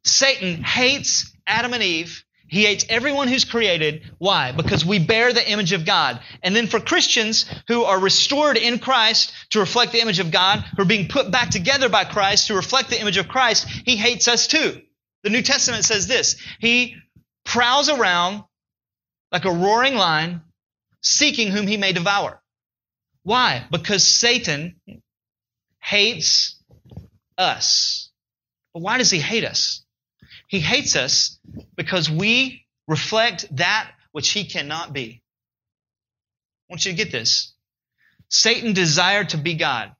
Satan 0.04 0.62
hates 0.62 1.32
Adam 1.46 1.74
and 1.74 1.82
Eve. 1.82 2.24
He 2.48 2.64
hates 2.64 2.86
everyone 2.88 3.28
who's 3.28 3.44
created. 3.44 4.10
Why? 4.18 4.52
Because 4.52 4.84
we 4.84 4.98
bear 4.98 5.32
the 5.32 5.48
image 5.48 5.72
of 5.72 5.84
God. 5.84 6.20
And 6.42 6.56
then 6.56 6.66
for 6.66 6.80
Christians 6.80 7.44
who 7.68 7.84
are 7.84 8.00
restored 8.00 8.56
in 8.56 8.78
Christ 8.78 9.32
to 9.50 9.60
reflect 9.60 9.92
the 9.92 10.00
image 10.00 10.18
of 10.18 10.30
God, 10.30 10.64
who 10.76 10.82
are 10.82 10.86
being 10.86 11.08
put 11.08 11.30
back 11.30 11.50
together 11.50 11.88
by 11.88 12.04
Christ 12.04 12.46
to 12.46 12.54
reflect 12.54 12.88
the 12.88 13.00
image 13.00 13.18
of 13.18 13.28
Christ, 13.28 13.68
he 13.68 13.96
hates 13.96 14.28
us 14.28 14.46
too. 14.46 14.80
The 15.24 15.30
New 15.30 15.42
Testament 15.42 15.84
says 15.84 16.06
this 16.06 16.36
He 16.58 16.96
prowls 17.44 17.88
around 17.88 18.44
like 19.30 19.44
a 19.44 19.52
roaring 19.52 19.94
lion, 19.94 20.42
seeking 21.02 21.50
whom 21.50 21.66
he 21.66 21.76
may 21.76 21.92
devour. 21.92 22.40
Why? 23.24 23.66
Because 23.70 24.04
Satan 24.06 24.80
hates 25.82 26.62
us. 27.36 28.10
But 28.72 28.80
why 28.80 28.98
does 28.98 29.10
he 29.10 29.18
hate 29.18 29.44
us? 29.44 29.84
He 30.48 30.60
hates 30.60 30.96
us 30.96 31.38
because 31.76 32.10
we 32.10 32.66
reflect 32.88 33.46
that 33.56 33.90
which 34.12 34.30
he 34.30 34.44
cannot 34.44 34.92
be. 34.92 35.22
I 36.68 36.72
want 36.72 36.84
you 36.84 36.92
to 36.92 36.96
get 36.96 37.12
this. 37.12 37.52
Satan 38.28 38.72
desired 38.72 39.30
to 39.30 39.36
be 39.36 39.54
God. 39.54 39.92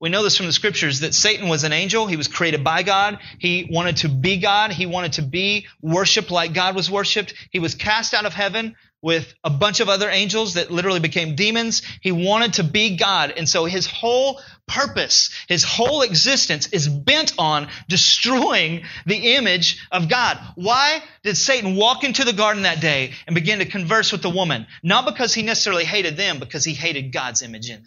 We 0.00 0.08
know 0.08 0.22
this 0.22 0.36
from 0.36 0.46
the 0.46 0.52
scriptures 0.52 1.00
that 1.00 1.14
Satan 1.14 1.48
was 1.48 1.64
an 1.64 1.72
angel. 1.72 2.06
He 2.06 2.16
was 2.16 2.28
created 2.28 2.62
by 2.62 2.82
God. 2.82 3.18
He 3.38 3.68
wanted 3.70 3.98
to 3.98 4.08
be 4.08 4.38
God. 4.38 4.70
He 4.70 4.86
wanted 4.86 5.14
to 5.14 5.22
be 5.22 5.66
worshiped 5.80 6.30
like 6.30 6.52
God 6.52 6.74
was 6.74 6.90
worshiped. 6.90 7.34
He 7.50 7.58
was 7.58 7.74
cast 7.74 8.14
out 8.14 8.26
of 8.26 8.34
heaven 8.34 8.76
with 9.04 9.34
a 9.44 9.50
bunch 9.50 9.80
of 9.80 9.90
other 9.90 10.08
angels 10.08 10.54
that 10.54 10.70
literally 10.70 10.98
became 10.98 11.36
demons. 11.36 11.82
He 12.00 12.10
wanted 12.10 12.54
to 12.54 12.64
be 12.64 12.96
God. 12.96 13.34
And 13.36 13.46
so 13.46 13.66
his 13.66 13.86
whole 13.86 14.40
purpose, 14.66 15.28
his 15.46 15.62
whole 15.62 16.00
existence 16.00 16.68
is 16.68 16.88
bent 16.88 17.34
on 17.36 17.68
destroying 17.86 18.84
the 19.04 19.34
image 19.36 19.86
of 19.92 20.08
God. 20.08 20.38
Why 20.54 21.02
did 21.22 21.36
Satan 21.36 21.76
walk 21.76 22.02
into 22.02 22.24
the 22.24 22.32
garden 22.32 22.62
that 22.62 22.80
day 22.80 23.12
and 23.26 23.34
begin 23.34 23.58
to 23.58 23.66
converse 23.66 24.10
with 24.10 24.22
the 24.22 24.30
woman? 24.30 24.66
Not 24.82 25.04
because 25.04 25.34
he 25.34 25.42
necessarily 25.42 25.84
hated 25.84 26.16
them, 26.16 26.38
because 26.38 26.64
he 26.64 26.72
hated 26.72 27.12
God's 27.12 27.42
image 27.42 27.68
in 27.68 27.76
them. 27.76 27.84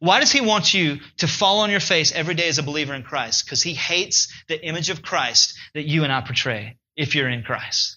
Why 0.00 0.20
does 0.20 0.32
he 0.32 0.42
want 0.42 0.74
you 0.74 0.98
to 1.18 1.26
fall 1.26 1.60
on 1.60 1.70
your 1.70 1.80
face 1.80 2.12
every 2.12 2.34
day 2.34 2.48
as 2.48 2.58
a 2.58 2.62
believer 2.62 2.92
in 2.92 3.04
Christ? 3.04 3.46
Because 3.46 3.62
he 3.62 3.72
hates 3.72 4.30
the 4.48 4.62
image 4.62 4.90
of 4.90 5.00
Christ 5.00 5.58
that 5.72 5.84
you 5.84 6.04
and 6.04 6.12
I 6.12 6.20
portray 6.20 6.76
if 6.94 7.14
you're 7.14 7.30
in 7.30 7.42
Christ. 7.42 7.96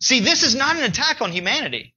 See, 0.00 0.20
this 0.20 0.42
is 0.42 0.54
not 0.54 0.76
an 0.76 0.84
attack 0.84 1.20
on 1.20 1.32
humanity. 1.32 1.94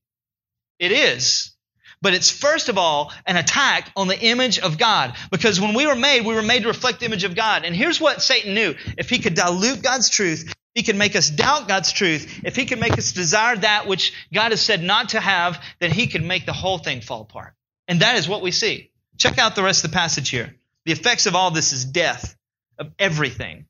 It 0.80 0.91
is. 0.91 1.56
But 2.02 2.13
it's 2.13 2.32
first 2.32 2.69
of 2.69 2.78
all 2.78 3.12
an 3.25 3.36
attack 3.36 3.91
on 3.95 4.08
the 4.08 4.19
image 4.19 4.60
of 4.60 4.78
God. 4.78 5.15
Because 5.32 5.60
when 5.60 5.73
we 5.73 5.86
were 5.86 5.95
made, 5.95 6.25
we 6.25 6.34
were 6.34 6.41
made 6.41 6.62
to 6.62 6.69
reflect 6.69 6.99
the 6.99 7.06
image 7.06 7.25
of 7.25 7.36
God. 7.36 7.65
And 7.65 7.75
here's 7.75 7.99
what 7.99 8.21
Satan 8.21 8.54
knew. 8.54 8.75
If 8.97 9.10
he 9.10 9.19
could 9.19 9.34
dilute 9.34 9.82
God's 9.82 10.10
truth, 10.10 10.54
he 10.75 10.84
could 10.84 10.95
make 10.95 11.15
us 11.15 11.30
doubt 11.30 11.67
God's 11.67 11.91
truth. 11.91 12.41
If 12.45 12.56
he 12.56 12.65
could 12.65 12.80
make 12.80 12.97
us 12.97 13.12
desire 13.12 13.58
that 13.58 13.86
which 13.86 14.13
God 14.34 14.52
has 14.52 14.62
said 14.62 14.82
not 14.82 15.10
to 15.10 15.19
have, 15.19 15.62
then 15.80 15.91
he 15.91 16.08
could 16.08 16.23
make 16.23 16.45
the 16.45 16.54
whole 16.54 16.78
thing 16.78 17.02
fall 17.02 17.21
apart. 17.21 17.54
And 17.89 18.02
that 18.02 18.17
is 18.17 18.30
what 18.30 18.41
we 18.41 18.52
see. 18.52 18.91
Check 19.17 19.38
out 19.38 19.56
the 19.56 19.63
rest 19.63 19.84
of 19.84 19.91
the 19.91 19.95
passage 19.95 20.30
here. 20.30 20.56
The 20.86 20.93
effects 20.93 21.25
of 21.25 21.36
all 21.36 21.52
this 21.52 21.73
is 21.73 21.84
death 21.84 22.36
of 22.78 22.91
everything. 22.97 23.65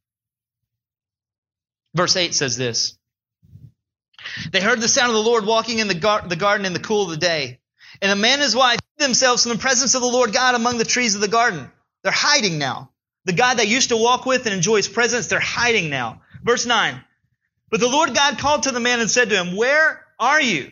Verse 1.95 2.15
8 2.15 2.35
says 2.35 2.55
this 2.57 2.98
they 4.51 4.61
heard 4.61 4.81
the 4.81 4.87
sound 4.87 5.09
of 5.09 5.15
the 5.15 5.23
Lord 5.23 5.45
walking 5.45 5.79
in 5.79 5.87
the, 5.87 5.93
gar- 5.93 6.27
the 6.27 6.35
garden 6.35 6.65
in 6.65 6.73
the 6.73 6.79
cool 6.79 7.03
of 7.03 7.09
the 7.09 7.17
day. 7.17 7.59
And 8.01 8.11
a 8.11 8.15
man 8.15 8.33
and 8.33 8.43
his 8.43 8.55
wife 8.55 8.79
hid 8.97 9.05
themselves 9.05 9.43
from 9.43 9.53
the 9.53 9.59
presence 9.59 9.95
of 9.95 10.01
the 10.01 10.07
Lord 10.07 10.33
God 10.33 10.55
among 10.55 10.77
the 10.77 10.85
trees 10.85 11.15
of 11.15 11.21
the 11.21 11.27
garden. 11.27 11.69
They're 12.03 12.11
hiding 12.11 12.57
now. 12.57 12.91
The 13.25 13.33
God 13.33 13.57
they 13.57 13.65
used 13.65 13.89
to 13.89 13.97
walk 13.97 14.25
with 14.25 14.45
and 14.45 14.55
enjoy 14.55 14.77
his 14.77 14.87
presence, 14.87 15.27
they're 15.27 15.39
hiding 15.39 15.89
now. 15.89 16.21
Verse 16.43 16.65
9. 16.65 17.03
But 17.69 17.79
the 17.79 17.89
Lord 17.89 18.15
God 18.15 18.39
called 18.39 18.63
to 18.63 18.71
the 18.71 18.79
man 18.79 18.99
and 18.99 19.09
said 19.09 19.29
to 19.29 19.35
him, 19.35 19.55
Where 19.55 20.05
are 20.19 20.41
you? 20.41 20.71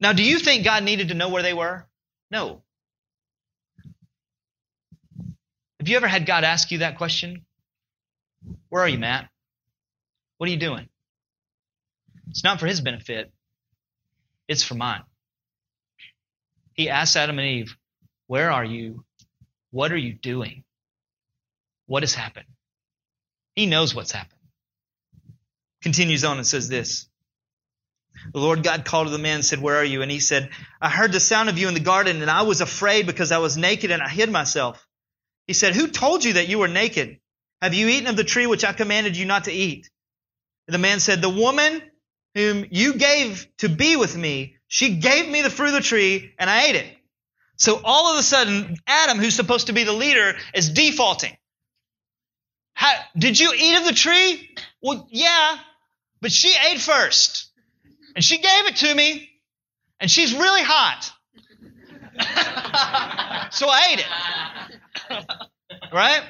Now, 0.00 0.12
do 0.12 0.22
you 0.22 0.38
think 0.38 0.64
God 0.64 0.84
needed 0.84 1.08
to 1.08 1.14
know 1.14 1.28
where 1.28 1.42
they 1.42 1.54
were? 1.54 1.86
No. 2.30 2.62
Have 5.78 5.88
you 5.88 5.96
ever 5.96 6.08
had 6.08 6.26
God 6.26 6.44
ask 6.44 6.70
you 6.70 6.78
that 6.78 6.96
question? 6.96 7.44
Where 8.68 8.82
are 8.82 8.88
you, 8.88 8.98
Matt? 8.98 9.28
What 10.38 10.48
are 10.48 10.52
you 10.52 10.58
doing? 10.58 10.88
It's 12.30 12.44
not 12.44 12.60
for 12.60 12.66
his 12.66 12.80
benefit, 12.80 13.32
it's 14.48 14.62
for 14.62 14.74
mine. 14.74 15.02
He 16.74 16.90
asks 16.90 17.16
Adam 17.16 17.38
and 17.38 17.48
Eve, 17.48 17.76
Where 18.26 18.50
are 18.50 18.64
you? 18.64 19.04
What 19.70 19.92
are 19.92 19.96
you 19.96 20.12
doing? 20.14 20.64
What 21.86 22.02
has 22.02 22.14
happened? 22.14 22.46
He 23.54 23.66
knows 23.66 23.94
what's 23.94 24.12
happened. 24.12 24.40
Continues 25.82 26.24
on 26.24 26.38
and 26.38 26.46
says 26.46 26.68
this. 26.68 27.06
The 28.32 28.40
Lord 28.40 28.62
God 28.62 28.84
called 28.84 29.08
to 29.08 29.12
the 29.12 29.18
man 29.18 29.36
and 29.36 29.44
said, 29.44 29.60
Where 29.60 29.76
are 29.76 29.84
you? 29.84 30.02
And 30.02 30.10
he 30.10 30.20
said, 30.20 30.50
I 30.80 30.88
heard 30.88 31.12
the 31.12 31.20
sound 31.20 31.48
of 31.48 31.58
you 31.58 31.68
in 31.68 31.74
the 31.74 31.80
garden, 31.80 32.22
and 32.22 32.30
I 32.30 32.42
was 32.42 32.60
afraid 32.60 33.06
because 33.06 33.32
I 33.32 33.38
was 33.38 33.56
naked 33.56 33.90
and 33.90 34.02
I 34.02 34.08
hid 34.08 34.30
myself. 34.30 34.86
He 35.46 35.52
said, 35.52 35.74
Who 35.74 35.88
told 35.88 36.24
you 36.24 36.34
that 36.34 36.48
you 36.48 36.58
were 36.58 36.68
naked? 36.68 37.18
Have 37.60 37.74
you 37.74 37.88
eaten 37.88 38.08
of 38.08 38.16
the 38.16 38.24
tree 38.24 38.46
which 38.46 38.64
I 38.64 38.72
commanded 38.72 39.16
you 39.16 39.26
not 39.26 39.44
to 39.44 39.52
eat? 39.52 39.90
And 40.66 40.74
The 40.74 40.78
man 40.78 41.00
said, 41.00 41.20
The 41.20 41.28
woman 41.28 41.82
whom 42.34 42.66
you 42.70 42.94
gave 42.94 43.46
to 43.58 43.68
be 43.68 43.96
with 43.96 44.16
me, 44.16 44.56
she 44.68 44.96
gave 44.96 45.28
me 45.28 45.42
the 45.42 45.50
fruit 45.50 45.68
of 45.68 45.74
the 45.74 45.80
tree, 45.80 46.32
and 46.38 46.50
I 46.50 46.64
ate 46.64 46.76
it. 46.76 46.86
So 47.56 47.80
all 47.84 48.12
of 48.12 48.18
a 48.18 48.22
sudden, 48.22 48.76
Adam, 48.86 49.18
who's 49.18 49.34
supposed 49.34 49.68
to 49.68 49.72
be 49.72 49.84
the 49.84 49.92
leader, 49.92 50.34
is 50.54 50.70
defaulting. 50.70 51.36
How, 52.74 52.92
did 53.16 53.38
you 53.38 53.52
eat 53.56 53.76
of 53.76 53.84
the 53.84 53.92
tree? 53.92 54.50
Well, 54.82 55.06
yeah, 55.10 55.56
but 56.20 56.32
she 56.32 56.52
ate 56.70 56.80
first. 56.80 57.50
And 58.16 58.24
she 58.24 58.38
gave 58.38 58.66
it 58.66 58.76
to 58.76 58.94
me, 58.94 59.30
and 60.00 60.10
she's 60.10 60.34
really 60.34 60.62
hot. 60.62 61.10
so 63.52 63.68
I 63.68 63.88
ate 63.92 64.00
it. 64.00 65.26
Right? 65.92 66.22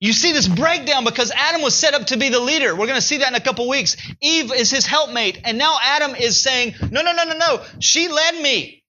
You 0.00 0.12
see 0.12 0.32
this 0.32 0.48
breakdown 0.48 1.04
because 1.04 1.30
Adam 1.30 1.62
was 1.62 1.74
set 1.74 1.94
up 1.94 2.06
to 2.08 2.16
be 2.16 2.28
the 2.28 2.40
leader. 2.40 2.74
We're 2.74 2.86
going 2.86 2.96
to 2.96 3.00
see 3.00 3.18
that 3.18 3.28
in 3.28 3.34
a 3.34 3.40
couple 3.40 3.68
weeks. 3.68 3.96
Eve 4.20 4.52
is 4.52 4.70
his 4.70 4.84
helpmate, 4.84 5.40
and 5.44 5.56
now 5.56 5.78
Adam 5.82 6.14
is 6.14 6.40
saying, 6.40 6.74
No, 6.90 7.02
no, 7.02 7.12
no, 7.12 7.24
no, 7.24 7.36
no. 7.36 7.64
She 7.80 8.08
led 8.08 8.34
me. 8.42 8.84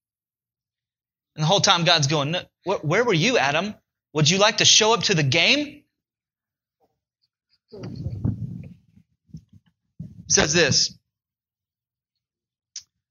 And 1.36 1.43
the 1.43 1.47
whole 1.47 1.62
time 1.62 1.86
God's 1.86 2.08
going, 2.08 2.36
Where 2.64 3.03
were 3.03 3.14
you, 3.14 3.38
Adam? 3.38 3.76
Would 4.14 4.30
you 4.30 4.39
like 4.39 4.58
to 4.58 4.66
show 4.66 4.93
up 4.93 5.03
to 5.03 5.14
the 5.14 5.24
game? 5.24 5.84
says 10.28 10.53
this. 10.53 10.97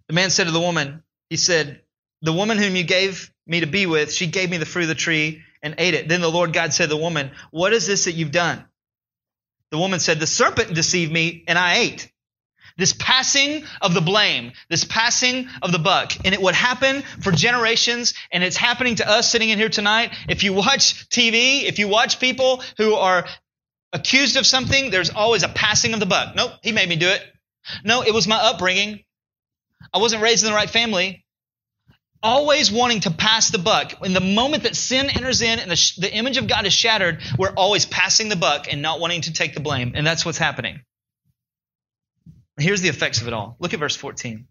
The 0.09 0.15
man 0.15 0.31
said 0.31 0.45
to 0.45 0.51
the 0.53 0.61
woman, 0.61 1.03
He 1.31 1.37
said, 1.37 1.81
The 2.23 2.33
woman 2.33 2.59
whom 2.59 2.77
you 2.77 2.85
gave 2.85 3.33
me 3.47 3.61
to 3.61 3.67
be 3.67 3.87
with, 3.87 4.13
she 4.13 4.27
gave 4.27 4.51
me 4.51 4.57
the 4.57 4.67
fruit 4.67 4.83
of 4.83 4.89
the 4.89 4.95
tree 4.95 5.43
and 5.65 5.75
ate 5.79 5.95
it. 5.95 6.09
Then 6.09 6.21
the 6.21 6.31
Lord 6.31 6.53
God 6.53 6.73
said 6.73 6.85
to 6.85 6.91
the 6.91 6.97
woman, 6.97 7.33
What 7.51 7.73
is 7.73 7.87
this 7.89 8.05
that 8.05 8.13
you've 8.13 8.31
done? 8.31 8.65
The 9.73 9.79
woman 9.79 9.99
said, 9.99 10.21
The 10.21 10.27
serpent 10.29 10.75
deceived 10.75 11.11
me 11.11 11.43
and 11.49 11.59
I 11.59 11.79
ate. 11.79 12.13
This 12.77 12.93
passing 12.93 13.65
of 13.81 13.95
the 13.95 14.01
blame, 14.01 14.53
this 14.69 14.85
passing 14.85 15.49
of 15.63 15.73
the 15.73 15.79
buck. 15.79 16.13
And 16.25 16.35
it 16.35 16.43
would 16.43 16.57
happen 16.57 17.03
for 17.23 17.31
generations, 17.31 18.15
and 18.33 18.43
it's 18.43 18.57
happening 18.57 18.97
to 18.97 19.09
us 19.09 19.31
sitting 19.31 19.49
in 19.49 19.59
here 19.59 19.69
tonight. 19.69 20.13
If 20.29 20.43
you 20.43 20.53
watch 20.53 21.09
TV, 21.09 21.65
if 21.65 21.79
you 21.79 21.89
watch 21.89 22.19
people 22.19 22.63
who 22.77 22.95
are 22.95 23.27
accused 23.93 24.37
of 24.37 24.45
something, 24.45 24.91
there's 24.91 25.11
always 25.11 25.45
a 25.45 25.49
passing 25.49 25.95
of 25.95 26.01
the 26.01 26.07
buck. 26.07 26.35
Nope, 26.35 26.53
he 26.63 26.73
made 26.73 26.89
me 26.89 26.97
do 26.97 27.09
it. 27.09 27.23
No, 27.85 28.03
it 28.03 28.13
was 28.13 28.27
my 28.27 28.37
upbringing. 28.37 29.05
I 29.93 29.99
wasn't 29.99 30.23
raised 30.23 30.45
in 30.45 30.51
the 30.51 30.57
right 30.57 30.69
family. 30.69 31.24
Always 32.25 32.73
wanting 32.73 33.01
to 33.01 33.11
pass 33.11 33.51
the 33.51 33.59
buck. 33.59 34.03
In 34.03 34.15
the 34.15 34.21
moment 34.21 34.63
that 34.63 34.75
sin 34.75 35.11
enters 35.11 35.43
in 35.43 35.59
and 35.59 35.71
the, 35.71 35.93
the 35.99 36.11
image 36.11 36.39
of 36.39 36.49
God 36.49 36.65
is 36.65 36.73
shattered, 36.73 37.21
we're 37.39 37.53
always 37.53 37.85
passing 37.85 38.31
the 38.31 38.37
buck 38.37 38.67
and 38.73 38.81
not 38.81 38.99
wanting 38.99 39.21
to 39.23 39.33
take 39.35 39.53
the 39.53 39.61
blame. 39.61 39.93
And 39.95 40.07
that's 40.07 40.25
what's 40.25 40.39
happening. 40.39 40.81
Here's 42.59 42.81
the 42.81 42.89
effects 42.89 43.21
of 43.21 43.29
it 43.29 43.35
all. 43.35 43.57
Look 43.59 43.75
at 43.75 43.81
verse 43.81 43.95
14. 43.95 44.47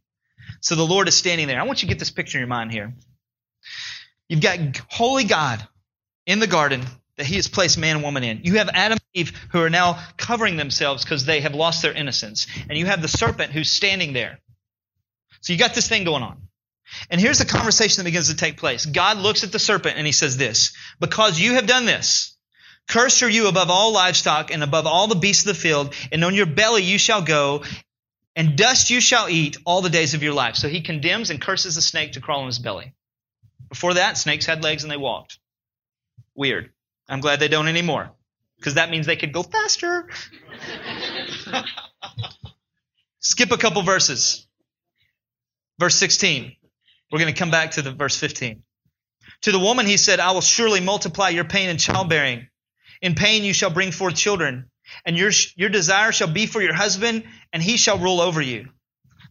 So 0.62 0.76
the 0.76 0.86
Lord 0.86 1.08
is 1.08 1.16
standing 1.16 1.48
there. 1.48 1.60
I 1.60 1.64
want 1.64 1.82
you 1.82 1.88
to 1.88 1.94
get 1.96 2.00
this 2.00 2.12
picture 2.12 2.38
in 2.38 2.42
your 2.42 2.48
mind 2.48 2.72
here. 2.72 2.94
You've 4.30 4.42
got 4.42 4.60
holy 4.90 5.24
God 5.24 5.68
in 6.28 6.40
the 6.40 6.48
garden 6.48 6.84
that 7.18 7.26
he 7.26 7.38
has 7.38 7.48
placed 7.48 7.78
man 7.80 7.96
and 7.96 8.04
woman 8.04 8.24
in. 8.24 8.42
You 8.44 8.58
have 8.60 8.70
Adam 8.70 8.94
and 8.94 9.02
Eve 9.14 9.48
who 9.52 9.62
are 9.62 9.70
now 9.70 10.00
covering 10.18 10.58
themselves 10.58 11.04
because 11.04 11.26
they 11.26 11.42
have 11.42 11.56
lost 11.56 11.82
their 11.82 11.94
innocence. 11.94 12.46
And 12.70 12.78
you 12.78 12.86
have 12.86 13.02
the 13.02 13.08
serpent 13.08 13.52
who's 13.52 13.72
standing 13.72 14.14
there. 14.14 14.40
So 15.42 15.54
you 15.54 15.60
got 15.60 15.74
this 15.74 15.88
thing 15.88 16.04
going 16.04 16.24
on. 16.24 16.38
And 17.10 17.20
here's 17.20 17.40
the 17.40 17.46
conversation 17.46 17.98
that 17.98 18.10
begins 18.10 18.30
to 18.30 18.36
take 18.36 18.58
place. 18.58 18.86
God 18.86 19.18
looks 19.18 19.44
at 19.44 19.52
the 19.52 19.60
serpent 19.60 19.98
and 19.98 20.06
he 20.06 20.12
says 20.12 20.38
this, 20.38 20.74
because 21.00 21.40
you 21.40 21.56
have 21.56 21.68
done 21.68 21.86
this, 21.86 22.36
cursed 22.88 23.24
are 23.24 23.30
you 23.30 23.48
above 23.48 23.70
all 23.70 23.92
livestock 23.94 24.52
and 24.52 24.64
above 24.64 24.86
all 24.88 25.08
the 25.08 25.16
beasts 25.16 25.46
of 25.46 25.56
the 25.56 25.62
field, 25.62 25.94
and 26.12 26.24
on 26.24 26.36
your 26.36 26.46
belly 26.46 26.84
you 26.84 26.98
shall 26.98 27.22
go, 27.22 27.64
and 28.36 28.58
dust 28.58 28.90
you 28.90 29.00
shall 29.00 29.30
eat 29.30 29.58
all 29.66 29.82
the 29.82 29.90
days 29.90 30.14
of 30.14 30.24
your 30.24 30.34
life. 30.34 30.56
So 30.56 30.68
he 30.68 30.82
condemns 30.82 31.30
and 31.30 31.42
curses 31.42 31.76
the 31.76 31.82
snake 31.82 32.14
to 32.14 32.22
crawl 32.22 32.42
on 32.42 32.48
his 32.48 32.60
belly. 32.60 32.94
Before 33.70 33.96
that, 33.96 34.18
snakes 34.18 34.46
had 34.46 34.64
legs 34.64 34.84
and 34.84 34.92
they 34.92 34.98
walked. 34.98 35.40
Weird. 36.36 36.72
I'm 37.08 37.20
glad 37.20 37.40
they 37.40 37.48
don't 37.48 37.68
anymore, 37.68 38.12
because 38.58 38.76
that 38.76 38.90
means 38.90 39.06
they 39.06 39.16
could 39.16 39.34
go 39.34 39.44
faster. 39.44 40.10
Skip 43.20 43.52
a 43.52 43.58
couple 43.58 43.82
verses. 43.84 44.48
Verse 45.80 45.96
16. 45.96 46.56
We're 47.14 47.20
going 47.20 47.34
to 47.34 47.40
come 47.40 47.52
back 47.52 47.72
to 47.72 47.82
the 47.82 47.92
verse 47.92 48.18
15. 48.18 48.64
To 49.44 49.52
the 49.52 49.60
woman 49.60 49.86
he 49.86 49.98
said, 49.98 50.20
I 50.20 50.32
will 50.32 50.42
surely 50.42 50.82
multiply 50.82 51.30
your 51.30 51.44
pain 51.46 51.70
in 51.70 51.78
childbearing. 51.78 52.48
In 53.02 53.14
pain 53.14 53.44
you 53.44 53.54
shall 53.54 53.70
bring 53.70 53.92
forth 53.92 54.16
children 54.16 54.72
and 55.06 55.18
your, 55.18 55.32
your 55.56 55.70
desire 55.70 56.12
shall 56.12 56.28
be 56.28 56.46
for 56.46 56.62
your 56.62 56.74
husband, 56.74 57.24
and 57.52 57.62
he 57.62 57.78
shall 57.78 57.98
rule 57.98 58.20
over 58.20 58.42
you. 58.42 58.68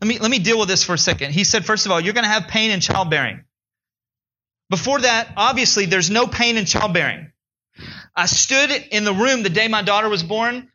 Let 0.00 0.08
me, 0.08 0.18
let 0.18 0.30
me 0.30 0.38
deal 0.38 0.58
with 0.58 0.68
this 0.68 0.84
for 0.84 0.94
a 0.94 0.98
second. 0.98 1.32
He 1.32 1.44
said, 1.44 1.64
first 1.64 1.86
of 1.86 1.92
all, 1.92 2.00
you're 2.00 2.14
going 2.14 2.24
to 2.24 2.30
have 2.30 2.48
pain 2.48 2.70
in 2.70 2.80
childbearing. 2.80 3.44
Before 4.70 5.00
that, 5.00 5.32
obviously, 5.36 5.86
there's 5.86 6.10
no 6.10 6.26
pain 6.26 6.56
in 6.56 6.64
childbearing. 6.64 7.32
I 8.14 8.26
stood 8.26 8.70
in 8.90 9.04
the 9.04 9.12
room 9.12 9.42
the 9.42 9.50
day 9.50 9.68
my 9.68 9.82
daughter 9.82 10.08
was 10.08 10.22
born, 10.22 10.70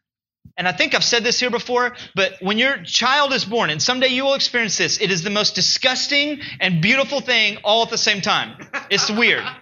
and 0.56 0.68
I 0.68 0.72
think 0.72 0.96
I've 0.96 1.04
said 1.04 1.24
this 1.24 1.40
here 1.40 1.50
before, 1.50 1.96
but 2.16 2.36
when 2.42 2.58
your 2.58 2.78
child 2.84 3.34
is 3.34 3.46
born, 3.46 3.70
and 3.70 3.82
someday 3.82 4.08
you 4.08 4.24
will 4.24 4.36
experience 4.36 4.78
this, 4.78 5.02
it 5.02 5.12
is 5.12 5.24
the 5.24 5.30
most 5.30 5.56
disgusting 5.56 6.40
and 6.60 6.82
beautiful 6.82 7.20
thing 7.20 7.58
all 7.64 7.84
at 7.84 7.90
the 7.90 7.98
same 7.98 8.22
time. 8.22 8.58
It's 8.90 9.10
weird. 9.10 9.44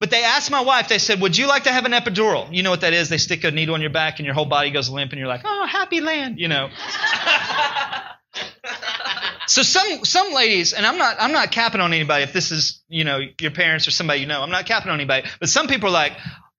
But 0.00 0.10
they 0.10 0.22
asked 0.22 0.50
my 0.50 0.60
wife, 0.60 0.88
they 0.88 0.98
said, 0.98 1.22
Would 1.22 1.38
you 1.38 1.46
like 1.46 1.64
to 1.64 1.72
have 1.72 1.86
an 1.86 1.92
epidural? 1.92 2.54
You 2.54 2.62
know 2.62 2.68
what 2.68 2.82
that 2.82 2.92
is? 2.92 3.08
They 3.08 3.16
stick 3.16 3.42
a 3.44 3.50
needle 3.50 3.74
in 3.74 3.80
your 3.80 3.88
back 3.88 4.18
and 4.18 4.26
your 4.26 4.34
whole 4.34 4.44
body 4.44 4.70
goes 4.70 4.90
limp 4.90 5.12
and 5.12 5.18
you're 5.18 5.28
like, 5.28 5.40
Oh, 5.46 5.66
happy 5.66 6.02
land, 6.02 6.38
you 6.38 6.48
know. 6.48 6.68
so 9.46 9.62
some 9.62 10.04
some 10.04 10.34
ladies, 10.34 10.74
and 10.74 10.84
I'm 10.84 10.98
not 10.98 11.16
I'm 11.18 11.32
not 11.32 11.52
capping 11.52 11.80
on 11.80 11.94
anybody 11.94 12.24
if 12.24 12.34
this 12.34 12.50
is, 12.50 12.82
you 12.88 13.04
know, 13.04 13.20
your 13.40 13.52
parents 13.52 13.88
or 13.88 13.92
somebody 13.92 14.20
you 14.20 14.26
know. 14.26 14.42
I'm 14.42 14.50
not 14.50 14.66
capping 14.66 14.90
on 14.90 15.00
anybody. 15.00 15.26
But 15.40 15.48
some 15.48 15.68
people 15.68 15.88
are 15.88 15.92
like, 15.92 16.12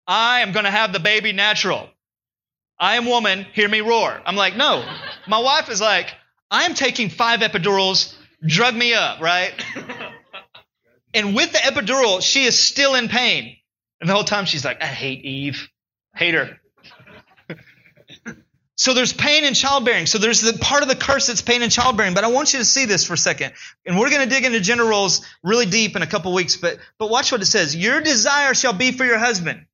I 0.07 0.39
am 0.39 0.51
gonna 0.51 0.71
have 0.71 0.91
the 0.91 0.99
baby 0.99 1.31
natural. 1.31 1.89
I 2.79 2.97
am 2.97 3.05
woman, 3.05 3.45
hear 3.53 3.69
me 3.69 3.81
roar. 3.81 4.21
I'm 4.25 4.35
like, 4.35 4.55
no. 4.55 4.85
My 5.27 5.39
wife 5.39 5.69
is 5.69 5.79
like, 5.79 6.13
I 6.51 6.65
am 6.65 6.73
taking 6.73 7.09
five 7.09 7.39
epidurals, 7.39 8.13
drug 8.45 8.75
me 8.75 8.93
up, 8.93 9.21
right? 9.21 9.53
And 11.15 11.33
with 11.33 11.53
the 11.53 11.59
epidural, 11.59 12.21
she 12.21 12.43
is 12.43 12.61
still 12.61 12.93
in 12.93 13.07
pain. 13.07 13.55
And 14.01 14.09
the 14.09 14.13
whole 14.13 14.25
time 14.25 14.45
she's 14.45 14.65
like, 14.65 14.83
I 14.83 14.87
hate 14.87 15.23
Eve. 15.23 15.69
Hate 16.13 16.33
her. 16.33 16.59
so 18.75 18.93
there's 18.93 19.13
pain 19.13 19.45
in 19.45 19.53
childbearing. 19.53 20.07
So 20.07 20.17
there's 20.17 20.41
the 20.41 20.57
part 20.59 20.83
of 20.83 20.89
the 20.89 20.95
curse 20.95 21.27
that's 21.27 21.41
pain 21.41 21.63
in 21.63 21.69
childbearing. 21.69 22.15
But 22.15 22.25
I 22.25 22.27
want 22.27 22.51
you 22.51 22.59
to 22.59 22.65
see 22.65 22.83
this 22.83 23.05
for 23.05 23.13
a 23.13 23.17
second. 23.17 23.53
And 23.85 23.97
we're 23.97 24.09
going 24.09 24.27
to 24.27 24.29
dig 24.29 24.43
into 24.43 24.59
gender 24.59 24.83
roles 24.83 25.25
really 25.41 25.65
deep 25.65 25.95
in 25.95 26.01
a 26.01 26.07
couple 26.07 26.33
weeks. 26.33 26.57
But, 26.57 26.79
but 26.99 27.09
watch 27.09 27.31
what 27.31 27.41
it 27.41 27.45
says. 27.45 27.73
Your 27.73 28.01
desire 28.01 28.53
shall 28.53 28.73
be 28.73 28.91
for 28.91 29.05
your 29.05 29.17
husband 29.17 29.65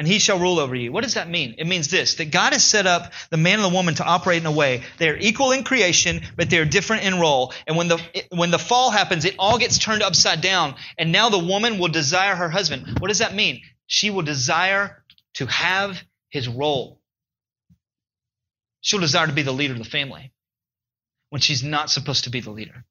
and 0.00 0.08
he 0.08 0.18
shall 0.18 0.38
rule 0.38 0.58
over 0.58 0.74
you. 0.74 0.90
What 0.92 1.04
does 1.04 1.12
that 1.12 1.28
mean? 1.28 1.56
It 1.58 1.66
means 1.66 1.88
this 1.88 2.14
that 2.14 2.30
God 2.30 2.54
has 2.54 2.64
set 2.64 2.86
up 2.86 3.12
the 3.28 3.36
man 3.36 3.56
and 3.56 3.64
the 3.70 3.76
woman 3.76 3.96
to 3.96 4.04
operate 4.04 4.40
in 4.40 4.46
a 4.46 4.50
way. 4.50 4.82
They 4.96 5.10
are 5.10 5.16
equal 5.16 5.52
in 5.52 5.62
creation, 5.62 6.22
but 6.38 6.48
they 6.48 6.56
are 6.56 6.64
different 6.64 7.04
in 7.04 7.20
role. 7.20 7.52
And 7.66 7.76
when 7.76 7.88
the 7.88 8.00
when 8.30 8.50
the 8.50 8.58
fall 8.58 8.90
happens, 8.90 9.26
it 9.26 9.34
all 9.38 9.58
gets 9.58 9.76
turned 9.76 10.02
upside 10.02 10.40
down. 10.40 10.74
And 10.96 11.12
now 11.12 11.28
the 11.28 11.38
woman 11.38 11.78
will 11.78 11.88
desire 11.88 12.34
her 12.34 12.48
husband. 12.48 12.98
What 12.98 13.08
does 13.08 13.18
that 13.18 13.34
mean? 13.34 13.60
She 13.88 14.08
will 14.08 14.22
desire 14.22 15.04
to 15.34 15.44
have 15.44 16.02
his 16.30 16.48
role. 16.48 16.98
She'll 18.80 19.00
desire 19.00 19.26
to 19.26 19.34
be 19.34 19.42
the 19.42 19.52
leader 19.52 19.74
of 19.74 19.78
the 19.78 19.84
family 19.84 20.32
when 21.28 21.42
she's 21.42 21.62
not 21.62 21.90
supposed 21.90 22.24
to 22.24 22.30
be 22.30 22.40
the 22.40 22.50
leader. 22.50 22.86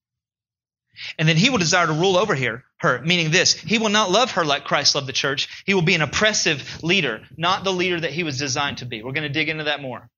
And 1.17 1.27
then 1.27 1.37
he 1.37 1.49
will 1.49 1.57
desire 1.57 1.87
to 1.87 1.93
rule 1.93 2.17
over 2.17 2.35
here, 2.35 2.63
her, 2.77 3.01
meaning 3.01 3.31
this. 3.31 3.53
He 3.53 3.77
will 3.77 3.89
not 3.89 4.11
love 4.11 4.31
her 4.31 4.45
like 4.45 4.65
Christ 4.65 4.95
loved 4.95 5.07
the 5.07 5.13
church. 5.13 5.63
He 5.65 5.73
will 5.73 5.81
be 5.81 5.95
an 5.95 6.01
oppressive 6.01 6.83
leader, 6.83 7.21
not 7.37 7.63
the 7.63 7.73
leader 7.73 7.99
that 7.99 8.11
he 8.11 8.23
was 8.23 8.37
designed 8.37 8.79
to 8.79 8.85
be. 8.85 9.03
We're 9.03 9.13
going 9.13 9.23
to 9.23 9.29
dig 9.29 9.49
into 9.49 9.65
that 9.65 9.81
more. 9.81 10.09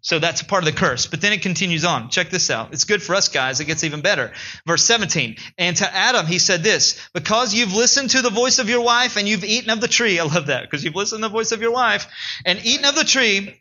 So 0.00 0.18
that's 0.20 0.42
part 0.42 0.62
of 0.62 0.72
the 0.72 0.78
curse. 0.78 1.06
But 1.06 1.20
then 1.20 1.32
it 1.32 1.42
continues 1.42 1.84
on. 1.84 2.08
Check 2.08 2.30
this 2.30 2.50
out. 2.50 2.72
It's 2.72 2.84
good 2.84 3.02
for 3.02 3.14
us 3.14 3.28
guys. 3.28 3.58
It 3.58 3.64
gets 3.64 3.82
even 3.82 4.00
better. 4.00 4.32
Verse 4.64 4.84
17. 4.84 5.36
And 5.58 5.76
to 5.78 5.92
Adam 5.92 6.26
he 6.26 6.38
said 6.38 6.62
this, 6.62 7.08
because 7.12 7.52
you've 7.52 7.74
listened 7.74 8.10
to 8.10 8.22
the 8.22 8.30
voice 8.30 8.60
of 8.60 8.68
your 8.68 8.82
wife 8.82 9.16
and 9.16 9.26
you've 9.26 9.44
eaten 9.44 9.70
of 9.70 9.80
the 9.80 9.88
tree. 9.88 10.20
I 10.20 10.24
love 10.24 10.46
that 10.46 10.62
because 10.62 10.84
you've 10.84 10.94
listened 10.94 11.22
to 11.22 11.28
the 11.28 11.32
voice 11.32 11.50
of 11.52 11.60
your 11.60 11.72
wife 11.72 12.06
and 12.46 12.64
eaten 12.64 12.84
of 12.84 12.94
the 12.94 13.04
tree 13.04 13.60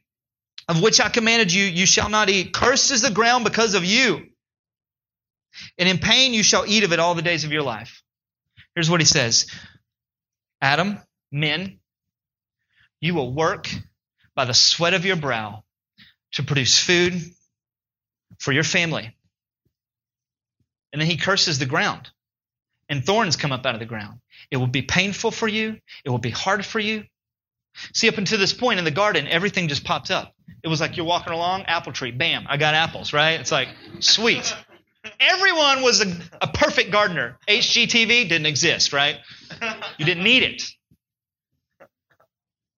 of 0.70 0.82
which 0.82 1.00
I 1.00 1.10
commanded 1.10 1.52
you, 1.52 1.64
you 1.64 1.86
shall 1.86 2.10
not 2.10 2.30
eat. 2.30 2.54
Cursed 2.54 2.92
is 2.92 3.02
the 3.02 3.12
ground 3.12 3.44
because 3.44 3.74
of 3.74 3.84
you. 3.86 4.28
And 5.78 5.90
in 5.90 5.98
pain 5.98 6.34
you 6.34 6.44
shall 6.44 6.66
eat 6.68 6.84
of 6.84 6.94
it 6.94 7.00
all 7.00 7.16
the 7.16 7.22
days 7.22 7.44
of 7.44 7.52
your 7.52 7.64
life. 7.64 8.04
Here's 8.76 8.90
what 8.90 9.02
he 9.02 9.06
says 9.06 9.48
Adam, 10.62 11.00
men, 11.32 11.80
you 13.02 13.14
will 13.14 13.34
work 13.34 13.70
by 14.36 14.46
the 14.46 14.54
sweat 14.54 14.94
of 14.94 15.06
your 15.06 15.16
brow 15.16 15.64
to 16.34 16.44
produce 16.44 16.78
food 16.80 17.14
for 18.40 18.52
your 18.52 18.64
family. 18.64 19.16
And 20.94 21.02
then 21.02 21.10
he 21.10 21.18
curses 21.18 21.60
the 21.60 21.66
ground. 21.66 22.10
and 22.90 23.06
thorns 23.06 23.36
come 23.36 23.52
up 23.52 23.66
out 23.66 23.74
of 23.76 23.80
the 23.80 23.86
ground. 23.86 24.20
It 24.52 24.58
will 24.58 24.68
be 24.68 24.82
painful 24.82 25.32
for 25.32 25.48
you. 25.48 25.78
It 26.06 26.10
will 26.10 26.18
be 26.20 26.30
hard 26.30 26.66
for 26.66 26.80
you. 26.80 27.04
See, 27.94 28.08
up 28.10 28.18
until 28.18 28.40
this 28.40 28.54
point 28.54 28.80
in 28.80 28.86
the 28.86 28.92
garden, 28.92 29.28
everything 29.28 29.68
just 29.68 29.84
popped 29.84 30.10
up. 30.10 30.34
It 30.64 30.68
was 30.68 30.82
like 30.82 30.98
you're 30.98 31.06
walking 31.06 31.34
along, 31.34 31.64
apple 31.64 31.94
tree, 31.94 32.12
bam, 32.12 32.46
I 32.50 32.58
got 32.58 32.74
apples, 32.74 33.14
right? 33.14 33.40
It's 33.40 33.52
like, 33.52 33.68
sweet. 34.00 34.56
Everyone 35.20 35.82
was 35.82 36.02
a, 36.02 36.14
a 36.42 36.48
perfect 36.48 36.92
gardener. 36.92 37.38
HGTV 37.48 38.30
didn't 38.30 38.46
exist, 38.46 38.94
right? 38.94 39.18
You 39.98 40.06
didn't 40.06 40.24
need 40.24 40.44
it. 40.44 40.64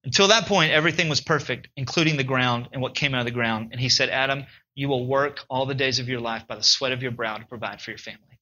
Until 0.04 0.30
that 0.30 0.46
point, 0.48 0.72
everything 0.72 1.10
was 1.10 1.22
perfect, 1.22 1.68
including 1.76 2.18
the 2.18 2.24
ground 2.24 2.70
and 2.72 2.82
what 2.82 2.96
came 2.96 3.14
out 3.14 3.20
of 3.20 3.26
the 3.26 3.32
ground. 3.32 3.70
And 3.72 3.82
he 3.82 3.90
said, 3.90 4.10
Adam, 4.10 4.46
you 4.74 4.88
will 4.88 5.06
work 5.06 5.42
all 5.50 5.66
the 5.66 5.76
days 5.76 6.00
of 6.00 6.08
your 6.08 6.22
life 6.22 6.48
by 6.48 6.56
the 6.56 6.64
sweat 6.64 6.94
of 6.94 7.04
your 7.04 7.12
brow 7.12 7.38
to 7.38 7.46
provide 7.46 7.82
for 7.82 7.92
your 7.92 7.98
family. 7.98 8.40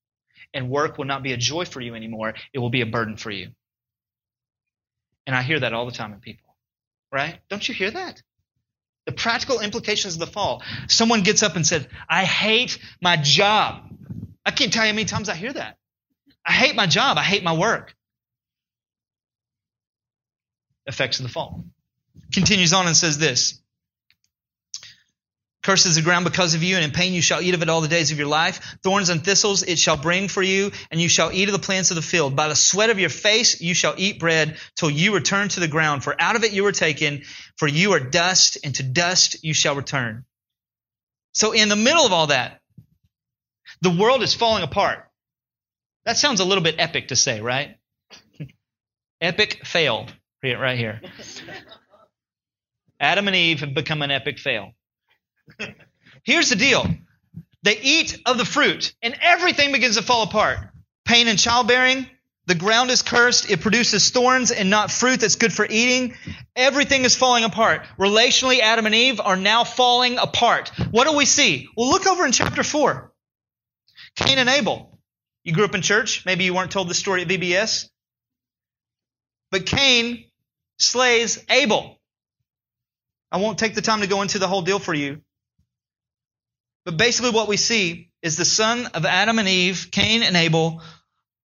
And 0.54 0.70
work 0.70 0.98
will 0.98 1.06
not 1.06 1.24
be 1.24 1.34
a 1.34 1.38
joy 1.38 1.66
for 1.66 1.82
you 1.82 1.96
anymore, 1.96 2.36
it 2.54 2.60
will 2.60 2.70
be 2.70 2.82
a 2.82 2.86
burden 2.86 3.18
for 3.18 3.32
you. 3.32 3.50
And 5.26 5.36
I 5.36 5.42
hear 5.42 5.60
that 5.60 5.74
all 5.74 5.86
the 5.86 5.92
time 5.92 6.14
in 6.14 6.20
people, 6.20 6.56
right? 7.12 7.40
Don't 7.50 7.68
you 7.68 7.74
hear 7.74 7.92
that? 7.92 8.22
The 9.08 9.14
practical 9.14 9.62
implications 9.62 10.14
of 10.14 10.20
the 10.20 10.28
fall. 10.28 10.62
Someone 10.88 11.24
gets 11.24 11.42
up 11.42 11.56
and 11.56 11.66
says, 11.66 11.88
I 12.10 12.26
hate 12.26 12.78
my 13.02 13.18
job. 13.18 13.90
I 14.46 14.52
can't 14.52 14.72
tell 14.72 14.84
you 14.84 14.92
how 14.92 14.96
many 14.96 15.06
times 15.06 15.30
I 15.30 15.36
hear 15.36 15.54
that. 15.54 15.78
I 16.46 16.52
hate 16.52 16.76
my 16.76 16.88
job. 16.88 17.18
I 17.18 17.24
hate 17.24 17.44
my 17.44 17.54
work 17.54 17.96
effects 20.86 21.20
of 21.20 21.24
the 21.24 21.30
fall. 21.32 21.66
Continues 22.34 22.74
on 22.74 22.88
and 22.88 22.96
says 22.96 23.18
this 23.18 23.62
Curses 25.68 25.96
the 25.96 26.02
ground 26.02 26.24
because 26.24 26.54
of 26.54 26.64
you, 26.64 26.78
and 26.78 26.86
in 26.86 26.92
pain 26.92 27.12
you 27.12 27.22
shall 27.22 27.42
eat 27.42 27.54
of 27.54 27.62
it 27.62 27.68
all 27.68 27.82
the 27.82 27.90
days 27.90 28.10
of 28.14 28.18
your 28.18 28.30
life. 28.30 28.78
Thorns 28.84 29.10
and 29.10 29.22
thistles 29.22 29.64
it 29.64 29.78
shall 29.78 29.98
bring 29.98 30.30
for 30.30 30.42
you, 30.42 30.72
and 30.90 31.02
you 31.02 31.10
shall 31.10 31.30
eat 31.30 31.50
of 31.50 31.52
the 31.52 31.60
plants 31.60 31.92
of 31.92 31.96
the 31.96 32.02
field. 32.02 32.38
By 32.38 32.48
the 32.48 32.56
sweat 32.56 32.90
of 32.90 33.00
your 33.00 33.10
face 33.10 33.60
you 33.60 33.74
shall 33.74 33.94
eat 33.98 34.18
bread 34.18 34.56
till 34.78 34.90
you 34.90 35.14
return 35.14 35.50
to 35.50 35.60
the 35.60 35.68
ground. 35.68 36.06
For 36.06 36.16
out 36.18 36.38
of 36.38 36.46
it 36.46 36.54
you 36.54 36.64
were 36.64 36.72
taken, 36.72 37.24
for 37.58 37.68
you 37.68 37.92
are 37.92 38.00
dust, 38.00 38.60
and 38.64 38.74
to 38.76 38.84
dust 38.84 39.44
you 39.44 39.54
shall 39.54 39.76
return. 39.76 40.24
So, 41.34 41.52
in 41.52 41.68
the 41.68 41.76
middle 41.76 42.06
of 42.06 42.14
all 42.14 42.28
that, 42.28 42.62
the 43.82 43.92
world 43.92 44.24
is 44.24 44.34
falling 44.34 44.64
apart. 44.64 45.06
That 46.06 46.16
sounds 46.16 46.40
a 46.40 46.46
little 46.46 46.64
bit 46.64 46.76
epic 46.78 47.10
to 47.10 47.18
say, 47.18 47.42
right? 47.42 47.76
epic 49.20 49.66
fail 49.66 50.08
right 50.42 50.78
here. 50.78 51.02
Adam 53.02 53.28
and 53.28 53.36
Eve 53.36 53.60
have 53.60 53.74
become 53.74 54.02
an 54.02 54.12
epic 54.12 54.40
fail. 54.40 54.72
Here's 56.24 56.50
the 56.50 56.56
deal 56.56 56.86
they 57.64 57.80
eat 57.80 58.22
of 58.26 58.38
the 58.38 58.46
fruit, 58.46 58.94
and 59.02 59.18
everything 59.22 59.72
begins 59.72 59.98
to 59.98 60.04
fall 60.04 60.24
apart. 60.24 60.60
Pain 61.06 61.28
and 61.28 61.40
childbearing, 61.40 62.08
the 62.48 62.56
ground 62.56 62.92
is 62.92 63.02
cursed. 63.02 63.52
It 63.52 63.60
produces 63.60 64.10
thorns 64.10 64.52
and 64.52 64.70
not 64.70 64.90
fruit 64.90 65.20
that's 65.20 65.36
good 65.36 65.52
for 65.52 65.68
eating. 65.70 66.16
Everything 66.56 67.04
is 67.04 67.16
falling 67.16 67.44
apart. 67.44 67.86
Relationally, 68.00 68.60
Adam 68.60 68.86
and 68.86 68.96
Eve 68.96 69.20
are 69.20 69.36
now 69.36 69.66
falling 69.66 70.18
apart. 70.18 70.72
What 70.92 71.08
do 71.08 71.16
we 71.16 71.26
see? 71.26 71.68
Well, 71.76 71.90
look 71.90 72.08
over 72.08 72.26
in 72.26 72.32
chapter 72.32 72.64
4. 72.64 73.12
Cain 74.16 74.38
and 74.38 74.50
Abel. 74.50 74.98
You 75.44 75.54
grew 75.54 75.66
up 75.66 75.76
in 75.76 75.82
church. 75.82 76.26
Maybe 76.26 76.46
you 76.46 76.54
weren't 76.54 76.72
told 76.72 76.88
the 76.88 76.94
story 76.94 77.22
at 77.22 77.28
VBS. 77.28 77.90
But 79.52 79.66
Cain 79.66 80.26
slays 80.78 81.44
Abel. 81.50 82.00
I 83.30 83.38
won't 83.38 83.60
take 83.60 83.76
the 83.76 83.82
time 83.82 84.02
to 84.02 84.08
go 84.08 84.22
into 84.22 84.40
the 84.40 84.48
whole 84.48 84.62
deal 84.62 84.80
for 84.80 84.94
you. 84.94 85.22
But 86.88 86.96
basically, 86.96 87.32
what 87.32 87.50
we 87.50 87.58
see 87.58 88.12
is 88.22 88.38
the 88.38 88.46
son 88.46 88.86
of 88.94 89.06
Adam 89.06 89.40
and 89.40 89.48
Eve, 89.50 89.90
Cain 89.92 90.24
and 90.24 90.38
Abel, 90.38 90.82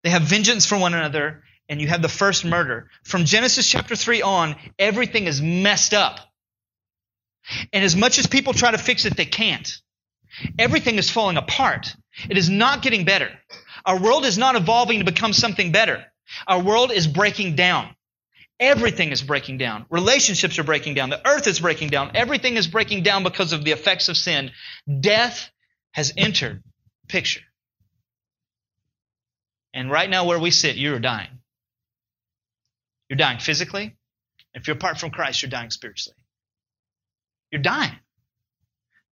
they 0.04 0.10
have 0.10 0.24
vengeance 0.24 0.66
for 0.66 0.80
one 0.80 0.96
another, 0.96 1.44
and 1.70 1.80
you 1.80 1.88
have 1.88 2.02
the 2.02 2.10
first 2.10 2.44
murder. 2.44 2.90
From 3.04 3.24
Genesis 3.24 3.70
chapter 3.70 3.96
3 3.96 4.24
on, 4.24 4.56
everything 4.80 5.28
is 5.28 5.40
messed 5.40 5.94
up. 5.94 6.20
And 7.72 7.86
as 7.86 7.96
much 7.96 8.18
as 8.18 8.26
people 8.26 8.54
try 8.54 8.72
to 8.72 8.80
fix 8.80 9.06
it, 9.06 9.16
they 9.16 9.26
can't. 9.26 9.72
Everything 10.58 10.96
is 10.96 11.12
falling 11.12 11.38
apart. 11.38 11.96
It 12.28 12.40
is 12.40 12.50
not 12.50 12.82
getting 12.82 13.06
better. 13.06 13.30
Our 13.86 14.02
world 14.02 14.26
is 14.26 14.40
not 14.40 14.56
evolving 14.56 14.98
to 14.98 15.06
become 15.06 15.34
something 15.34 15.72
better. 15.72 16.04
Our 16.48 16.64
world 16.64 16.92
is 16.92 17.06
breaking 17.06 17.56
down. 17.56 17.96
Everything 18.60 19.12
is 19.12 19.22
breaking 19.22 19.60
down. 19.60 19.86
Relationships 19.90 20.58
are 20.58 20.64
breaking 20.64 20.96
down. 20.96 21.10
The 21.10 21.28
earth 21.28 21.46
is 21.48 21.60
breaking 21.60 21.90
down. 21.90 22.12
Everything 22.16 22.58
is 22.58 22.68
breaking 22.68 23.04
down 23.04 23.24
because 23.24 23.54
of 23.54 23.64
the 23.64 23.72
effects 23.72 24.10
of 24.10 24.18
sin. 24.18 24.52
Death 25.00 25.50
has 25.92 26.12
entered 26.18 26.64
picture. 27.08 27.42
And 29.74 29.92
right 29.92 30.10
now, 30.10 30.26
where 30.26 30.40
we 30.40 30.50
sit, 30.50 30.76
you 30.76 30.96
are 30.96 31.00
dying. 31.00 31.30
You're 33.10 33.18
dying 33.18 33.40
physically. 33.40 33.96
If 34.56 34.68
you're 34.68 34.76
apart 34.76 35.00
from 35.00 35.12
Christ, 35.12 35.44
you're 35.44 35.52
dying 35.52 35.70
spiritually. 35.70 36.18
You're 37.52 37.62
dying. 37.62 37.96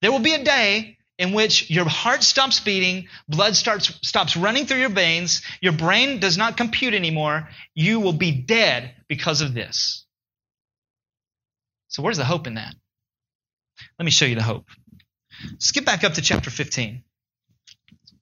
There 0.02 0.12
will 0.12 0.20
be 0.20 0.34
a 0.34 0.44
day 0.44 0.98
in 1.18 1.34
which 1.34 1.70
your 1.70 1.88
heart 1.88 2.24
stops 2.24 2.60
beating, 2.60 3.08
blood 3.28 3.56
starts, 3.56 3.94
stops 4.02 4.36
running 4.36 4.66
through 4.66 4.80
your 4.80 4.90
veins, 4.90 5.42
your 5.62 5.74
brain 5.74 6.20
does 6.20 6.38
not 6.38 6.58
compute 6.58 6.94
anymore, 6.94 7.50
you 7.76 8.00
will 8.00 8.14
be 8.14 8.32
dead 8.32 8.96
because 9.14 9.42
of 9.42 9.54
this. 9.54 10.08
So, 11.88 12.02
where's 12.02 12.18
the 12.18 12.26
hope 12.26 12.48
in 12.48 12.56
that? 12.56 12.74
Let 14.00 14.06
me 14.06 14.10
show 14.10 14.26
you 14.26 14.34
the 14.34 14.42
hope. 14.42 14.66
Skip 15.60 15.86
back 15.86 16.04
up 16.04 16.14
to 16.14 16.22
chapter 16.24 16.50
15. 16.50 17.04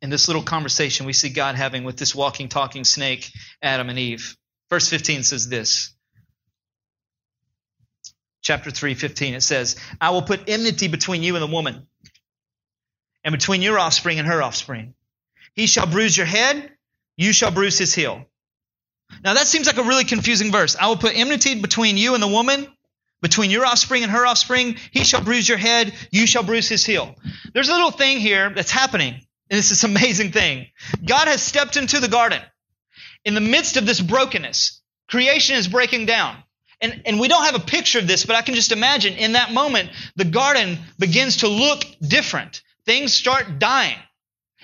In 0.02 0.10
this 0.10 0.28
little 0.28 0.44
conversation 0.44 1.06
we 1.06 1.14
see 1.14 1.30
God 1.30 1.56
having 1.56 1.86
with 1.86 1.96
this 1.96 2.14
walking, 2.14 2.50
talking 2.50 2.84
snake, 2.84 3.32
Adam 3.62 3.89
and 3.89 3.98
Eve. 3.98 4.36
Verse 4.70 4.89
15 4.89 5.24
says 5.24 5.48
this. 5.48 5.94
Chapter 8.42 8.70
3, 8.70 8.94
15, 8.94 9.36
it 9.36 9.44
says, 9.44 9.78
I 10.02 10.10
will 10.10 10.24
put 10.24 10.50
enmity 10.50 10.89
between 10.89 11.24
you 11.24 11.36
and 11.38 11.44
the 11.44 11.54
woman 11.54 11.88
and 13.24 13.32
between 13.32 13.62
your 13.62 13.80
offspring 13.80 14.20
and 14.20 14.28
her 14.28 14.44
offspring. 14.44 14.94
He 15.54 15.68
shall 15.68 15.86
bruise 15.86 16.18
your 16.18 16.26
head, 16.26 16.70
you 17.16 17.32
shall 17.32 17.52
bruise 17.52 17.78
his 17.78 17.94
heel. 17.94 18.26
Now 19.24 19.34
that 19.34 19.47
seems 19.47 19.68
like 19.68 19.78
a 19.78 19.84
really 19.84 20.03
confusing 20.03 20.51
verse. 20.51 20.76
I 20.80 20.88
will 20.88 20.97
put 20.97 21.18
enmity 21.18 21.59
between 21.59 21.97
you 21.97 22.14
and 22.14 22.24
the 22.24 22.28
woman, 22.28 22.68
between 23.22 23.51
your 23.51 23.66
offspring 23.66 24.03
and 24.03 24.12
her 24.12 24.26
offspring. 24.26 24.78
He 24.91 25.03
shall 25.03 25.24
bruise 25.24 25.47
your 25.47 25.57
head, 25.57 25.93
you 26.12 26.26
shall 26.26 26.43
bruise 26.43 26.68
his 26.68 26.86
heel. 26.86 27.16
There's 27.53 27.70
a 27.70 27.74
little 27.74 27.91
thing 27.91 28.20
here 28.20 28.49
that's 28.49 28.72
happening, 28.72 29.14
and 29.14 29.57
this 29.57 29.72
is 29.72 29.84
amazing 29.84 30.32
thing. 30.32 30.68
God 31.05 31.28
has 31.28 31.41
stepped 31.41 31.78
into 31.78 31.99
the 31.99 32.07
garden. 32.07 32.41
In 33.24 33.36
the 33.36 33.41
midst 33.41 33.78
of 33.78 33.86
this 33.86 34.01
brokenness, 34.01 34.82
creation 35.07 35.55
is 35.55 35.68
breaking 35.68 36.07
down. 36.07 36.36
And, 36.82 37.03
and 37.05 37.20
we 37.20 37.28
don't 37.28 37.43
have 37.43 37.55
a 37.55 37.59
picture 37.59 37.99
of 37.99 38.07
this, 38.07 38.26
but 38.26 38.36
I 38.36 38.41
can 38.41 38.55
just 38.55 38.72
imagine 38.72 39.14
in 39.14 39.34
that 39.34 39.53
moment, 39.53 39.91
the 40.16 40.26
garden 40.26 40.80
begins 40.97 41.38
to 41.38 41.47
look 41.47 41.84
different. 42.01 42.64
Things 42.86 43.14
start 43.14 43.59
dying. 43.59 43.97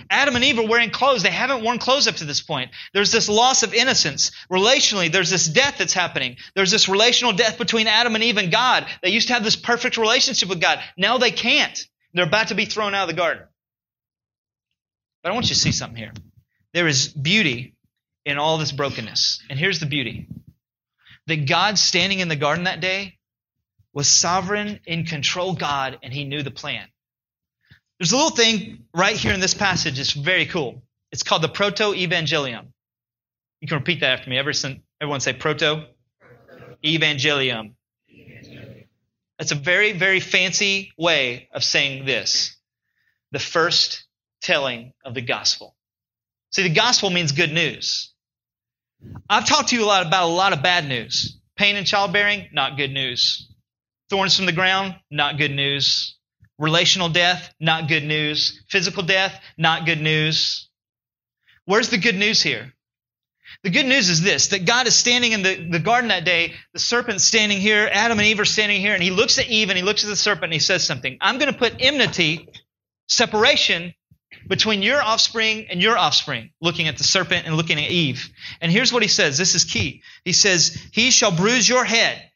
Adam 0.09 0.35
and 0.35 0.43
Eve 0.43 0.59
are 0.59 0.67
wearing 0.67 0.89
clothes. 0.89 1.23
They 1.23 1.29
haven't 1.29 1.63
worn 1.63 1.79
clothes 1.79 2.07
up 2.07 2.15
to 2.15 2.25
this 2.25 2.41
point. 2.41 2.71
There's 2.93 3.11
this 3.11 3.29
loss 3.29 3.63
of 3.63 3.73
innocence. 3.73 4.31
Relationally, 4.51 5.11
there's 5.11 5.29
this 5.29 5.47
death 5.47 5.75
that's 5.77 5.93
happening. 5.93 6.37
There's 6.55 6.71
this 6.71 6.87
relational 6.87 7.33
death 7.33 7.57
between 7.57 7.87
Adam 7.87 8.15
and 8.15 8.23
Eve 8.23 8.37
and 8.37 8.51
God. 8.51 8.85
They 9.01 9.09
used 9.09 9.27
to 9.27 9.33
have 9.33 9.43
this 9.43 9.55
perfect 9.55 9.97
relationship 9.97 10.49
with 10.49 10.61
God. 10.61 10.79
Now 10.97 11.17
they 11.17 11.31
can't. 11.31 11.85
They're 12.13 12.25
about 12.25 12.49
to 12.49 12.55
be 12.55 12.65
thrown 12.65 12.93
out 12.93 13.03
of 13.03 13.15
the 13.15 13.19
garden. 13.19 13.43
But 15.23 15.31
I 15.31 15.33
want 15.33 15.47
you 15.49 15.55
to 15.55 15.59
see 15.59 15.71
something 15.71 15.97
here. 15.97 16.13
There 16.73 16.87
is 16.87 17.07
beauty 17.07 17.75
in 18.25 18.37
all 18.37 18.57
this 18.57 18.71
brokenness. 18.71 19.41
And 19.49 19.57
here's 19.57 19.79
the 19.79 19.85
beauty 19.85 20.27
that 21.27 21.47
God 21.47 21.77
standing 21.77 22.19
in 22.19 22.29
the 22.29 22.35
garden 22.35 22.65
that 22.65 22.79
day 22.79 23.17
was 23.93 24.07
sovereign, 24.07 24.79
in 24.85 25.05
control 25.05 25.53
God, 25.53 25.99
and 26.03 26.13
he 26.13 26.23
knew 26.23 26.43
the 26.43 26.51
plan. 26.51 26.87
There's 27.99 28.11
a 28.11 28.15
little 28.15 28.35
thing 28.35 28.85
right 28.93 29.15
here 29.15 29.33
in 29.33 29.39
this 29.39 29.53
passage 29.53 29.97
that's 29.97 30.13
very 30.13 30.45
cool. 30.45 30.83
It's 31.11 31.23
called 31.23 31.41
the 31.41 31.49
proto-evangelium. 31.49 32.67
You 33.61 33.67
can 33.67 33.77
repeat 33.77 34.01
that 34.01 34.19
after 34.19 34.29
me. 34.29 34.37
Everyone 34.37 35.19
say 35.19 35.33
proto 35.33 35.85
evangelium. 36.83 37.73
That's 39.39 39.51
a 39.51 39.55
very, 39.55 39.93
very 39.93 40.19
fancy 40.19 40.91
way 40.97 41.49
of 41.53 41.63
saying 41.63 42.05
this. 42.05 42.55
The 43.31 43.39
first 43.39 44.05
telling 44.41 44.93
of 45.03 45.13
the 45.13 45.21
gospel. 45.21 45.75
See, 46.51 46.63
the 46.63 46.73
gospel 46.73 47.09
means 47.09 47.31
good 47.31 47.51
news. 47.51 48.13
I've 49.29 49.45
talked 49.45 49.69
to 49.69 49.75
you 49.75 49.83
a 49.83 49.85
lot 49.85 50.05
about 50.05 50.25
a 50.25 50.33
lot 50.33 50.53
of 50.53 50.63
bad 50.63 50.87
news. 50.87 51.39
Pain 51.55 51.75
and 51.75 51.85
childbearing, 51.85 52.49
not 52.51 52.77
good 52.77 52.91
news. 52.91 53.47
Thorns 54.09 54.35
from 54.35 54.45
the 54.45 54.51
ground, 54.51 54.95
not 55.11 55.37
good 55.37 55.51
news. 55.51 56.16
Relational 56.59 57.09
death, 57.09 57.53
not 57.59 57.87
good 57.87 58.03
news. 58.03 58.63
Physical 58.69 59.03
death, 59.03 59.39
not 59.57 59.85
good 59.85 60.01
news. 60.01 60.69
Where's 61.65 61.89
the 61.89 61.97
good 61.97 62.15
news 62.15 62.41
here? 62.41 62.73
The 63.63 63.69
good 63.69 63.85
news 63.85 64.09
is 64.09 64.21
this 64.21 64.47
that 64.47 64.65
God 64.65 64.87
is 64.87 64.95
standing 64.95 65.31
in 65.31 65.43
the, 65.43 65.69
the 65.69 65.79
garden 65.79 66.09
that 66.09 66.25
day, 66.25 66.53
the 66.73 66.79
serpent's 66.79 67.23
standing 67.23 67.59
here, 67.59 67.89
Adam 67.91 68.17
and 68.17 68.27
Eve 68.27 68.39
are 68.39 68.45
standing 68.45 68.81
here, 68.81 68.93
and 68.93 69.03
he 69.03 69.11
looks 69.11 69.39
at 69.39 69.47
Eve 69.47 69.69
and 69.69 69.77
he 69.77 69.83
looks 69.83 70.03
at 70.03 70.09
the 70.09 70.15
serpent 70.15 70.45
and 70.45 70.53
he 70.53 70.59
says 70.59 70.85
something. 70.85 71.17
I'm 71.21 71.37
going 71.37 71.51
to 71.51 71.57
put 71.57 71.75
enmity, 71.79 72.49
separation 73.07 73.93
between 74.47 74.81
your 74.81 75.01
offspring 75.01 75.67
and 75.69 75.81
your 75.81 75.97
offspring, 75.97 76.51
looking 76.61 76.87
at 76.87 76.97
the 76.97 77.03
serpent 77.03 77.45
and 77.45 77.55
looking 77.55 77.77
at 77.77 77.89
Eve. 77.89 78.29
And 78.61 78.71
here's 78.71 78.93
what 78.93 79.01
he 79.01 79.09
says. 79.09 79.37
This 79.37 79.55
is 79.55 79.63
key. 79.63 80.03
He 80.23 80.33
says, 80.33 80.77
He 80.91 81.11
shall 81.11 81.35
bruise 81.35 81.67
your 81.67 81.83
head. 81.83 82.26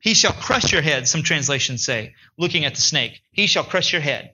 He 0.00 0.14
shall 0.14 0.32
crush 0.32 0.72
your 0.72 0.82
head, 0.82 1.06
some 1.06 1.22
translations 1.22 1.84
say, 1.84 2.14
looking 2.38 2.64
at 2.64 2.74
the 2.74 2.80
snake. 2.80 3.20
He 3.32 3.46
shall 3.46 3.64
crush 3.64 3.92
your 3.92 4.02
head. 4.02 4.32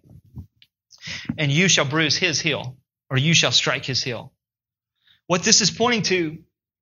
And 1.37 1.51
you 1.51 1.69
shall 1.69 1.85
bruise 1.85 2.17
his 2.17 2.41
heel, 2.41 2.77
or 3.11 3.17
you 3.17 3.35
shall 3.35 3.53
strike 3.53 3.85
his 3.85 4.03
heel. 4.03 4.33
What 5.27 5.43
this 5.43 5.61
is 5.61 5.71
pointing 5.71 6.03
to 6.03 6.39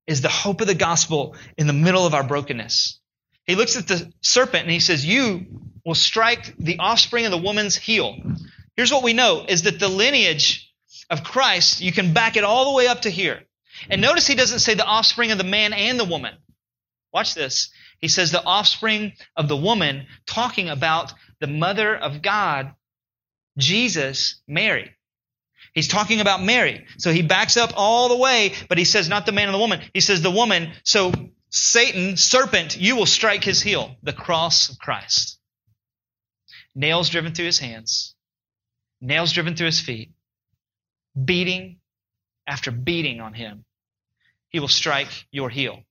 is 0.07 0.21
the 0.21 0.29
hope 0.29 0.61
of 0.61 0.67
the 0.67 0.75
gospel 0.75 1.35
in 1.57 1.67
the 1.67 1.73
middle 1.73 2.07
of 2.07 2.15
our 2.15 2.23
brokenness. 2.23 3.01
He 3.47 3.55
looks 3.55 3.77
at 3.77 3.89
the 3.89 4.13
serpent 4.21 4.63
and 4.63 4.71
he 4.71 4.81
says, 4.81 5.05
You 5.05 5.47
will 5.85 5.95
strike 5.95 6.55
the 6.59 6.79
offspring 6.79 7.25
of 7.25 7.31
the 7.31 7.39
woman's 7.39 7.77
heel. 7.77 8.17
Here's 8.77 8.93
what 8.93 9.03
we 9.03 9.13
know 9.13 9.45
is 9.49 9.63
that 9.63 9.79
the 9.79 9.89
lineage 9.89 10.73
of 11.11 11.25
Christ, 11.25 11.81
you 11.81 11.93
can 11.93 12.13
back 12.13 12.37
it 12.37 12.45
all 12.45 12.71
the 12.71 12.77
way 12.77 12.87
up 12.87 13.03
to 13.03 13.11
here. 13.11 13.43
And 13.89 14.01
notice 14.01 14.27
he 14.27 14.35
doesn't 14.35 14.61
say 14.61 14.75
the 14.75 14.85
offspring 14.85 15.31
of 15.31 15.39
the 15.39 15.45
man 15.45 15.73
and 15.73 15.99
the 15.99 16.05
woman. 16.05 16.35
Watch 17.13 17.35
this. 17.35 17.71
He 18.05 18.09
says 18.09 18.31
the 18.31 18.45
offspring 18.45 19.15
of 19.35 19.49
the 19.49 19.57
woman, 19.57 20.09
talking 20.27 20.69
about 20.69 21.15
the 21.41 21.47
mother 21.47 21.97
of 21.97 22.21
God, 22.21 22.75
Jesus, 23.57 24.43
Mary. 24.47 24.91
He's 25.73 25.89
talking 25.89 26.21
about 26.21 26.43
Mary. 26.43 26.85
So 26.99 27.11
he 27.11 27.23
backs 27.23 27.57
up 27.57 27.73
all 27.75 28.11
the 28.11 28.19
way, 28.19 28.53
but 28.69 28.77
he 28.77 28.85
says 28.85 29.09
not 29.09 29.25
the 29.25 29.33
man 29.33 29.49
and 29.49 29.55
the 29.55 29.59
woman. 29.59 29.81
He 29.95 30.01
says 30.01 30.21
the 30.21 30.31
woman. 30.31 30.73
So 30.85 31.15
Satan, 31.49 32.19
serpent, 32.19 32.77
you 32.77 32.95
will 32.95 33.07
strike 33.07 33.43
his 33.43 33.63
heel, 33.63 33.97
the 34.03 34.13
cross 34.13 34.69
of 34.69 34.79
Christ. 34.79 35.41
Nails 36.75 37.09
driven 37.09 37.33
through 37.33 37.47
his 37.47 37.59
hands, 37.59 38.15
nails 39.01 39.33
driven 39.33 39.57
through 39.57 39.69
his 39.69 39.81
feet, 39.81 40.13
beating 41.25 41.79
after 42.47 42.71
beating 42.71 43.23
on 43.23 43.33
him. 43.33 43.65
He 44.51 44.61
will 44.61 44.69
strike 44.69 45.27
your 45.31 45.49
heel. 45.49 45.85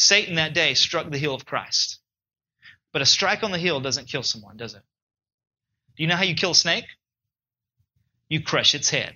Satan 0.00 0.36
that 0.36 0.54
day 0.54 0.74
struck 0.74 1.10
the 1.10 1.18
heel 1.18 1.34
of 1.34 1.44
Christ. 1.44 1.98
But 2.92 3.02
a 3.02 3.06
strike 3.06 3.42
on 3.42 3.52
the 3.52 3.58
heel 3.58 3.80
doesn't 3.80 4.08
kill 4.08 4.22
someone, 4.22 4.56
does 4.56 4.74
it? 4.74 4.82
Do 5.96 6.02
you 6.02 6.08
know 6.08 6.16
how 6.16 6.24
you 6.24 6.34
kill 6.34 6.52
a 6.52 6.54
snake? 6.54 6.86
you 8.30 8.40
crush 8.40 8.74
its 8.74 8.88
head. 8.88 9.12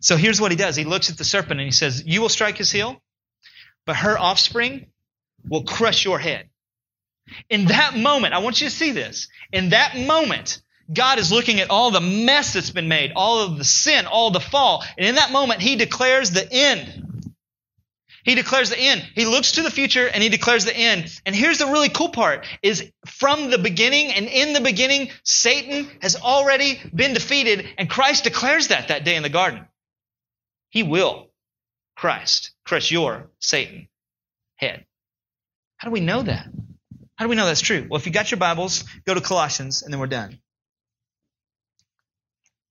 So 0.00 0.16
here's 0.16 0.40
what 0.40 0.52
he 0.52 0.56
does. 0.56 0.76
He 0.76 0.84
looks 0.84 1.10
at 1.10 1.18
the 1.18 1.24
serpent 1.24 1.58
and 1.58 1.66
he 1.66 1.72
says, 1.72 2.04
You 2.06 2.20
will 2.20 2.28
strike 2.28 2.58
his 2.58 2.70
heel, 2.70 3.02
but 3.86 3.96
her 3.96 4.16
offspring 4.16 4.86
will 5.48 5.64
crush 5.64 6.04
your 6.04 6.18
head. 6.18 6.48
In 7.50 7.66
that 7.66 7.96
moment, 7.96 8.34
I 8.34 8.38
want 8.38 8.60
you 8.60 8.68
to 8.68 8.74
see 8.74 8.92
this. 8.92 9.28
In 9.52 9.70
that 9.70 9.96
moment, 9.96 10.60
God 10.92 11.18
is 11.18 11.32
looking 11.32 11.60
at 11.60 11.70
all 11.70 11.90
the 11.90 12.00
mess 12.00 12.54
that's 12.54 12.70
been 12.70 12.88
made, 12.88 13.12
all 13.14 13.40
of 13.40 13.58
the 13.58 13.64
sin, 13.64 14.06
all 14.06 14.30
the 14.30 14.40
fall. 14.40 14.84
And 14.96 15.06
in 15.06 15.14
that 15.16 15.32
moment, 15.32 15.60
he 15.60 15.76
declares 15.76 16.30
the 16.30 16.50
end. 16.50 17.07
He 18.28 18.34
declares 18.34 18.68
the 18.68 18.78
end. 18.78 19.02
He 19.14 19.24
looks 19.24 19.52
to 19.52 19.62
the 19.62 19.70
future 19.70 20.06
and 20.06 20.22
he 20.22 20.28
declares 20.28 20.66
the 20.66 20.76
end. 20.76 21.10
And 21.24 21.34
here's 21.34 21.56
the 21.56 21.66
really 21.66 21.88
cool 21.88 22.10
part 22.10 22.46
is 22.60 22.92
from 23.06 23.48
the 23.48 23.56
beginning 23.56 24.12
and 24.12 24.26
in 24.26 24.52
the 24.52 24.60
beginning, 24.60 25.08
Satan 25.22 25.88
has 26.02 26.14
already 26.14 26.78
been 26.94 27.14
defeated 27.14 27.64
and 27.78 27.88
Christ 27.88 28.24
declares 28.24 28.68
that 28.68 28.88
that 28.88 29.06
day 29.06 29.16
in 29.16 29.22
the 29.22 29.30
garden. 29.30 29.66
He 30.68 30.82
will, 30.82 31.30
Christ, 31.96 32.50
crush 32.66 32.90
your 32.90 33.30
Satan 33.38 33.88
head. 34.56 34.84
How 35.78 35.88
do 35.88 35.92
we 35.92 36.00
know 36.00 36.20
that? 36.20 36.48
How 37.16 37.24
do 37.24 37.30
we 37.30 37.36
know 37.36 37.46
that's 37.46 37.62
true? 37.62 37.86
Well, 37.88 37.98
if 37.98 38.04
you 38.04 38.12
got 38.12 38.30
your 38.30 38.38
Bibles, 38.38 38.84
go 39.06 39.14
to 39.14 39.22
Colossians 39.22 39.80
and 39.80 39.90
then 39.90 40.00
we're 40.00 40.06
done. 40.06 40.38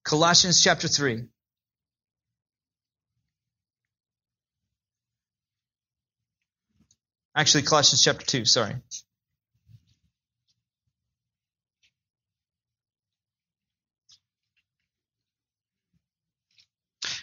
Colossians 0.04 0.64
chapter 0.64 0.88
3. 0.88 1.24
Actually, 7.38 7.62
Colossians 7.62 8.02
chapter 8.02 8.26
2, 8.26 8.46
sorry. 8.46 8.74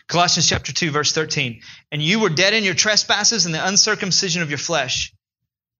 Colossians 0.07 0.49
chapter 0.49 0.73
2, 0.73 0.93
verse 0.93 1.11
13. 1.11 1.63
And 1.91 2.01
you 2.01 2.21
were 2.21 2.29
dead 2.29 2.55
in 2.55 2.63
your 2.63 2.75
trespasses 2.75 3.45
and 3.45 3.53
the 3.53 3.67
uncircumcision 3.67 4.43
of 4.43 4.51
your 4.51 4.59
flesh. 4.59 5.13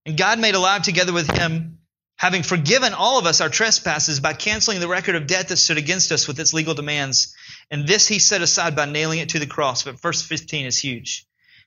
And 0.05 0.19
God 0.19 0.41
made 0.41 0.57
alive 0.57 0.83
together 0.83 1.13
with 1.13 1.31
him, 1.31 1.79
having 2.17 2.43
forgiven 2.43 2.93
all 2.93 3.21
of 3.21 3.27
us 3.27 3.41
our 3.41 3.49
trespasses 3.49 4.19
by 4.19 4.33
canceling 4.33 4.81
the 4.81 4.89
record 4.89 5.15
of 5.15 5.29
debt 5.29 5.47
that 5.47 5.59
stood 5.59 5.79
against 5.79 6.11
us 6.11 6.27
with 6.27 6.41
its 6.41 6.53
legal 6.53 6.75
demands. 6.75 7.37
And 7.71 7.87
this 7.87 8.09
he 8.09 8.19
set 8.19 8.43
aside 8.43 8.75
by 8.75 8.87
nailing 8.87 9.21
it 9.21 9.29
to 9.29 9.39
the 9.39 9.47
cross. 9.47 9.85
But 9.85 10.01
verse 10.01 10.23
15 10.23 10.67
is 10.67 10.79
huge. 10.81 11.25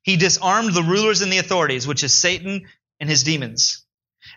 He 0.08 0.16
disarmed 0.16 0.74
the 0.74 0.84
rulers 0.84 1.20
and 1.20 1.30
the 1.30 1.38
authorities, 1.38 1.86
which 1.86 2.02
is 2.02 2.14
Satan 2.14 2.66
and 2.98 3.10
his 3.10 3.24
demons. 3.24 3.86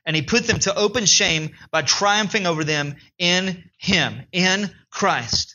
And 0.05 0.17
he 0.17 0.23
put 0.23 0.45
them 0.49 0.59
to 0.61 0.77
open 0.77 1.07
shame 1.07 1.51
by 1.71 1.83
triumphing 1.83 2.45
over 2.45 2.65
them 2.65 2.97
in 3.19 3.71
him, 3.79 4.23
in 4.33 4.69
Christ. 4.91 5.55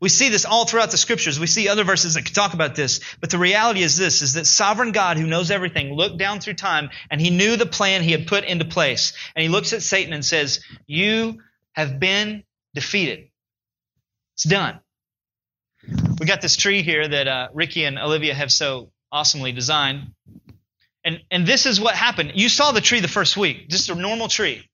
We 0.00 0.08
see 0.08 0.30
this 0.30 0.46
all 0.46 0.64
throughout 0.64 0.90
the 0.90 0.96
scriptures. 0.96 1.38
We 1.38 1.46
see 1.46 1.68
other 1.68 1.84
verses 1.84 2.14
that 2.14 2.24
talk 2.24 2.54
about 2.54 2.74
this. 2.74 3.00
But 3.20 3.28
the 3.28 3.36
reality 3.36 3.82
is 3.82 3.98
this, 3.98 4.22
is 4.22 4.32
that 4.34 4.46
sovereign 4.46 4.92
God 4.92 5.18
who 5.18 5.26
knows 5.26 5.50
everything 5.50 5.92
looked 5.92 6.16
down 6.16 6.40
through 6.40 6.54
time 6.54 6.88
and 7.10 7.20
he 7.20 7.28
knew 7.28 7.56
the 7.56 7.66
plan 7.66 8.02
he 8.02 8.12
had 8.12 8.26
put 8.26 8.44
into 8.44 8.64
place. 8.64 9.12
And 9.36 9.42
he 9.42 9.50
looks 9.50 9.74
at 9.74 9.82
Satan 9.82 10.14
and 10.14 10.24
says, 10.24 10.64
you 10.86 11.42
have 11.72 12.00
been 12.00 12.44
defeated. 12.74 13.28
It's 14.34 14.44
done. 14.44 14.80
We 16.18 16.24
got 16.24 16.40
this 16.40 16.56
tree 16.56 16.82
here 16.82 17.06
that 17.06 17.28
uh, 17.28 17.48
Ricky 17.52 17.84
and 17.84 17.98
Olivia 17.98 18.32
have 18.32 18.50
so 18.50 18.92
awesomely 19.12 19.52
designed. 19.52 20.12
And, 21.04 21.20
and 21.30 21.46
this 21.46 21.66
is 21.66 21.80
what 21.80 21.94
happened. 21.94 22.32
You 22.34 22.48
saw 22.48 22.72
the 22.72 22.80
tree 22.80 23.00
the 23.00 23.08
first 23.08 23.36
week, 23.36 23.68
just 23.68 23.90
a 23.90 23.94
normal 23.94 24.28
tree. 24.28 24.68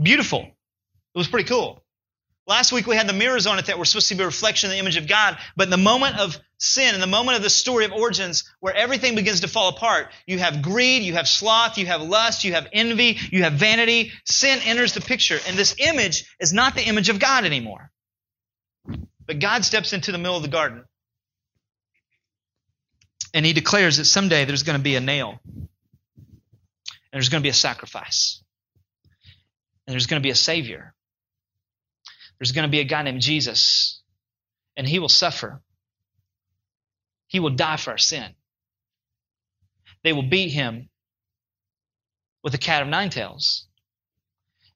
Beautiful. 0.00 0.40
It 0.40 1.18
was 1.18 1.28
pretty 1.28 1.48
cool. 1.48 1.82
Last 2.46 2.70
week 2.70 2.86
we 2.86 2.94
had 2.94 3.08
the 3.08 3.12
mirrors 3.12 3.48
on 3.48 3.58
it 3.58 3.66
that 3.66 3.78
were 3.78 3.84
supposed 3.84 4.08
to 4.10 4.14
be 4.14 4.22
a 4.22 4.26
reflection 4.26 4.68
of 4.68 4.74
the 4.74 4.78
image 4.78 4.96
of 4.96 5.08
God. 5.08 5.36
But 5.56 5.64
in 5.64 5.70
the 5.70 5.76
moment 5.76 6.20
of 6.20 6.38
sin, 6.58 6.94
in 6.94 7.00
the 7.00 7.06
moment 7.08 7.36
of 7.36 7.42
the 7.42 7.50
story 7.50 7.84
of 7.84 7.92
origins, 7.92 8.44
where 8.60 8.74
everything 8.74 9.16
begins 9.16 9.40
to 9.40 9.48
fall 9.48 9.68
apart, 9.68 10.12
you 10.26 10.38
have 10.38 10.62
greed, 10.62 11.02
you 11.02 11.14
have 11.14 11.26
sloth, 11.26 11.76
you 11.76 11.86
have 11.86 12.02
lust, 12.02 12.44
you 12.44 12.52
have 12.52 12.68
envy, 12.72 13.18
you 13.32 13.42
have 13.42 13.54
vanity. 13.54 14.12
Sin 14.24 14.60
enters 14.64 14.92
the 14.92 15.00
picture. 15.00 15.40
And 15.48 15.56
this 15.56 15.74
image 15.78 16.32
is 16.38 16.52
not 16.52 16.76
the 16.76 16.84
image 16.84 17.08
of 17.08 17.18
God 17.18 17.44
anymore. 17.44 17.90
But 19.26 19.40
God 19.40 19.64
steps 19.64 19.92
into 19.92 20.12
the 20.12 20.18
middle 20.18 20.36
of 20.36 20.42
the 20.42 20.48
garden 20.48 20.84
and 23.36 23.44
he 23.44 23.52
declares 23.52 23.98
that 23.98 24.06
someday 24.06 24.46
there's 24.46 24.62
going 24.62 24.78
to 24.78 24.82
be 24.82 24.96
a 24.96 25.00
nail. 25.00 25.38
And 25.44 25.68
there's 27.12 27.28
going 27.28 27.42
to 27.42 27.46
be 27.46 27.50
a 27.50 27.52
sacrifice. 27.52 28.42
And 29.86 29.92
there's 29.92 30.06
going 30.06 30.22
to 30.22 30.26
be 30.26 30.30
a 30.30 30.34
Savior. 30.34 30.94
There's 32.38 32.52
going 32.52 32.62
to 32.62 32.70
be 32.70 32.80
a 32.80 32.84
guy 32.84 33.02
named 33.02 33.20
Jesus. 33.20 34.00
And 34.74 34.88
he 34.88 34.98
will 34.98 35.10
suffer. 35.10 35.60
He 37.26 37.38
will 37.38 37.50
die 37.50 37.76
for 37.76 37.90
our 37.90 37.98
sin. 37.98 38.24
They 40.02 40.14
will 40.14 40.30
beat 40.30 40.48
him 40.48 40.88
with 42.42 42.54
a 42.54 42.58
cat 42.58 42.80
of 42.80 42.88
nine 42.88 43.10
tails. 43.10 43.68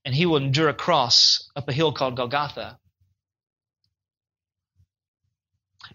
And 0.05 0.15
he 0.15 0.27
will 0.27 0.37
endure 0.37 0.69
a 0.69 0.75
cross 0.75 1.51
up 1.57 1.67
a 1.67 1.73
hill 1.73 1.93
called 1.93 2.15
Golgotha. 2.15 2.79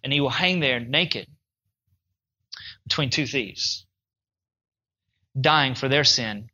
And 0.04 0.12
he 0.12 0.20
will 0.20 0.30
hang 0.30 0.62
there 0.62 0.80
naked 0.80 1.28
between 2.88 3.10
two 3.10 3.26
thieves, 3.26 3.86
dying 5.40 5.76
for 5.76 5.90
their 5.90 6.04
sin 6.04 6.50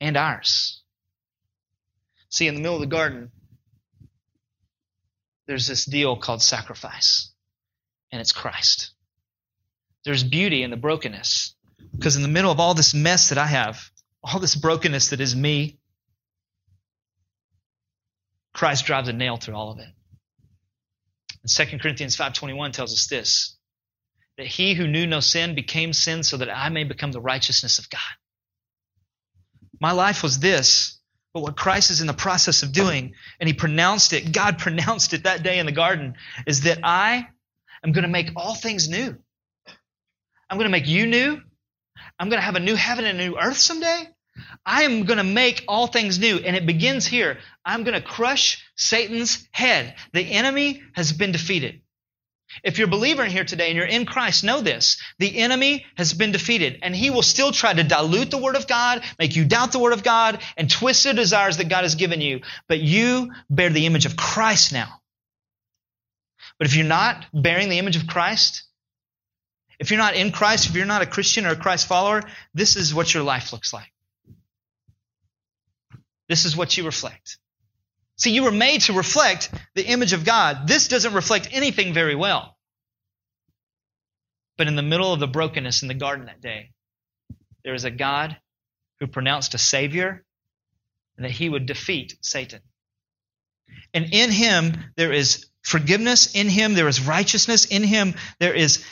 and 0.00 0.16
ours. 0.16 0.82
See, 2.30 2.46
in 2.46 2.54
the 2.54 2.60
middle 2.60 2.76
of 2.76 2.80
the 2.80 2.86
garden, 2.86 3.30
there's 5.46 5.66
this 5.66 5.84
deal 5.84 6.16
called 6.16 6.42
sacrifice, 6.42 7.32
and 8.12 8.20
it's 8.20 8.32
Christ. 8.32 8.90
There's 10.04 10.22
beauty 10.22 10.62
in 10.62 10.70
the 10.70 10.76
brokenness, 10.76 11.54
because 11.92 12.16
in 12.16 12.22
the 12.22 12.28
middle 12.28 12.50
of 12.50 12.60
all 12.60 12.74
this 12.74 12.94
mess 12.94 13.30
that 13.30 13.38
I 13.38 13.46
have, 13.46 13.90
all 14.22 14.40
this 14.40 14.56
brokenness 14.56 15.10
that 15.10 15.20
is 15.20 15.34
me, 15.34 15.78
Christ 18.52 18.86
drives 18.86 19.08
a 19.08 19.12
nail 19.12 19.36
through 19.36 19.54
all 19.54 19.70
of 19.70 19.78
it. 19.78 19.88
And 21.42 21.70
2 21.70 21.78
Corinthians 21.78 22.16
5.21 22.16 22.72
tells 22.72 22.92
us 22.92 23.06
this, 23.06 23.57
that 24.38 24.46
he 24.46 24.74
who 24.74 24.86
knew 24.86 25.06
no 25.06 25.20
sin 25.20 25.54
became 25.54 25.92
sin 25.92 26.22
so 26.22 26.36
that 26.36 26.48
I 26.48 26.68
may 26.68 26.84
become 26.84 27.10
the 27.10 27.20
righteousness 27.20 27.80
of 27.80 27.90
God. 27.90 28.00
My 29.80 29.90
life 29.90 30.22
was 30.22 30.38
this, 30.38 30.98
but 31.34 31.42
what 31.42 31.56
Christ 31.56 31.90
is 31.90 32.00
in 32.00 32.06
the 32.06 32.14
process 32.14 32.62
of 32.62 32.72
doing, 32.72 33.14
and 33.40 33.48
he 33.48 33.52
pronounced 33.52 34.12
it, 34.12 34.32
God 34.32 34.58
pronounced 34.58 35.12
it 35.12 35.24
that 35.24 35.42
day 35.42 35.58
in 35.58 35.66
the 35.66 35.72
garden, 35.72 36.14
is 36.46 36.62
that 36.62 36.78
I 36.84 37.28
am 37.84 37.92
going 37.92 38.04
to 38.04 38.08
make 38.08 38.30
all 38.36 38.54
things 38.54 38.88
new. 38.88 39.16
I'm 40.48 40.56
going 40.56 40.66
to 40.66 40.70
make 40.70 40.86
you 40.86 41.06
new. 41.06 41.42
I'm 42.18 42.28
going 42.28 42.40
to 42.40 42.44
have 42.44 42.56
a 42.56 42.60
new 42.60 42.76
heaven 42.76 43.04
and 43.04 43.20
a 43.20 43.28
new 43.28 43.36
earth 43.38 43.58
someday. 43.58 44.08
I 44.64 44.84
am 44.84 45.04
going 45.04 45.18
to 45.18 45.24
make 45.24 45.64
all 45.66 45.88
things 45.88 46.18
new. 46.18 46.38
And 46.38 46.54
it 46.54 46.64
begins 46.64 47.06
here. 47.06 47.38
I'm 47.64 47.82
going 47.82 48.00
to 48.00 48.06
crush 48.06 48.64
Satan's 48.76 49.46
head. 49.50 49.96
The 50.12 50.22
enemy 50.22 50.82
has 50.94 51.12
been 51.12 51.32
defeated. 51.32 51.82
If 52.64 52.78
you're 52.78 52.88
a 52.88 52.90
believer 52.90 53.22
in 53.22 53.30
here 53.30 53.44
today 53.44 53.68
and 53.68 53.76
you're 53.76 53.86
in 53.86 54.06
Christ, 54.06 54.42
know 54.42 54.60
this. 54.60 55.00
The 55.18 55.38
enemy 55.38 55.84
has 55.96 56.14
been 56.14 56.32
defeated 56.32 56.78
and 56.82 56.94
he 56.94 57.10
will 57.10 57.22
still 57.22 57.52
try 57.52 57.72
to 57.72 57.84
dilute 57.84 58.30
the 58.30 58.38
word 58.38 58.56
of 58.56 58.66
God, 58.66 59.02
make 59.18 59.36
you 59.36 59.44
doubt 59.44 59.72
the 59.72 59.78
word 59.78 59.92
of 59.92 60.02
God, 60.02 60.40
and 60.56 60.70
twist 60.70 61.04
the 61.04 61.12
desires 61.12 61.58
that 61.58 61.68
God 61.68 61.82
has 61.82 61.94
given 61.94 62.20
you. 62.20 62.40
But 62.68 62.80
you 62.80 63.32
bear 63.50 63.70
the 63.70 63.86
image 63.86 64.06
of 64.06 64.16
Christ 64.16 64.72
now. 64.72 65.00
But 66.58 66.66
if 66.66 66.74
you're 66.74 66.86
not 66.86 67.26
bearing 67.32 67.68
the 67.68 67.78
image 67.78 67.96
of 67.96 68.06
Christ, 68.06 68.64
if 69.78 69.90
you're 69.90 69.98
not 69.98 70.16
in 70.16 70.32
Christ, 70.32 70.68
if 70.68 70.74
you're 70.74 70.86
not 70.86 71.02
a 71.02 71.06
Christian 71.06 71.46
or 71.46 71.50
a 71.50 71.56
Christ 71.56 71.86
follower, 71.86 72.22
this 72.54 72.76
is 72.76 72.94
what 72.94 73.14
your 73.14 73.22
life 73.22 73.52
looks 73.52 73.72
like. 73.72 73.92
This 76.28 76.44
is 76.44 76.56
what 76.56 76.76
you 76.76 76.84
reflect. 76.84 77.38
See, 78.18 78.32
you 78.32 78.42
were 78.42 78.50
made 78.50 78.82
to 78.82 78.92
reflect 78.92 79.50
the 79.74 79.86
image 79.86 80.12
of 80.12 80.24
God. 80.24 80.66
This 80.66 80.88
doesn't 80.88 81.14
reflect 81.14 81.48
anything 81.52 81.94
very 81.94 82.16
well. 82.16 82.56
But 84.56 84.66
in 84.66 84.74
the 84.74 84.82
middle 84.82 85.12
of 85.12 85.20
the 85.20 85.28
brokenness 85.28 85.82
in 85.82 85.88
the 85.88 85.94
garden 85.94 86.26
that 86.26 86.40
day, 86.40 86.72
there 87.64 87.74
is 87.74 87.84
a 87.84 87.92
God 87.92 88.36
who 88.98 89.06
pronounced 89.06 89.54
a 89.54 89.58
Savior 89.58 90.24
and 91.16 91.24
that 91.24 91.30
he 91.30 91.48
would 91.48 91.66
defeat 91.66 92.16
Satan. 92.20 92.60
And 93.94 94.06
in 94.12 94.30
him, 94.32 94.76
there 94.96 95.12
is 95.12 95.46
forgiveness. 95.62 96.34
In 96.34 96.48
him, 96.48 96.74
there 96.74 96.88
is 96.88 97.00
righteousness. 97.00 97.66
In 97.66 97.84
him, 97.84 98.14
there 98.40 98.54
is 98.54 98.84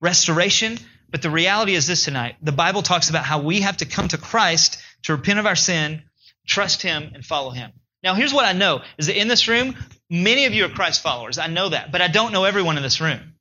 restoration. 0.00 0.78
But 1.08 1.22
the 1.22 1.30
reality 1.30 1.74
is 1.74 1.86
this 1.86 2.04
tonight 2.04 2.36
the 2.42 2.52
Bible 2.52 2.82
talks 2.82 3.10
about 3.10 3.24
how 3.24 3.40
we 3.40 3.60
have 3.60 3.76
to 3.76 3.86
come 3.86 4.08
to 4.08 4.18
Christ 4.18 4.78
to 5.02 5.14
repent 5.14 5.38
of 5.38 5.46
our 5.46 5.56
sin, 5.56 6.02
trust 6.46 6.82
him, 6.82 7.12
and 7.14 7.24
follow 7.24 7.50
him. 7.50 7.72
Now, 8.02 8.14
here's 8.14 8.34
what 8.34 8.44
I 8.44 8.52
know 8.52 8.82
is 8.98 9.06
that 9.06 9.18
in 9.18 9.28
this 9.28 9.46
room, 9.48 9.76
many 10.10 10.46
of 10.46 10.54
you 10.54 10.64
are 10.64 10.68
Christ 10.68 11.02
followers. 11.02 11.38
I 11.38 11.46
know 11.46 11.68
that, 11.68 11.92
but 11.92 12.00
I 12.00 12.08
don't 12.08 12.32
know 12.32 12.44
everyone 12.44 12.76
in 12.76 12.82
this 12.82 13.00
room. 13.00 13.34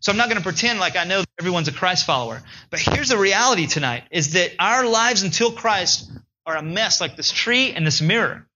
So 0.00 0.10
I'm 0.10 0.18
not 0.18 0.28
going 0.28 0.38
to 0.38 0.42
pretend 0.42 0.80
like 0.80 0.96
I 0.96 1.04
know 1.04 1.22
everyone's 1.38 1.68
a 1.68 1.72
Christ 1.72 2.06
follower. 2.06 2.42
But 2.70 2.80
here's 2.80 3.10
the 3.10 3.18
reality 3.18 3.66
tonight 3.66 4.04
is 4.10 4.32
that 4.32 4.52
our 4.58 4.86
lives 4.86 5.22
until 5.22 5.52
Christ 5.52 6.10
are 6.46 6.56
a 6.56 6.62
mess 6.62 7.00
like 7.00 7.16
this 7.16 7.30
tree 7.30 7.72
and 7.72 7.86
this 7.86 8.00
mirror. 8.00 8.46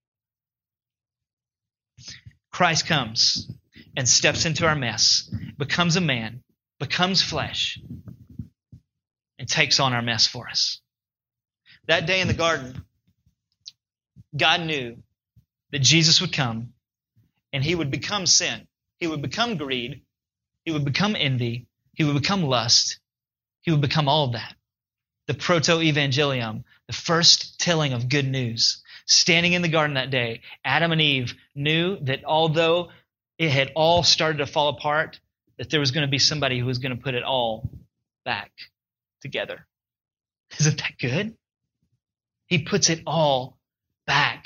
Christ 2.51 2.87
comes 2.87 3.51
and 3.97 4.09
steps 4.09 4.47
into 4.47 4.67
our 4.67 4.75
mess, 4.75 5.31
becomes 5.59 5.97
a 5.97 6.01
man, 6.01 6.43
becomes 6.81 7.21
flesh, 7.23 7.79
and 9.39 9.49
takes 9.49 9.81
on 9.81 9.93
our 9.93 10.03
mess 10.03 10.27
for 10.27 10.49
us. 10.49 10.81
That 11.89 12.07
day 12.07 12.21
in 12.21 12.29
the 12.29 12.35
garden, 12.35 12.85
God 14.37 14.63
knew 14.63 14.97
that 15.71 15.81
Jesus 15.81 16.21
would 16.21 16.33
come 16.33 16.73
and 17.53 17.63
he 17.63 17.75
would 17.75 17.91
become 17.91 18.27
sin. 18.27 18.67
He 18.99 19.07
would 19.07 19.23
become 19.23 19.57
greed. 19.57 20.03
He 20.65 20.73
would 20.73 20.85
become 20.85 21.17
envy. 21.19 21.67
He 21.95 22.05
would 22.05 22.15
become 22.21 22.43
lust. 22.43 22.99
He 23.63 23.71
would 23.71 23.81
become 23.81 24.09
all 24.09 24.27
of 24.27 24.33
that. 24.33 24.55
The 25.27 25.35
proto 25.35 25.79
evangelium, 25.79 26.65
the 26.87 26.93
first 26.93 27.61
telling 27.61 27.93
of 27.93 28.09
good 28.09 28.27
news. 28.27 28.83
Standing 29.07 29.53
in 29.53 29.63
the 29.63 29.69
garden 29.69 29.95
that 29.95 30.11
day, 30.11 30.41
Adam 30.65 30.93
and 30.93 31.01
Eve 31.01 31.35
knew 31.55 31.99
that 32.03 32.25
although 32.25 32.91
it 33.39 33.51
had 33.51 33.73
all 33.75 34.03
started 34.03 34.39
to 34.39 34.47
fall 34.47 34.69
apart, 34.69 35.21
that 35.59 35.71
there 35.71 35.81
was 35.81 35.91
going 35.91 36.07
to 36.07 36.11
be 36.11 36.19
somebody 36.19 36.59
who 36.59 36.67
was 36.67 36.79
going 36.79 36.97
to 36.97 37.03
put 37.03 37.15
it 37.15 37.23
all 37.23 37.71
back 38.25 38.51
together. 39.21 39.67
Isn't 40.59 40.79
that 40.79 40.99
good? 40.99 41.37
He 42.47 42.59
puts 42.59 42.91
it 42.91 43.03
all 43.07 43.59
back 44.07 44.45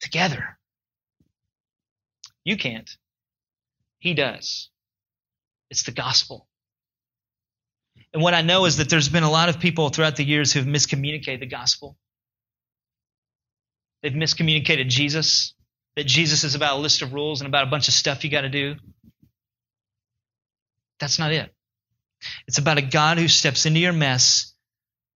together. 0.00 0.58
You 2.44 2.56
can't. 2.56 2.90
He 3.98 4.14
does. 4.14 4.68
It's 5.70 5.84
the 5.84 5.92
gospel. 5.92 6.48
And 8.12 8.22
what 8.22 8.34
I 8.34 8.42
know 8.42 8.64
is 8.64 8.76
that 8.78 8.90
there's 8.90 9.08
been 9.08 9.22
a 9.22 9.30
lot 9.30 9.48
of 9.48 9.60
people 9.60 9.88
throughout 9.88 10.16
the 10.16 10.24
years 10.24 10.52
who've 10.52 10.66
miscommunicated 10.66 11.40
the 11.40 11.46
gospel. 11.46 11.96
They've 14.02 14.12
miscommunicated 14.12 14.88
Jesus, 14.88 15.54
that 15.96 16.06
Jesus 16.06 16.44
is 16.44 16.54
about 16.54 16.78
a 16.78 16.80
list 16.80 17.02
of 17.02 17.12
rules 17.12 17.40
and 17.40 17.48
about 17.48 17.66
a 17.66 17.70
bunch 17.70 17.88
of 17.88 17.94
stuff 17.94 18.24
you 18.24 18.30
got 18.30 18.42
to 18.42 18.48
do. 18.48 18.74
That's 20.98 21.18
not 21.18 21.32
it. 21.32 21.54
It's 22.46 22.58
about 22.58 22.78
a 22.78 22.82
God 22.82 23.18
who 23.18 23.28
steps 23.28 23.66
into 23.66 23.80
your 23.80 23.92
mess, 23.92 24.52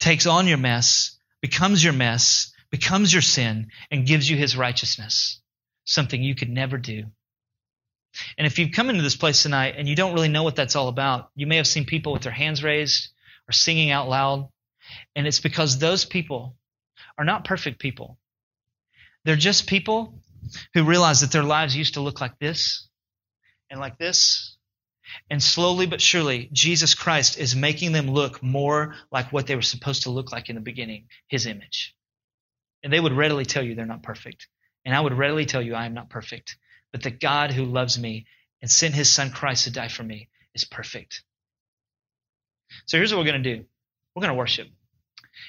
takes 0.00 0.26
on 0.26 0.46
your 0.46 0.58
mess, 0.58 1.18
becomes 1.40 1.82
your 1.82 1.92
mess, 1.92 2.52
becomes 2.70 3.12
your 3.12 3.22
sin 3.22 3.68
and 3.90 4.06
gives 4.06 4.28
you 4.28 4.36
his 4.36 4.56
righteousness, 4.56 5.40
something 5.84 6.22
you 6.22 6.34
could 6.34 6.50
never 6.50 6.78
do. 6.78 7.04
And 8.38 8.46
if 8.46 8.58
you've 8.58 8.72
come 8.72 8.90
into 8.90 9.02
this 9.02 9.16
place 9.16 9.42
tonight 9.42 9.74
and 9.76 9.88
you 9.88 9.94
don't 9.94 10.14
really 10.14 10.28
know 10.28 10.42
what 10.42 10.56
that's 10.56 10.76
all 10.76 10.88
about, 10.88 11.30
you 11.34 11.46
may 11.46 11.56
have 11.56 11.66
seen 11.66 11.84
people 11.84 12.12
with 12.12 12.22
their 12.22 12.32
hands 12.32 12.62
raised 12.62 13.08
or 13.48 13.52
singing 13.52 13.90
out 13.90 14.08
loud. 14.08 14.48
And 15.14 15.26
it's 15.26 15.40
because 15.40 15.78
those 15.78 16.04
people 16.04 16.56
are 17.18 17.24
not 17.24 17.44
perfect 17.44 17.78
people. 17.78 18.18
They're 19.24 19.36
just 19.36 19.66
people 19.66 20.20
who 20.74 20.84
realize 20.84 21.20
that 21.20 21.32
their 21.32 21.42
lives 21.42 21.76
used 21.76 21.94
to 21.94 22.00
look 22.00 22.20
like 22.20 22.38
this 22.38 22.88
and 23.70 23.80
like 23.80 23.98
this. 23.98 24.56
And 25.30 25.42
slowly 25.42 25.86
but 25.86 26.00
surely, 26.00 26.48
Jesus 26.52 26.94
Christ 26.94 27.38
is 27.38 27.54
making 27.54 27.92
them 27.92 28.10
look 28.10 28.42
more 28.42 28.94
like 29.10 29.32
what 29.32 29.46
they 29.46 29.54
were 29.54 29.62
supposed 29.62 30.02
to 30.02 30.10
look 30.10 30.32
like 30.32 30.48
in 30.48 30.56
the 30.56 30.60
beginning 30.60 31.06
His 31.28 31.46
image. 31.46 31.95
And 32.86 32.92
they 32.92 33.00
would 33.00 33.14
readily 33.14 33.44
tell 33.44 33.64
you 33.64 33.74
they're 33.74 33.84
not 33.84 34.04
perfect. 34.04 34.46
And 34.84 34.94
I 34.94 35.00
would 35.00 35.12
readily 35.12 35.44
tell 35.44 35.60
you 35.60 35.74
I 35.74 35.86
am 35.86 35.94
not 35.94 36.08
perfect. 36.08 36.56
But 36.92 37.02
the 37.02 37.10
God 37.10 37.50
who 37.50 37.64
loves 37.64 37.98
me 37.98 38.26
and 38.62 38.70
sent 38.70 38.94
his 38.94 39.10
son 39.10 39.32
Christ 39.32 39.64
to 39.64 39.72
die 39.72 39.88
for 39.88 40.04
me 40.04 40.28
is 40.54 40.62
perfect. 40.62 41.24
So 42.84 42.96
here's 42.96 43.12
what 43.12 43.18
we're 43.18 43.32
going 43.32 43.42
to 43.42 43.56
do 43.56 43.64
we're 44.14 44.20
going 44.20 44.32
to 44.32 44.38
worship. 44.38 44.68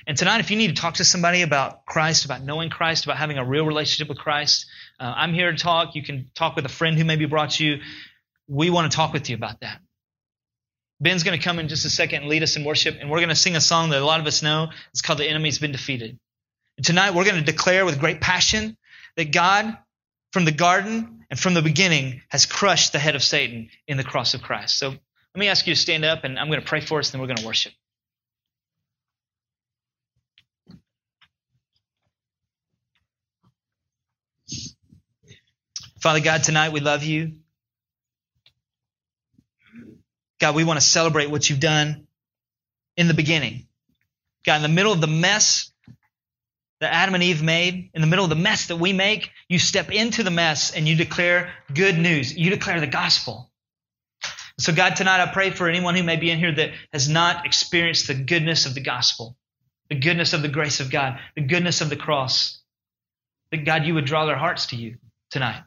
And 0.07 0.17
tonight, 0.17 0.39
if 0.39 0.49
you 0.49 0.57
need 0.57 0.75
to 0.75 0.81
talk 0.81 0.95
to 0.95 1.05
somebody 1.05 1.43
about 1.43 1.85
Christ, 1.85 2.25
about 2.25 2.41
knowing 2.41 2.71
Christ, 2.71 3.05
about 3.05 3.17
having 3.17 3.37
a 3.37 3.45
real 3.45 3.67
relationship 3.67 4.09
with 4.09 4.17
Christ, 4.17 4.65
uh, 4.99 5.13
I'm 5.15 5.35
here 5.35 5.51
to 5.51 5.57
talk. 5.59 5.93
You 5.93 6.01
can 6.01 6.31
talk 6.33 6.55
with 6.55 6.65
a 6.65 6.69
friend 6.69 6.97
who 6.97 7.05
maybe 7.05 7.27
brought 7.27 7.59
you. 7.59 7.81
We 8.47 8.71
want 8.71 8.91
to 8.91 8.95
talk 8.95 9.13
with 9.13 9.29
you 9.29 9.35
about 9.35 9.59
that. 9.59 9.79
Ben's 10.99 11.21
going 11.21 11.37
to 11.37 11.43
come 11.43 11.59
in 11.59 11.67
just 11.67 11.85
a 11.85 11.91
second 11.91 12.21
and 12.21 12.29
lead 12.29 12.41
us 12.41 12.55
in 12.55 12.63
worship, 12.63 12.97
and 12.99 13.11
we're 13.11 13.19
going 13.19 13.29
to 13.29 13.35
sing 13.35 13.55
a 13.55 13.61
song 13.61 13.91
that 13.91 14.01
a 14.01 14.05
lot 14.05 14.19
of 14.19 14.25
us 14.25 14.41
know. 14.41 14.69
It's 14.89 15.03
called 15.03 15.19
The 15.19 15.29
Enemy's 15.29 15.59
Been 15.59 15.71
Defeated. 15.71 16.17
Tonight 16.83 17.15
we're 17.15 17.25
going 17.25 17.37
to 17.37 17.41
declare 17.41 17.85
with 17.85 17.99
great 17.99 18.21
passion 18.21 18.77
that 19.15 19.31
God, 19.31 19.77
from 20.31 20.45
the 20.45 20.51
garden 20.51 21.25
and 21.29 21.39
from 21.39 21.55
the 21.55 21.61
beginning, 21.63 22.21
has 22.29 22.45
crushed 22.45 22.91
the 22.91 22.99
head 22.99 23.15
of 23.15 23.23
Satan 23.23 23.69
in 23.87 23.97
the 23.97 24.03
cross 24.03 24.35
of 24.35 24.43
Christ. 24.43 24.77
So 24.77 24.89
let 24.89 24.99
me 25.35 25.47
ask 25.47 25.65
you 25.65 25.73
to 25.73 25.79
stand 25.79 26.05
up, 26.05 26.23
and 26.23 26.37
I'm 26.37 26.47
going 26.47 26.61
to 26.61 26.65
pray 26.65 26.81
for 26.81 26.99
us, 26.99 27.07
and 27.07 27.13
then 27.13 27.21
we're 27.21 27.27
going 27.27 27.37
to 27.37 27.45
worship. 27.45 27.73
Father 35.99 36.19
God, 36.19 36.43
tonight 36.43 36.71
we 36.71 36.79
love 36.79 37.03
you. 37.03 37.33
God, 40.39 40.53
we 40.53 40.63
want 40.63 40.79
to 40.79 40.85
celebrate 40.85 41.31
what 41.31 41.49
you've 41.49 41.59
done 41.59 42.05
in 42.95 43.07
the 43.07 43.15
beginning. 43.15 43.67
God, 44.45 44.57
in 44.57 44.61
the 44.61 44.69
middle 44.69 44.93
of 44.93 45.01
the 45.01 45.07
mess 45.07 45.71
that 46.79 46.93
Adam 46.93 47.15
and 47.15 47.23
Eve 47.23 47.41
made, 47.41 47.89
in 47.93 48.01
the 48.01 48.07
middle 48.07 48.25
of 48.25 48.29
the 48.29 48.35
mess 48.35 48.67
that 48.67 48.77
we 48.77 48.93
make, 48.93 49.31
you 49.49 49.57
step 49.57 49.91
into 49.91 50.23
the 50.23 50.31
mess 50.31 50.71
and 50.75 50.87
you 50.87 50.95
declare 50.95 51.51
good 51.73 51.97
news. 51.97 52.35
You 52.35 52.49
declare 52.49 52.79
the 52.79 52.87
gospel. 52.87 53.51
So, 54.59 54.73
God, 54.73 54.95
tonight 54.95 55.21
I 55.21 55.31
pray 55.31 55.51
for 55.51 55.67
anyone 55.67 55.95
who 55.95 56.03
may 56.03 56.15
be 56.15 56.31
in 56.31 56.39
here 56.39 56.51
that 56.51 56.71
has 56.91 57.07
not 57.07 57.45
experienced 57.45 58.07
the 58.07 58.15
goodness 58.15 58.65
of 58.65 58.73
the 58.73 58.81
gospel, 58.81 59.37
the 59.89 59.99
goodness 59.99 60.33
of 60.33 60.41
the 60.41 60.47
grace 60.47 60.79
of 60.79 60.89
God, 60.89 61.19
the 61.35 61.41
goodness 61.41 61.81
of 61.81 61.89
the 61.89 61.95
cross, 61.95 62.59
that 63.51 63.65
God, 63.65 63.85
you 63.85 63.93
would 63.93 64.05
draw 64.05 64.25
their 64.25 64.35
hearts 64.35 64.67
to 64.67 64.75
you 64.75 64.97
tonight. 65.29 65.61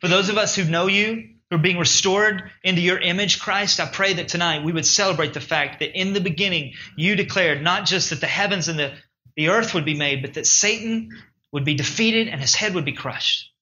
For 0.00 0.08
those 0.08 0.28
of 0.28 0.38
us 0.38 0.54
who 0.54 0.64
know 0.64 0.86
you, 0.86 1.30
who 1.50 1.56
are 1.56 1.60
being 1.60 1.78
restored 1.78 2.50
into 2.62 2.80
your 2.80 2.98
image, 2.98 3.40
Christ, 3.40 3.80
I 3.80 3.86
pray 3.86 4.14
that 4.14 4.28
tonight 4.28 4.64
we 4.64 4.72
would 4.72 4.86
celebrate 4.86 5.34
the 5.34 5.40
fact 5.40 5.80
that 5.80 5.98
in 5.98 6.12
the 6.12 6.20
beginning 6.20 6.74
you 6.96 7.16
declared 7.16 7.62
not 7.62 7.86
just 7.86 8.10
that 8.10 8.20
the 8.20 8.26
heavens 8.26 8.68
and 8.68 8.78
the 8.78 8.92
the 9.38 9.48
earth 9.50 9.72
would 9.74 9.84
be 9.84 9.94
made, 9.94 10.20
but 10.20 10.34
that 10.34 10.46
Satan 10.48 11.10
would 11.52 11.64
be 11.64 11.74
defeated 11.74 12.26
and 12.26 12.40
his 12.40 12.56
head 12.56 12.74
would 12.74 12.84
be 12.84 12.92
crushed. 12.92 13.52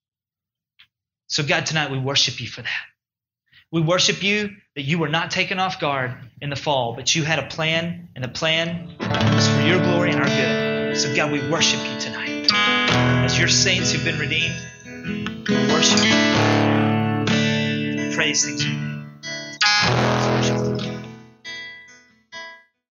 So, 1.26 1.42
God, 1.42 1.66
tonight 1.66 1.90
we 1.90 1.98
worship 1.98 2.40
you 2.40 2.46
for 2.48 2.62
that. 2.62 2.86
We 3.70 3.82
worship 3.82 4.22
you 4.22 4.56
that 4.74 4.82
you 4.82 4.98
were 4.98 5.10
not 5.10 5.30
taken 5.30 5.58
off 5.58 5.78
guard 5.78 6.14
in 6.40 6.48
the 6.48 6.56
fall, 6.56 6.94
but 6.94 7.14
you 7.14 7.24
had 7.24 7.38
a 7.40 7.46
plan, 7.48 8.08
and 8.14 8.24
the 8.24 8.28
plan 8.28 8.96
was 8.98 9.48
for 9.48 9.60
your 9.60 9.78
glory 9.80 10.12
and 10.12 10.20
our 10.20 10.28
good. 10.28 10.96
So, 10.96 11.14
God, 11.14 11.30
we 11.30 11.46
worship 11.50 11.80
you 11.86 12.00
tonight. 12.00 12.48
As 12.50 13.38
your 13.38 13.48
saints 13.48 13.92
who've 13.92 14.02
been 14.02 14.18
redeemed, 14.18 14.56
we 15.46 15.56
worship 15.74 16.00
you. 16.06 16.14
Praise 18.16 18.46
things. 18.46 18.64